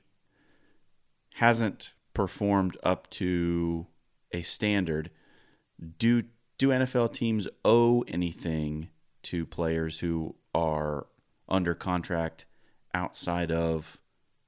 hasn't 1.36 1.94
performed 2.14 2.78
up 2.84 3.10
to 3.10 3.88
a 4.32 4.42
standard, 4.44 5.10
do 5.98 6.24
do 6.58 6.70
NFL 6.70 7.12
teams 7.14 7.48
owe 7.66 8.04
anything 8.08 8.90
to 9.26 9.46
players 9.46 10.00
who 10.00 10.36
are 10.54 11.08
under 11.48 11.74
contract 11.74 12.46
outside 12.94 13.52
of 13.52 14.00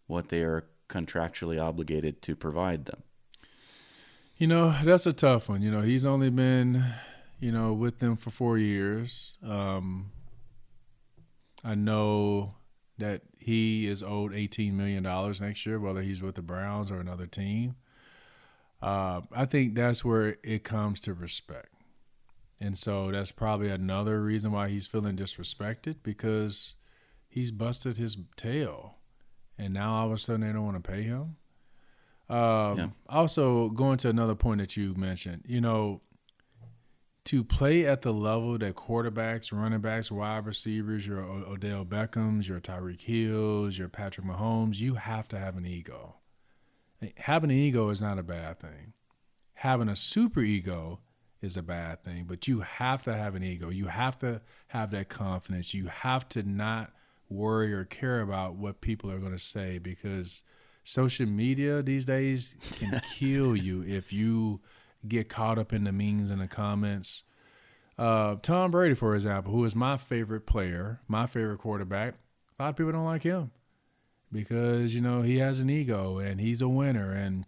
what 0.08 0.30
they 0.30 0.42
are 0.42 0.66
contractually 0.90 1.62
obligated 1.62 2.22
to 2.24 2.36
provide 2.36 2.86
them? 2.86 3.04
You 4.38 4.48
know, 4.48 4.76
that's 4.84 5.06
a 5.06 5.14
tough 5.14 5.50
one. 5.50 5.62
You 5.62 5.72
know, 5.72 5.82
he's 5.82 6.06
only 6.06 6.30
been, 6.30 6.84
you 7.40 7.52
know, 7.52 7.74
with 7.74 8.00
them 8.00 8.16
for 8.16 8.30
four 8.30 8.58
years. 8.58 9.38
Um, 9.44 10.12
I 11.64 11.76
know 11.76 12.56
that 13.00 13.24
he 13.38 13.88
is 13.88 14.04
owed 14.04 14.32
$18 14.32 14.74
million 14.74 15.04
next 15.42 15.66
year, 15.66 15.80
whether 15.80 16.02
he's 16.02 16.22
with 16.22 16.36
the 16.36 16.42
Browns 16.42 16.92
or 16.92 17.00
another 17.00 17.26
team. 17.26 17.76
Uh, 18.82 19.22
I 19.32 19.46
think 19.46 19.74
that's 19.74 20.06
where 20.06 20.38
it 20.44 20.64
comes 20.64 21.00
to 21.02 21.14
respect. 21.14 21.70
And 22.60 22.78
so 22.78 23.12
that's 23.12 23.32
probably 23.32 23.70
another 23.70 24.22
reason 24.22 24.52
why 24.52 24.70
he's 24.70 24.88
feeling 24.88 25.16
disrespected 25.16 25.98
because 26.02 26.76
he's 27.28 27.52
busted 27.52 27.98
his 27.98 28.18
tail. 28.36 28.96
And 29.58 29.74
now 29.74 29.94
all 29.96 30.08
of 30.08 30.14
a 30.14 30.18
sudden 30.18 30.42
they 30.42 30.54
don't 30.54 30.66
want 30.66 30.84
to 30.84 30.92
pay 30.92 31.04
him. 31.04 31.36
Um, 32.30 32.78
yeah. 32.78 32.88
Also, 33.08 33.70
going 33.70 33.98
to 34.00 34.10
another 34.10 34.36
point 34.36 34.60
that 34.60 34.76
you 34.76 34.94
mentioned, 34.96 35.44
you 35.46 35.62
know, 35.62 36.02
to 37.26 37.44
play 37.44 37.86
at 37.86 38.02
the 38.02 38.14
level 38.14 38.58
that 38.58 38.76
quarterbacks, 38.76 39.52
running 39.52 39.82
backs, 39.82 40.12
wide 40.12 40.46
receivers, 40.46 41.06
your 41.06 41.22
Odell 41.22 41.86
Beckhams, 41.86 42.48
your 42.48 42.60
Tyreek 42.60 43.02
Hills, 43.02 43.78
your 43.78 43.90
Patrick 43.90 44.26
Mahomes, 44.26 44.78
you 44.78 44.96
have 44.96 45.28
to 45.30 45.40
have 45.40 45.58
an 45.58 45.66
ego. 45.66 46.16
Having 47.18 47.52
an 47.52 47.58
ego 47.58 47.90
is 47.90 48.02
not 48.02 48.18
a 48.18 48.24
bad 48.24 48.60
thing. 48.60 48.94
Having 49.56 49.90
a 49.90 49.96
super 49.96 50.40
ego 50.40 51.00
is 51.42 51.58
a 51.58 51.62
bad 51.62 52.04
thing, 52.04 52.26
but 52.28 52.48
you 52.48 52.62
have 52.62 53.04
to 53.04 53.14
have 53.14 53.36
an 53.36 53.44
ego. 53.44 53.70
You 53.70 53.88
have 53.88 54.18
to 54.20 54.42
have 54.68 54.92
that 54.92 55.10
confidence. 55.10 55.74
You 55.74 55.88
have 55.88 56.28
to 56.30 56.44
not 56.44 56.92
worry 57.30 57.74
or 57.74 57.84
care 57.84 58.22
about 58.22 58.56
what 58.56 58.82
people 58.82 59.12
are 59.12 59.20
going 59.20 59.34
to 59.34 59.40
say 59.40 59.78
because 59.78 60.44
social 60.84 61.26
media 61.26 61.82
these 61.82 62.06
days 62.06 62.56
can 62.72 63.02
kill 63.16 63.56
you 63.56 63.84
if 63.84 64.14
you 64.14 64.62
get 65.08 65.30
caught 65.30 65.60
up 65.60 65.74
in 65.74 65.84
the 65.84 65.92
memes 65.92 66.30
and 66.30 66.42
the 66.42 66.48
comments. 66.48 67.24
Uh, 67.98 68.36
Tom 68.42 68.72
Brady, 68.72 68.96
for 68.96 69.16
example, 69.16 69.52
who 69.52 69.66
is 69.66 69.76
my 69.76 69.98
favorite 69.98 70.46
player, 70.46 71.02
my 71.08 71.28
favorite 71.28 71.60
quarterback, 71.60 72.16
a 72.58 72.64
lot 72.64 72.70
of 72.70 72.76
people 72.76 72.92
don't 72.92 73.06
like 73.06 73.24
him 73.24 73.52
because 74.32 74.94
you 74.94 75.02
know 75.02 75.22
he 75.22 75.38
has 75.38 75.60
an 75.60 75.70
ego 75.70 76.18
and 76.18 76.42
he's 76.42 76.62
a 76.62 76.68
winner 76.68 77.14
and 77.14 77.46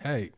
hey 0.00 0.30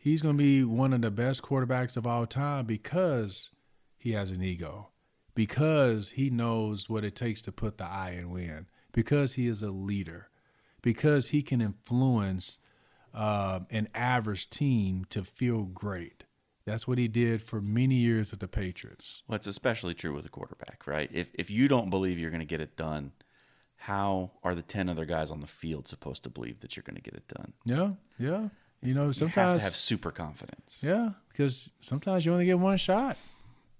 he's 0.00 0.22
going 0.22 0.36
to 0.36 0.42
be 0.42 0.64
one 0.64 0.92
of 0.92 1.02
the 1.02 1.10
best 1.10 1.42
quarterbacks 1.42 1.96
of 1.96 2.06
all 2.06 2.26
time 2.26 2.66
because 2.66 3.50
he 3.96 4.12
has 4.12 4.30
an 4.30 4.42
ego 4.42 4.88
because 5.34 6.10
he 6.10 6.30
knows 6.30 6.88
what 6.88 7.04
it 7.04 7.14
takes 7.14 7.42
to 7.42 7.52
put 7.52 7.78
the 7.78 7.84
I 7.84 8.10
and 8.10 8.30
win 8.30 8.66
because 8.92 9.34
he 9.34 9.46
is 9.46 9.62
a 9.62 9.70
leader 9.70 10.28
because 10.82 11.28
he 11.28 11.42
can 11.42 11.60
influence 11.60 12.58
uh, 13.14 13.60
an 13.70 13.88
average 13.94 14.48
team 14.50 15.04
to 15.10 15.22
feel 15.22 15.62
great 15.62 16.24
that's 16.66 16.86
what 16.86 16.98
he 16.98 17.08
did 17.08 17.42
for 17.42 17.60
many 17.60 17.96
years 17.96 18.30
with 18.30 18.40
the 18.40 18.48
Patriots. 18.48 19.22
Well, 19.26 19.36
it's 19.36 19.46
especially 19.46 19.94
true 19.94 20.14
with 20.14 20.26
a 20.26 20.28
quarterback, 20.28 20.86
right? 20.86 21.10
If 21.12 21.30
if 21.34 21.50
you 21.50 21.68
don't 21.68 21.90
believe 21.90 22.18
you're 22.18 22.30
going 22.30 22.40
to 22.40 22.46
get 22.46 22.60
it 22.60 22.76
done, 22.76 23.12
how 23.76 24.32
are 24.44 24.54
the 24.54 24.62
10 24.62 24.88
other 24.88 25.04
guys 25.04 25.30
on 25.30 25.40
the 25.40 25.46
field 25.46 25.88
supposed 25.88 26.22
to 26.24 26.30
believe 26.30 26.60
that 26.60 26.76
you're 26.76 26.84
going 26.84 26.96
to 26.96 27.02
get 27.02 27.14
it 27.14 27.26
done? 27.28 27.54
Yeah, 27.64 27.90
yeah. 28.18 28.48
You 28.82 28.94
know, 28.94 29.12
sometimes 29.12 29.36
you 29.36 29.42
have 29.42 29.58
to 29.58 29.64
have 29.64 29.76
super 29.76 30.10
confidence. 30.10 30.80
Yeah, 30.82 31.10
because 31.28 31.72
sometimes 31.80 32.24
you 32.24 32.32
only 32.32 32.46
get 32.46 32.58
one 32.58 32.76
shot 32.76 33.16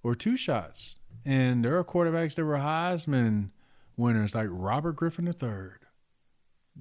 or 0.02 0.14
two 0.14 0.36
shots. 0.36 0.98
And 1.24 1.64
there 1.64 1.76
are 1.76 1.84
quarterbacks 1.84 2.34
that 2.34 2.44
were 2.44 2.56
Heisman 2.56 3.50
winners, 3.96 4.34
like 4.34 4.48
Robert 4.50 4.96
Griffin 4.96 5.26
III. 5.26 5.70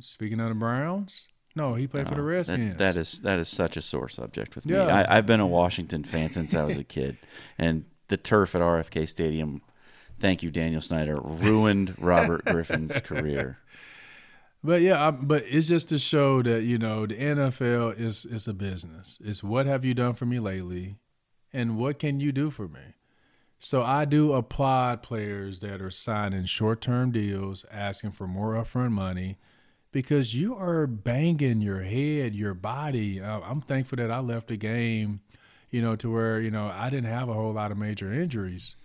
Speaking 0.01 0.39
of 0.39 0.49
the 0.49 0.55
Browns, 0.55 1.27
no, 1.55 1.73
he 1.73 1.87
played 1.87 2.07
for 2.07 2.15
the 2.15 2.21
oh, 2.21 2.25
Redskins. 2.25 2.77
That, 2.77 2.93
that 2.93 2.97
is 2.97 3.19
that 3.21 3.39
is 3.39 3.49
such 3.49 3.75
a 3.75 3.81
sore 3.81 4.09
subject 4.09 4.55
with 4.55 4.65
yeah. 4.65 4.85
me. 4.85 4.91
I, 4.91 5.17
I've 5.17 5.25
been 5.25 5.39
a 5.39 5.47
Washington 5.47 6.03
fan 6.03 6.31
since 6.31 6.53
I 6.55 6.63
was 6.63 6.77
a 6.77 6.83
kid, 6.83 7.17
and 7.57 7.85
the 8.07 8.17
turf 8.17 8.55
at 8.55 8.61
RFK 8.61 9.07
Stadium 9.07 9.61
thank 10.19 10.43
you, 10.43 10.51
Daniel 10.51 10.81
Snyder, 10.81 11.19
ruined 11.19 11.95
Robert 11.97 12.45
Griffin's 12.45 12.99
career. 13.01 13.59
But 14.63 14.81
yeah, 14.81 15.07
I, 15.07 15.11
but 15.11 15.45
it's 15.47 15.67
just 15.67 15.89
to 15.89 15.99
show 15.99 16.41
that 16.41 16.63
you 16.63 16.77
know 16.77 17.05
the 17.05 17.15
NFL 17.15 17.99
is 17.99 18.25
is 18.25 18.47
a 18.47 18.53
business. 18.53 19.17
It's 19.23 19.43
what 19.43 19.65
have 19.65 19.85
you 19.85 19.93
done 19.93 20.13
for 20.13 20.25
me 20.25 20.39
lately, 20.39 20.97
and 21.53 21.77
what 21.77 21.99
can 21.99 22.19
you 22.19 22.31
do 22.31 22.49
for 22.51 22.67
me. 22.67 22.95
So 23.57 23.83
I 23.83 24.05
do 24.05 24.33
applaud 24.33 25.03
players 25.03 25.59
that 25.59 25.81
are 25.81 25.91
signing 25.91 26.45
short 26.45 26.81
term 26.81 27.11
deals, 27.11 27.65
asking 27.71 28.11
for 28.11 28.27
more 28.27 28.53
upfront 28.53 28.91
money, 28.91 29.37
because 29.91 30.35
you 30.35 30.55
are 30.55 30.87
banging 30.87 31.61
your 31.61 31.83
head, 31.83 32.35
your 32.35 32.53
body. 32.53 33.21
I'm 33.21 33.61
thankful 33.61 33.97
that 33.97 34.11
I 34.11 34.19
left 34.19 34.47
the 34.47 34.57
game, 34.57 35.21
you 35.69 35.81
know, 35.81 35.95
to 35.95 36.11
where 36.11 36.41
you 36.41 36.51
know 36.51 36.67
I 36.67 36.89
didn't 36.89 37.09
have 37.09 37.29
a 37.29 37.33
whole 37.33 37.53
lot 37.53 37.71
of 37.71 37.77
major 37.77 38.11
injuries 38.11 38.75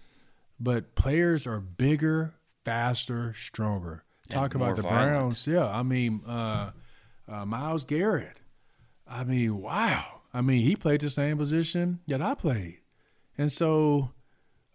but 0.61 0.95
players 0.95 1.47
are 1.47 1.61
bigger, 1.61 2.35
faster, 2.65 3.35
stronger. 3.37 4.04
Talk 4.29 4.55
about 4.55 4.77
the 4.77 4.83
violent. 4.83 5.11
Browns. 5.11 5.47
Yeah, 5.47 5.67
I 5.67 5.83
mean, 5.83 6.23
uh, 6.27 6.71
uh, 7.29 7.45
Myles 7.45 7.85
Garrett. 7.85 8.39
I 9.07 9.25
mean, 9.25 9.61
wow. 9.61 10.23
I 10.33 10.41
mean, 10.41 10.65
he 10.65 10.77
played 10.77 11.01
the 11.01 11.11
same 11.11 11.39
position 11.39 12.01
that 12.09 12.23
I 12.23 12.35
played. 12.35 12.79
And 13.37 13.53
so, 13.53 14.13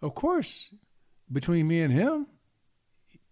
of 0.01 0.15
course, 0.15 0.69
between 1.31 1.67
me 1.67 1.81
and 1.81 1.91
him, 1.91 2.27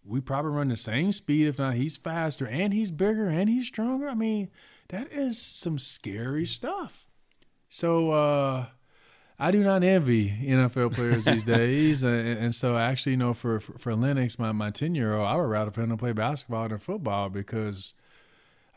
we 0.04 0.22
probably 0.22 0.52
run 0.52 0.70
the 0.70 0.78
same 0.78 1.12
speed, 1.12 1.48
if 1.48 1.60
not 1.60 1.76
he's 1.76 1.98
faster 1.98 2.48
and 2.48 2.74
he's 2.74 2.92
bigger 2.92 3.28
and 3.28 3.50
he's 3.50 3.68
stronger. 3.68 4.08
I 4.08 4.14
mean, 4.14 4.50
that 4.90 5.12
is 5.12 5.40
some 5.42 5.78
scary 5.78 6.46
stuff. 6.46 7.08
So 7.70 8.12
uh 8.12 8.68
I 9.40 9.52
do 9.52 9.64
not 9.64 9.84
envy 9.84 10.32
NFL 10.32 10.96
players 10.96 11.26
these 11.26 11.44
days, 11.44 12.02
and, 12.04 12.40
and, 12.40 12.56
so 12.56 12.76
actually, 12.76 13.12
you 13.12 13.18
know, 13.18 13.36
for 13.36 13.60
for, 13.60 13.78
for 13.78 13.96
Lennox, 13.96 14.40
my 14.40 14.52
my 14.52 14.72
ten 14.72 14.96
year 14.96 15.14
old, 15.14 15.28
I 15.28 15.36
would 15.36 15.50
rather 15.50 15.70
put 15.70 15.84
him 15.84 15.92
to 15.92 15.98
play 15.98 16.12
basketball 16.12 16.68
than 16.68 16.80
football 16.80 17.30
because, 17.30 17.94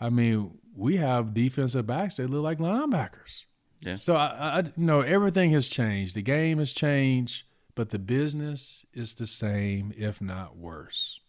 I 0.00 0.10
mean, 0.10 0.58
we 0.76 0.98
have 0.98 1.32
defensive 1.32 1.86
backs 1.86 2.16
that 2.16 2.28
look 2.28 2.42
like 2.42 2.58
linebackers. 2.58 3.44
Yeah. 3.80 3.94
So 3.94 4.14
I, 4.14 4.58
I, 4.58 4.58
you 4.60 4.72
know, 4.76 5.00
everything 5.00 5.52
has 5.52 5.70
changed. 5.70 6.14
The 6.14 6.22
game 6.22 6.58
has 6.58 6.72
changed, 6.72 7.44
but 7.74 7.90
the 7.90 7.98
business 7.98 8.84
is 8.92 9.14
the 9.14 9.26
same, 9.26 9.94
if 9.96 10.20
not 10.20 10.56
worse. 10.56 11.20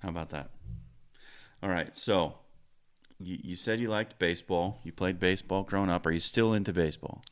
How 0.00 0.10
about 0.10 0.28
that? 0.30 0.50
All 1.62 1.70
right. 1.70 1.96
So, 1.96 2.34
you, 3.18 3.38
you 3.42 3.56
said 3.56 3.80
you 3.80 3.88
liked 3.88 4.18
baseball. 4.18 4.80
You 4.84 4.92
played 4.92 5.18
baseball 5.18 5.62
growing 5.62 5.88
up. 5.88 6.04
Are 6.04 6.10
you 6.10 6.20
still 6.20 6.52
into 6.52 6.74
baseball? 6.74 7.22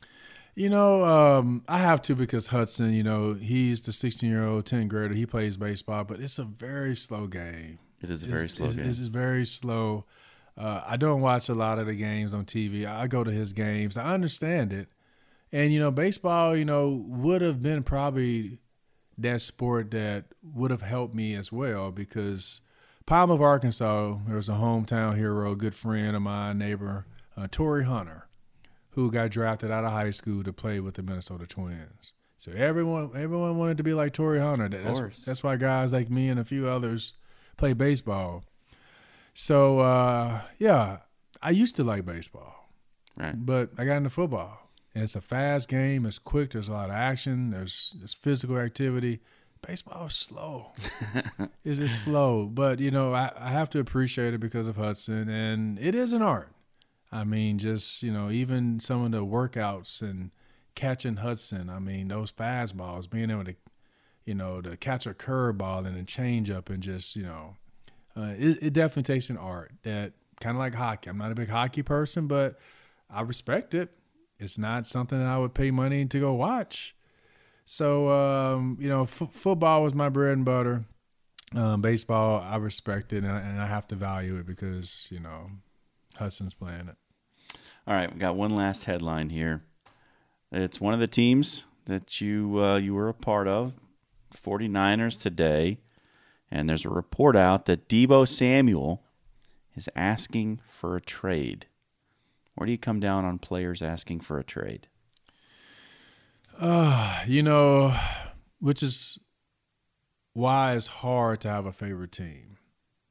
You 0.55 0.69
know, 0.69 1.03
um, 1.03 1.63
I 1.67 1.79
have 1.79 2.01
to 2.03 2.15
because 2.15 2.47
Hudson, 2.47 2.93
you 2.93 3.03
know, 3.03 3.33
he's 3.33 3.81
the 3.81 3.91
16 3.91 4.29
year 4.29 4.45
old 4.45 4.65
10th 4.65 4.87
grader. 4.87 5.13
He 5.13 5.25
plays 5.25 5.57
baseball, 5.57 6.03
but 6.03 6.19
it's 6.19 6.37
a 6.37 6.43
very 6.43 6.95
slow 6.95 7.25
game. 7.25 7.79
It 8.01 8.11
is 8.11 8.23
a 8.23 8.27
very 8.27 8.45
it's, 8.45 8.55
slow 8.55 8.67
it's, 8.67 8.75
game. 8.75 8.85
It's 8.85 8.99
very 8.99 9.45
slow. 9.45 10.05
Uh, 10.55 10.81
I 10.85 10.97
don't 10.97 11.21
watch 11.21 11.49
a 11.49 11.55
lot 11.55 11.79
of 11.79 11.87
the 11.87 11.95
games 11.95 12.33
on 12.33 12.45
TV. 12.45 12.85
I 12.85 13.07
go 13.07 13.23
to 13.23 13.31
his 13.31 13.53
games. 13.53 13.97
I 13.97 14.13
understand 14.13 14.71
it. 14.71 14.89
And, 15.51 15.73
you 15.73 15.79
know, 15.79 15.89
baseball, 15.89 16.55
you 16.55 16.65
know, 16.65 16.89
would 17.07 17.41
have 17.41 17.61
been 17.63 17.81
probably 17.81 18.59
that 19.17 19.41
sport 19.41 19.89
that 19.91 20.25
would 20.43 20.69
have 20.69 20.81
helped 20.81 21.15
me 21.15 21.33
as 21.33 21.51
well 21.51 21.91
because 21.91 22.61
Palm 23.07 23.31
of 23.31 23.41
Arkansas, 23.41 24.17
there 24.27 24.35
was 24.35 24.49
a 24.49 24.53
hometown 24.53 25.17
hero, 25.17 25.51
a 25.51 25.55
good 25.55 25.75
friend 25.75 26.15
of 26.15 26.21
mine, 26.21 26.59
neighbor, 26.59 27.07
uh, 27.35 27.47
Torii 27.49 27.85
Hunter 27.85 28.27
who 28.93 29.11
got 29.11 29.31
drafted 29.31 29.71
out 29.71 29.83
of 29.83 29.91
high 29.91 30.11
school 30.11 30.43
to 30.43 30.53
play 30.53 30.79
with 30.79 30.95
the 30.95 31.03
Minnesota 31.03 31.47
Twins. 31.47 32.13
So 32.37 32.51
everyone 32.51 33.11
everyone 33.15 33.57
wanted 33.57 33.77
to 33.77 33.83
be 33.83 33.93
like 33.93 34.13
Torii 34.13 34.39
Hunter. 34.39 34.67
That's, 34.67 35.23
that's 35.23 35.43
why 35.43 35.55
guys 35.55 35.93
like 35.93 36.09
me 36.09 36.29
and 36.29 36.39
a 36.39 36.43
few 36.43 36.67
others 36.67 37.13
play 37.57 37.73
baseball. 37.73 38.43
So 39.33 39.79
uh, 39.79 40.41
yeah, 40.59 40.97
I 41.41 41.51
used 41.51 41.75
to 41.77 41.83
like 41.83 42.05
baseball, 42.05 42.69
right? 43.15 43.33
But 43.45 43.69
I 43.77 43.85
got 43.85 43.97
into 43.97 44.09
football. 44.09 44.59
And 44.95 45.03
it's 45.03 45.15
a 45.15 45.21
fast 45.21 45.69
game. 45.69 46.05
It's 46.05 46.19
quick. 46.19 46.51
There's 46.51 46.69
a 46.69 46.73
lot 46.73 46.89
of 46.89 46.95
action. 46.95 47.49
There's 47.49 47.95
there's 47.97 48.13
physical 48.13 48.59
activity. 48.59 49.21
Baseball 49.65 50.07
is 50.07 50.15
slow. 50.15 50.73
it's 51.63 51.79
just 51.79 52.03
slow, 52.03 52.45
but 52.45 52.79
you 52.79 52.91
know 52.91 53.13
I, 53.13 53.31
I 53.35 53.49
have 53.49 53.69
to 53.71 53.79
appreciate 53.79 54.33
it 54.33 54.39
because 54.39 54.67
of 54.67 54.75
Hudson, 54.75 55.29
and 55.29 55.79
it 55.79 55.95
is 55.95 56.13
an 56.13 56.21
art. 56.21 56.49
I 57.13 57.23
mean, 57.23 57.59
just, 57.59 58.01
you 58.01 58.11
know, 58.11 58.31
even 58.31 58.79
some 58.79 59.05
of 59.05 59.11
the 59.11 59.23
workouts 59.23 60.01
and 60.01 60.31
catching 60.73 61.17
Hudson, 61.17 61.69
I 61.69 61.77
mean, 61.77 62.07
those 62.07 62.31
fastballs, 62.31 63.07
being 63.07 63.29
able 63.29 63.45
to, 63.45 63.55
you 64.25 64.33
know, 64.33 64.61
to 64.61 64.75
catch 64.75 65.05
a 65.05 65.13
curveball 65.13 65.85
and 65.85 65.95
a 65.95 66.03
changeup 66.03 66.71
and 66.71 66.81
just, 66.81 67.15
you 67.15 67.21
know, 67.21 67.55
uh, 68.17 68.33
it, 68.35 68.63
it 68.63 68.73
definitely 68.73 69.03
takes 69.03 69.29
an 69.29 69.37
art 69.37 69.73
that 69.83 70.13
kind 70.41 70.55
of 70.55 70.59
like 70.59 70.73
hockey. 70.73 71.11
I'm 71.11 71.19
not 71.19 71.31
a 71.31 71.35
big 71.35 71.49
hockey 71.49 71.83
person, 71.83 72.25
but 72.25 72.59
I 73.11 73.21
respect 73.21 73.75
it. 73.75 73.91
It's 74.39 74.57
not 74.57 74.87
something 74.87 75.19
that 75.19 75.27
I 75.27 75.37
would 75.37 75.53
pay 75.53 75.69
money 75.69 76.05
to 76.05 76.19
go 76.19 76.33
watch. 76.33 76.95
So, 77.67 78.09
um, 78.09 78.77
you 78.79 78.89
know, 78.89 79.03
f- 79.03 79.29
football 79.31 79.83
was 79.83 79.93
my 79.93 80.09
bread 80.09 80.33
and 80.33 80.45
butter. 80.45 80.85
Um, 81.55 81.81
baseball, 81.81 82.41
I 82.41 82.55
respect 82.55 83.13
it 83.13 83.23
and 83.23 83.31
I, 83.31 83.39
and 83.39 83.61
I 83.61 83.67
have 83.67 83.87
to 83.89 83.95
value 83.95 84.37
it 84.37 84.47
because, 84.47 85.07
you 85.11 85.19
know, 85.19 85.51
Hudson's 86.15 86.55
playing 86.55 86.89
it. 86.89 86.95
All 87.85 87.93
right, 87.93 88.13
we 88.13 88.17
got 88.17 88.37
one 88.37 88.55
last 88.55 88.85
headline 88.85 89.29
here. 89.29 89.61
It's 90.53 90.79
one 90.79 90.93
of 90.93 91.01
the 91.01 91.07
teams 91.07 91.65
that 91.85 92.21
you 92.21 92.63
uh, 92.63 92.77
you 92.77 92.93
were 92.93 93.09
a 93.09 93.13
part 93.13 93.45
of, 93.45 93.73
49ers 94.33 95.21
today, 95.21 95.79
and 96.49 96.69
there's 96.69 96.85
a 96.85 96.89
report 96.89 97.35
out 97.35 97.65
that 97.65 97.89
Deebo 97.89 98.25
Samuel 98.25 99.03
is 99.75 99.89
asking 99.97 100.61
for 100.65 100.95
a 100.95 101.01
trade. 101.01 101.65
Where 102.55 102.65
do 102.65 102.71
you 102.71 102.77
come 102.77 103.01
down 103.01 103.25
on 103.25 103.37
players 103.37 103.81
asking 103.81 104.21
for 104.21 104.39
a 104.39 104.45
trade? 104.45 104.87
Uh, 106.57 107.21
you 107.27 107.43
know, 107.43 107.93
which 108.59 108.81
is 108.81 109.19
why 110.31 110.75
it's 110.75 110.87
hard 110.87 111.41
to 111.41 111.49
have 111.49 111.65
a 111.65 111.73
favorite 111.73 112.13
team 112.13 112.57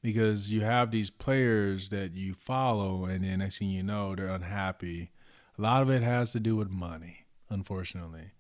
because 0.02 0.52
you 0.52 0.62
have 0.62 0.90
these 0.90 1.10
players 1.10 1.88
that 1.90 2.14
you 2.14 2.34
follow, 2.34 3.04
and 3.04 3.24
then 3.24 3.38
next 3.38 3.58
thing 3.58 3.70
you 3.70 3.82
know, 3.82 4.14
they're 4.14 4.26
unhappy. 4.28 5.12
A 5.56 5.62
lot 5.62 5.82
of 5.82 5.90
it 5.90 6.02
has 6.02 6.32
to 6.32 6.40
do 6.40 6.56
with 6.56 6.70
money, 6.70 7.24
unfortunately. 7.48 8.32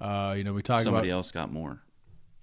Uh, 0.00 0.34
you 0.36 0.42
know, 0.42 0.54
we 0.54 0.62
talk 0.62 0.82
somebody 0.82 1.08
about, 1.08 1.16
else 1.16 1.30
got 1.30 1.52
more. 1.52 1.82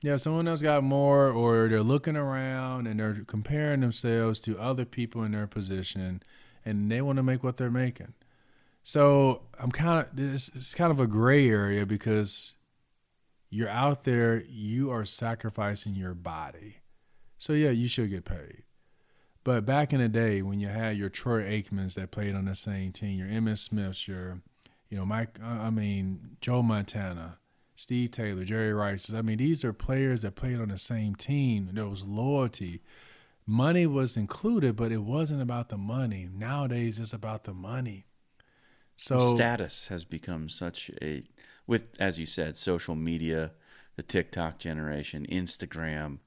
Yeah, 0.03 0.17
someone 0.17 0.47
else 0.47 0.61
got 0.61 0.83
more, 0.83 1.29
or 1.29 1.67
they're 1.67 1.81
looking 1.81 2.15
around 2.15 2.87
and 2.87 2.99
they're 2.99 3.23
comparing 3.25 3.81
themselves 3.81 4.39
to 4.41 4.59
other 4.59 4.85
people 4.85 5.23
in 5.23 5.31
their 5.31 5.47
position, 5.47 6.21
and 6.63 6.91
they 6.91 7.01
want 7.01 7.17
to 7.17 7.23
make 7.23 7.43
what 7.43 7.57
they're 7.57 7.71
making. 7.71 8.13
So 8.83 9.43
I'm 9.59 9.71
kind 9.71 10.05
of 10.05 10.15
this. 10.15 10.51
It's 10.53 10.75
kind 10.75 10.91
of 10.91 10.99
a 10.99 11.07
gray 11.07 11.49
area 11.49 11.85
because 11.85 12.53
you're 13.49 13.69
out 13.69 14.03
there, 14.03 14.43
you 14.47 14.91
are 14.91 15.05
sacrificing 15.05 15.95
your 15.95 16.13
body 16.13 16.77
so 17.43 17.51
yeah, 17.51 17.71
you 17.71 17.89
should 17.89 18.09
get 18.09 18.23
paid. 18.23 18.63
But 19.43 19.65
back 19.65 19.91
in 19.91 19.99
the 19.99 20.07
day 20.07 20.41
when 20.41 20.61
you 20.61 20.69
had 20.69 20.95
your 20.95 21.09
Troy 21.09 21.41
Aikmans 21.43 21.95
that 21.95 22.09
played 22.09 22.35
on 22.35 22.45
the 22.45 22.55
same 22.55 22.93
team, 22.93 23.19
your 23.19 23.27
Emmitt 23.27 23.57
Smiths, 23.57 24.07
your, 24.07 24.39
you 24.89 24.97
know, 24.97 25.05
Mike, 25.05 25.39
uh, 25.43 25.47
I 25.47 25.69
mean, 25.69 26.37
Joe 26.39 26.61
Montana, 26.61 27.39
Steve 27.75 28.11
Taylor, 28.11 28.45
Jerry 28.45 28.71
Rice. 28.71 29.13
I 29.13 29.21
mean, 29.21 29.39
these 29.39 29.65
are 29.65 29.73
players 29.73 30.21
that 30.21 30.35
played 30.35 30.57
on 30.57 30.69
the 30.69 30.77
same 30.77 31.15
team. 31.15 31.67
There 31.73 31.85
was 31.85 32.05
loyalty. 32.05 32.81
Money 33.45 33.87
was 33.87 34.15
included, 34.15 34.77
but 34.77 34.93
it 34.93 35.03
wasn't 35.03 35.41
about 35.41 35.67
the 35.67 35.77
money. 35.77 36.29
Nowadays, 36.33 36.97
it's 36.97 37.11
about 37.11 37.43
the 37.43 37.53
money. 37.53 38.05
So 38.95 39.19
status 39.19 39.89
has 39.89 40.05
become 40.05 40.47
such 40.47 40.91
a 41.01 41.23
with 41.67 41.87
as 41.99 42.21
you 42.21 42.25
said, 42.25 42.55
social 42.55 42.95
media, 42.95 43.51
the 43.97 44.03
TikTok 44.03 44.59
generation, 44.59 45.25
Instagram, 45.29 46.19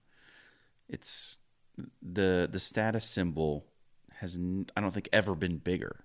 it's 0.89 1.39
the 2.03 2.49
the 2.51 2.61
status 2.61 3.05
symbol 3.05 3.67
has 4.21 4.39
I 4.77 4.81
don't 4.81 4.93
think 4.93 5.09
ever 5.13 5.35
been 5.35 5.59
bigger. 5.59 6.05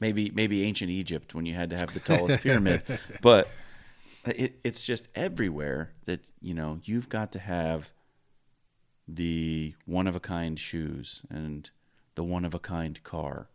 Maybe 0.00 0.30
maybe 0.30 0.64
ancient 0.64 0.90
Egypt 0.90 1.34
when 1.34 1.46
you 1.46 1.54
had 1.54 1.70
to 1.70 1.76
have 1.76 1.94
the 1.94 2.00
tallest 2.00 2.40
pyramid, 2.40 2.82
but 3.22 3.48
it, 4.26 4.58
it's 4.62 4.82
just 4.82 5.08
everywhere 5.14 5.92
that 6.04 6.30
you 6.40 6.54
know 6.54 6.80
you've 6.84 7.08
got 7.08 7.32
to 7.32 7.38
have 7.38 7.90
the 9.08 9.74
one 9.84 10.06
of 10.06 10.16
a 10.16 10.20
kind 10.20 10.58
shoes 10.58 11.24
and 11.30 11.70
the 12.14 12.24
one 12.24 12.44
of 12.44 12.54
a 12.54 12.58
kind 12.58 13.02
car 13.02 13.48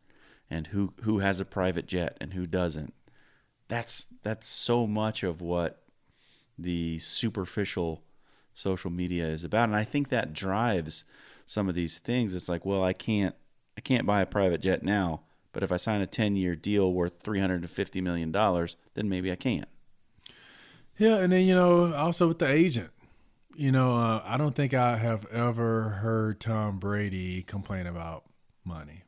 and 0.49 0.67
who 0.67 0.93
who 1.01 1.19
has 1.19 1.39
a 1.39 1.45
private 1.45 1.85
jet 1.85 2.17
and 2.21 2.33
who 2.33 2.45
doesn't 2.45 2.93
that's 3.67 4.07
that's 4.23 4.47
so 4.47 4.87
much 4.87 5.23
of 5.23 5.41
what 5.41 5.83
the 6.57 6.99
superficial 6.99 8.03
social 8.61 8.91
media 8.91 9.25
is 9.25 9.43
about. 9.43 9.69
And 9.69 9.75
i 9.75 9.83
think 9.83 10.09
that 10.09 10.33
drives 10.33 11.03
some 11.45 11.67
of 11.67 11.75
these 11.75 11.99
things. 11.99 12.35
It's 12.35 12.47
like 12.47 12.65
well 12.65 12.83
i 12.83 12.93
can't 12.93 13.35
i 13.77 13.81
can't 13.81 14.05
buy 14.05 14.21
a 14.21 14.25
private 14.25 14.61
jet 14.61 14.83
now 14.83 15.21
but 15.53 15.63
if 15.63 15.71
i 15.71 15.77
sign 15.77 16.01
a 16.01 16.07
10 16.07 16.35
year 16.35 16.55
deal 16.55 16.93
worth 16.93 17.21
350 17.21 18.01
million 18.01 18.31
dollars 18.31 18.77
then 18.93 19.09
maybe 19.09 19.31
i 19.31 19.35
can. 19.35 19.65
Yeah 20.97 21.17
and 21.17 21.31
then 21.33 21.45
you 21.45 21.55
know 21.55 21.93
also 21.93 22.27
with 22.27 22.39
the 22.39 22.47
agent 22.49 22.91
you 23.55 23.71
know 23.71 23.95
uh, 23.97 24.21
i 24.25 24.37
don't 24.37 24.55
think 24.55 24.73
i 24.73 24.95
have 24.95 25.25
ever 25.25 25.89
heard 25.89 26.39
tom 26.39 26.79
brady 26.79 27.43
complain 27.43 27.85
about 27.87 28.23
money 28.63 29.03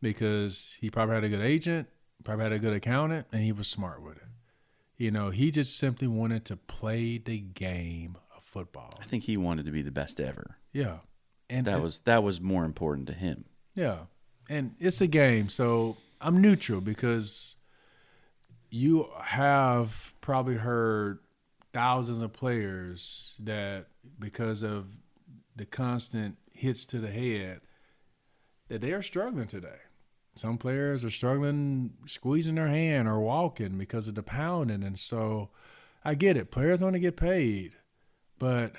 because 0.00 0.76
he 0.80 0.90
probably 0.90 1.14
had 1.14 1.24
a 1.24 1.28
good 1.28 1.40
agent 1.40 1.88
probably 2.24 2.44
had 2.44 2.52
a 2.52 2.58
good 2.58 2.72
accountant 2.72 3.26
and 3.32 3.42
he 3.42 3.52
was 3.52 3.68
smart 3.68 4.02
with 4.02 4.16
it. 4.16 4.22
You 4.96 5.10
know 5.10 5.30
he 5.30 5.50
just 5.50 5.76
simply 5.76 6.06
wanted 6.08 6.44
to 6.46 6.56
play 6.56 7.18
the 7.18 7.38
game 7.38 8.16
football. 8.52 8.92
I 9.00 9.04
think 9.04 9.24
he 9.24 9.36
wanted 9.36 9.64
to 9.66 9.72
be 9.72 9.82
the 9.82 9.90
best 9.90 10.20
ever. 10.20 10.58
Yeah. 10.72 10.98
And 11.50 11.66
that 11.66 11.80
was 11.82 12.00
that 12.00 12.22
was 12.22 12.40
more 12.40 12.64
important 12.64 13.06
to 13.08 13.14
him. 13.14 13.44
Yeah. 13.74 13.98
And 14.48 14.74
it's 14.78 15.00
a 15.00 15.06
game, 15.06 15.48
so 15.48 15.96
I'm 16.20 16.40
neutral 16.40 16.80
because 16.80 17.56
you 18.70 19.08
have 19.20 20.12
probably 20.20 20.56
heard 20.56 21.18
thousands 21.72 22.20
of 22.20 22.32
players 22.32 23.36
that 23.40 23.86
because 24.18 24.62
of 24.62 24.86
the 25.56 25.64
constant 25.66 26.36
hits 26.52 26.86
to 26.86 26.98
the 26.98 27.10
head 27.10 27.60
that 28.68 28.80
they 28.80 28.92
are 28.92 29.02
struggling 29.02 29.46
today. 29.46 29.80
some 30.34 30.56
players 30.58 31.04
are 31.04 31.10
struggling 31.10 31.92
squeezing 32.06 32.54
their 32.54 32.68
hand 32.68 33.06
or 33.08 33.20
walking 33.20 33.76
because 33.78 34.08
of 34.08 34.14
the 34.14 34.22
pounding. 34.22 34.82
And 34.82 34.98
so 34.98 35.50
I 36.04 36.14
get 36.14 36.36
it. 36.36 36.50
Players 36.50 36.80
want 36.80 36.94
to 36.94 36.98
get 37.00 37.16
paid, 37.16 37.74
but 38.42 38.72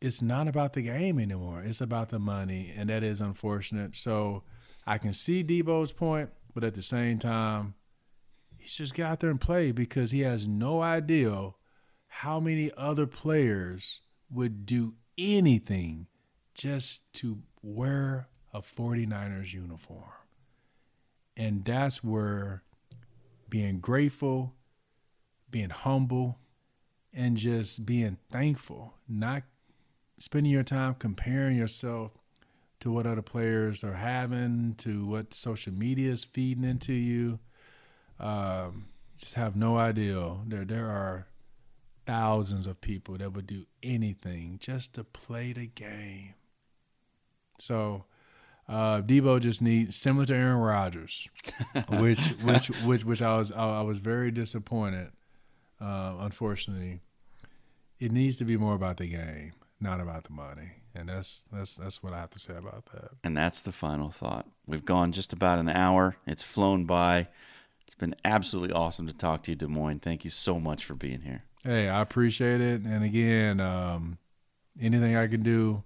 it's 0.00 0.22
not 0.22 0.48
about 0.48 0.72
the 0.72 0.80
game 0.80 1.18
anymore. 1.18 1.62
It's 1.62 1.82
about 1.82 2.08
the 2.08 2.18
money, 2.18 2.72
and 2.74 2.88
that 2.88 3.02
is 3.02 3.20
unfortunate. 3.20 3.94
So 3.94 4.44
I 4.86 4.96
can 4.96 5.12
see 5.12 5.44
Deebo's 5.44 5.92
point, 5.92 6.30
but 6.54 6.64
at 6.64 6.74
the 6.74 6.80
same 6.80 7.18
time, 7.18 7.74
he 8.56 8.66
should 8.66 8.84
just 8.84 8.94
get 8.94 9.04
out 9.04 9.20
there 9.20 9.28
and 9.28 9.38
play 9.38 9.72
because 9.72 10.10
he 10.10 10.20
has 10.20 10.48
no 10.48 10.80
idea 10.80 11.50
how 12.08 12.40
many 12.40 12.70
other 12.78 13.06
players 13.06 14.00
would 14.30 14.64
do 14.64 14.94
anything 15.18 16.06
just 16.54 17.12
to 17.12 17.42
wear 17.60 18.28
a 18.54 18.62
49ers 18.62 19.52
uniform. 19.52 20.12
And 21.36 21.62
that's 21.62 22.02
where 22.02 22.62
being 23.50 23.80
grateful, 23.80 24.54
being 25.50 25.68
humble, 25.68 26.38
and 27.16 27.36
just 27.36 27.86
being 27.86 28.18
thankful, 28.30 28.94
not 29.08 29.42
spending 30.18 30.52
your 30.52 30.62
time 30.62 30.94
comparing 30.94 31.56
yourself 31.56 32.12
to 32.80 32.92
what 32.92 33.06
other 33.06 33.22
players 33.22 33.82
are 33.82 33.94
having, 33.94 34.74
to 34.76 35.06
what 35.06 35.32
social 35.32 35.72
media 35.72 36.12
is 36.12 36.24
feeding 36.24 36.64
into 36.64 36.92
you. 36.92 37.38
Um, 38.20 38.88
just 39.18 39.34
have 39.34 39.56
no 39.56 39.78
idea. 39.78 40.36
There, 40.46 40.66
there 40.66 40.86
are 40.86 41.26
thousands 42.06 42.66
of 42.66 42.82
people 42.82 43.16
that 43.16 43.32
would 43.32 43.46
do 43.46 43.64
anything 43.82 44.58
just 44.60 44.94
to 44.94 45.04
play 45.04 45.54
the 45.54 45.66
game. 45.66 46.34
So, 47.58 48.04
uh, 48.68 49.00
Deebo 49.00 49.40
just 49.40 49.62
needs 49.62 49.96
similar 49.96 50.26
to 50.26 50.34
Aaron 50.34 50.58
Rodgers, 50.58 51.28
which 51.88 52.20
which 52.42 52.66
which 52.82 53.04
which 53.04 53.22
I 53.22 53.38
was 53.38 53.52
I, 53.52 53.78
I 53.78 53.82
was 53.82 53.98
very 53.98 54.30
disappointed. 54.30 55.12
Uh, 55.80 56.16
unfortunately, 56.20 57.00
it 57.98 58.12
needs 58.12 58.36
to 58.38 58.44
be 58.44 58.56
more 58.56 58.74
about 58.74 58.98
the 58.98 59.06
game, 59.06 59.52
not 59.80 60.00
about 60.00 60.24
the 60.24 60.32
money, 60.32 60.72
and 60.94 61.08
that's 61.08 61.48
that's 61.52 61.76
that's 61.76 62.02
what 62.02 62.12
I 62.12 62.18
have 62.18 62.30
to 62.30 62.38
say 62.38 62.54
about 62.56 62.86
that. 62.92 63.10
And 63.24 63.36
that's 63.36 63.60
the 63.60 63.72
final 63.72 64.10
thought. 64.10 64.46
We've 64.66 64.84
gone 64.84 65.12
just 65.12 65.32
about 65.32 65.58
an 65.58 65.68
hour. 65.68 66.16
It's 66.26 66.42
flown 66.42 66.84
by. 66.84 67.28
It's 67.82 67.94
been 67.94 68.16
absolutely 68.24 68.74
awesome 68.74 69.06
to 69.06 69.12
talk 69.12 69.44
to 69.44 69.52
you, 69.52 69.56
Demoine. 69.56 70.02
Thank 70.02 70.24
you 70.24 70.30
so 70.30 70.58
much 70.58 70.84
for 70.84 70.94
being 70.94 71.20
here. 71.20 71.44
Hey, 71.62 71.88
I 71.88 72.00
appreciate 72.00 72.60
it. 72.60 72.82
And 72.82 73.04
again, 73.04 73.60
um, 73.60 74.18
anything 74.80 75.16
I 75.16 75.26
can 75.28 75.42
do. 75.42 75.84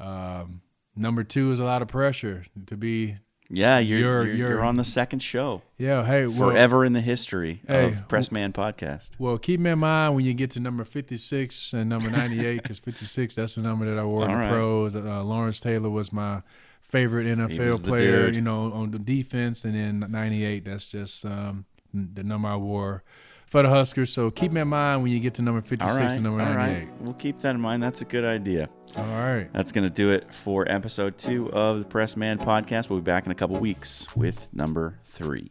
Um, 0.00 0.62
number 0.96 1.22
two 1.24 1.52
is 1.52 1.60
a 1.60 1.64
lot 1.64 1.82
of 1.82 1.88
pressure 1.88 2.46
to 2.66 2.76
be. 2.76 3.16
Yeah, 3.50 3.78
you're 3.78 3.98
you're, 3.98 4.26
you're, 4.26 4.48
you're 4.50 4.64
on 4.64 4.74
the 4.74 4.84
second 4.84 5.20
show. 5.20 5.62
Yeah, 5.78 6.04
hey, 6.04 6.26
well, 6.26 6.50
forever 6.50 6.84
in 6.84 6.92
the 6.92 7.00
history 7.00 7.62
hey, 7.66 7.86
of 7.86 8.06
Pressman 8.06 8.52
Podcast. 8.52 9.18
Well, 9.18 9.38
keep 9.38 9.64
in 9.64 9.78
mind 9.78 10.14
when 10.14 10.24
you 10.26 10.34
get 10.34 10.50
to 10.52 10.60
number 10.60 10.84
fifty 10.84 11.16
six 11.16 11.72
and 11.72 11.88
number 11.88 12.10
ninety 12.10 12.46
eight, 12.46 12.62
because 12.62 12.78
fifty 12.78 13.06
six 13.06 13.34
that's 13.34 13.54
the 13.54 13.62
number 13.62 13.86
that 13.86 13.98
I 13.98 14.04
wore 14.04 14.24
in 14.24 14.30
the 14.30 14.36
right. 14.36 14.50
pros. 14.50 14.94
Uh, 14.94 15.22
Lawrence 15.24 15.60
Taylor 15.60 15.88
was 15.88 16.12
my 16.12 16.42
favorite 16.82 17.26
NFL 17.26 17.84
player, 17.84 18.28
you 18.28 18.42
know, 18.42 18.70
on 18.72 18.90
the 18.90 18.98
defense, 18.98 19.64
and 19.64 19.74
then 19.74 20.10
'98. 20.10 20.66
That's 20.66 20.90
just 20.90 21.24
um, 21.24 21.64
the 21.94 22.22
number 22.22 22.48
I 22.48 22.56
wore 22.56 23.02
for 23.48 23.62
the 23.62 23.68
Huskers. 23.68 24.12
So 24.12 24.30
keep 24.30 24.52
that 24.52 24.60
in 24.60 24.68
mind 24.68 25.02
when 25.02 25.12
you 25.12 25.20
get 25.20 25.34
to 25.34 25.42
number 25.42 25.60
56 25.60 26.14
and 26.14 26.22
number 26.22 26.44
98. 26.44 26.88
We'll 27.00 27.14
keep 27.14 27.38
that 27.40 27.54
in 27.54 27.60
mind. 27.60 27.82
That's 27.82 28.02
a 28.02 28.04
good 28.04 28.24
idea. 28.24 28.68
All 28.96 29.04
right. 29.04 29.48
That's 29.52 29.72
going 29.72 29.84
to 29.84 29.94
do 29.94 30.10
it 30.10 30.32
for 30.32 30.70
episode 30.70 31.18
two 31.18 31.50
of 31.52 31.80
the 31.80 31.86
Press 31.86 32.16
Man 32.16 32.38
podcast. 32.38 32.90
We'll 32.90 33.00
be 33.00 33.04
back 33.04 33.26
in 33.26 33.32
a 33.32 33.34
couple 33.34 33.58
weeks 33.60 34.06
with 34.16 34.48
number 34.52 34.98
three. 35.04 35.50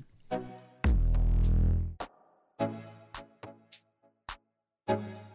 Thank 4.88 5.18
you. 5.18 5.27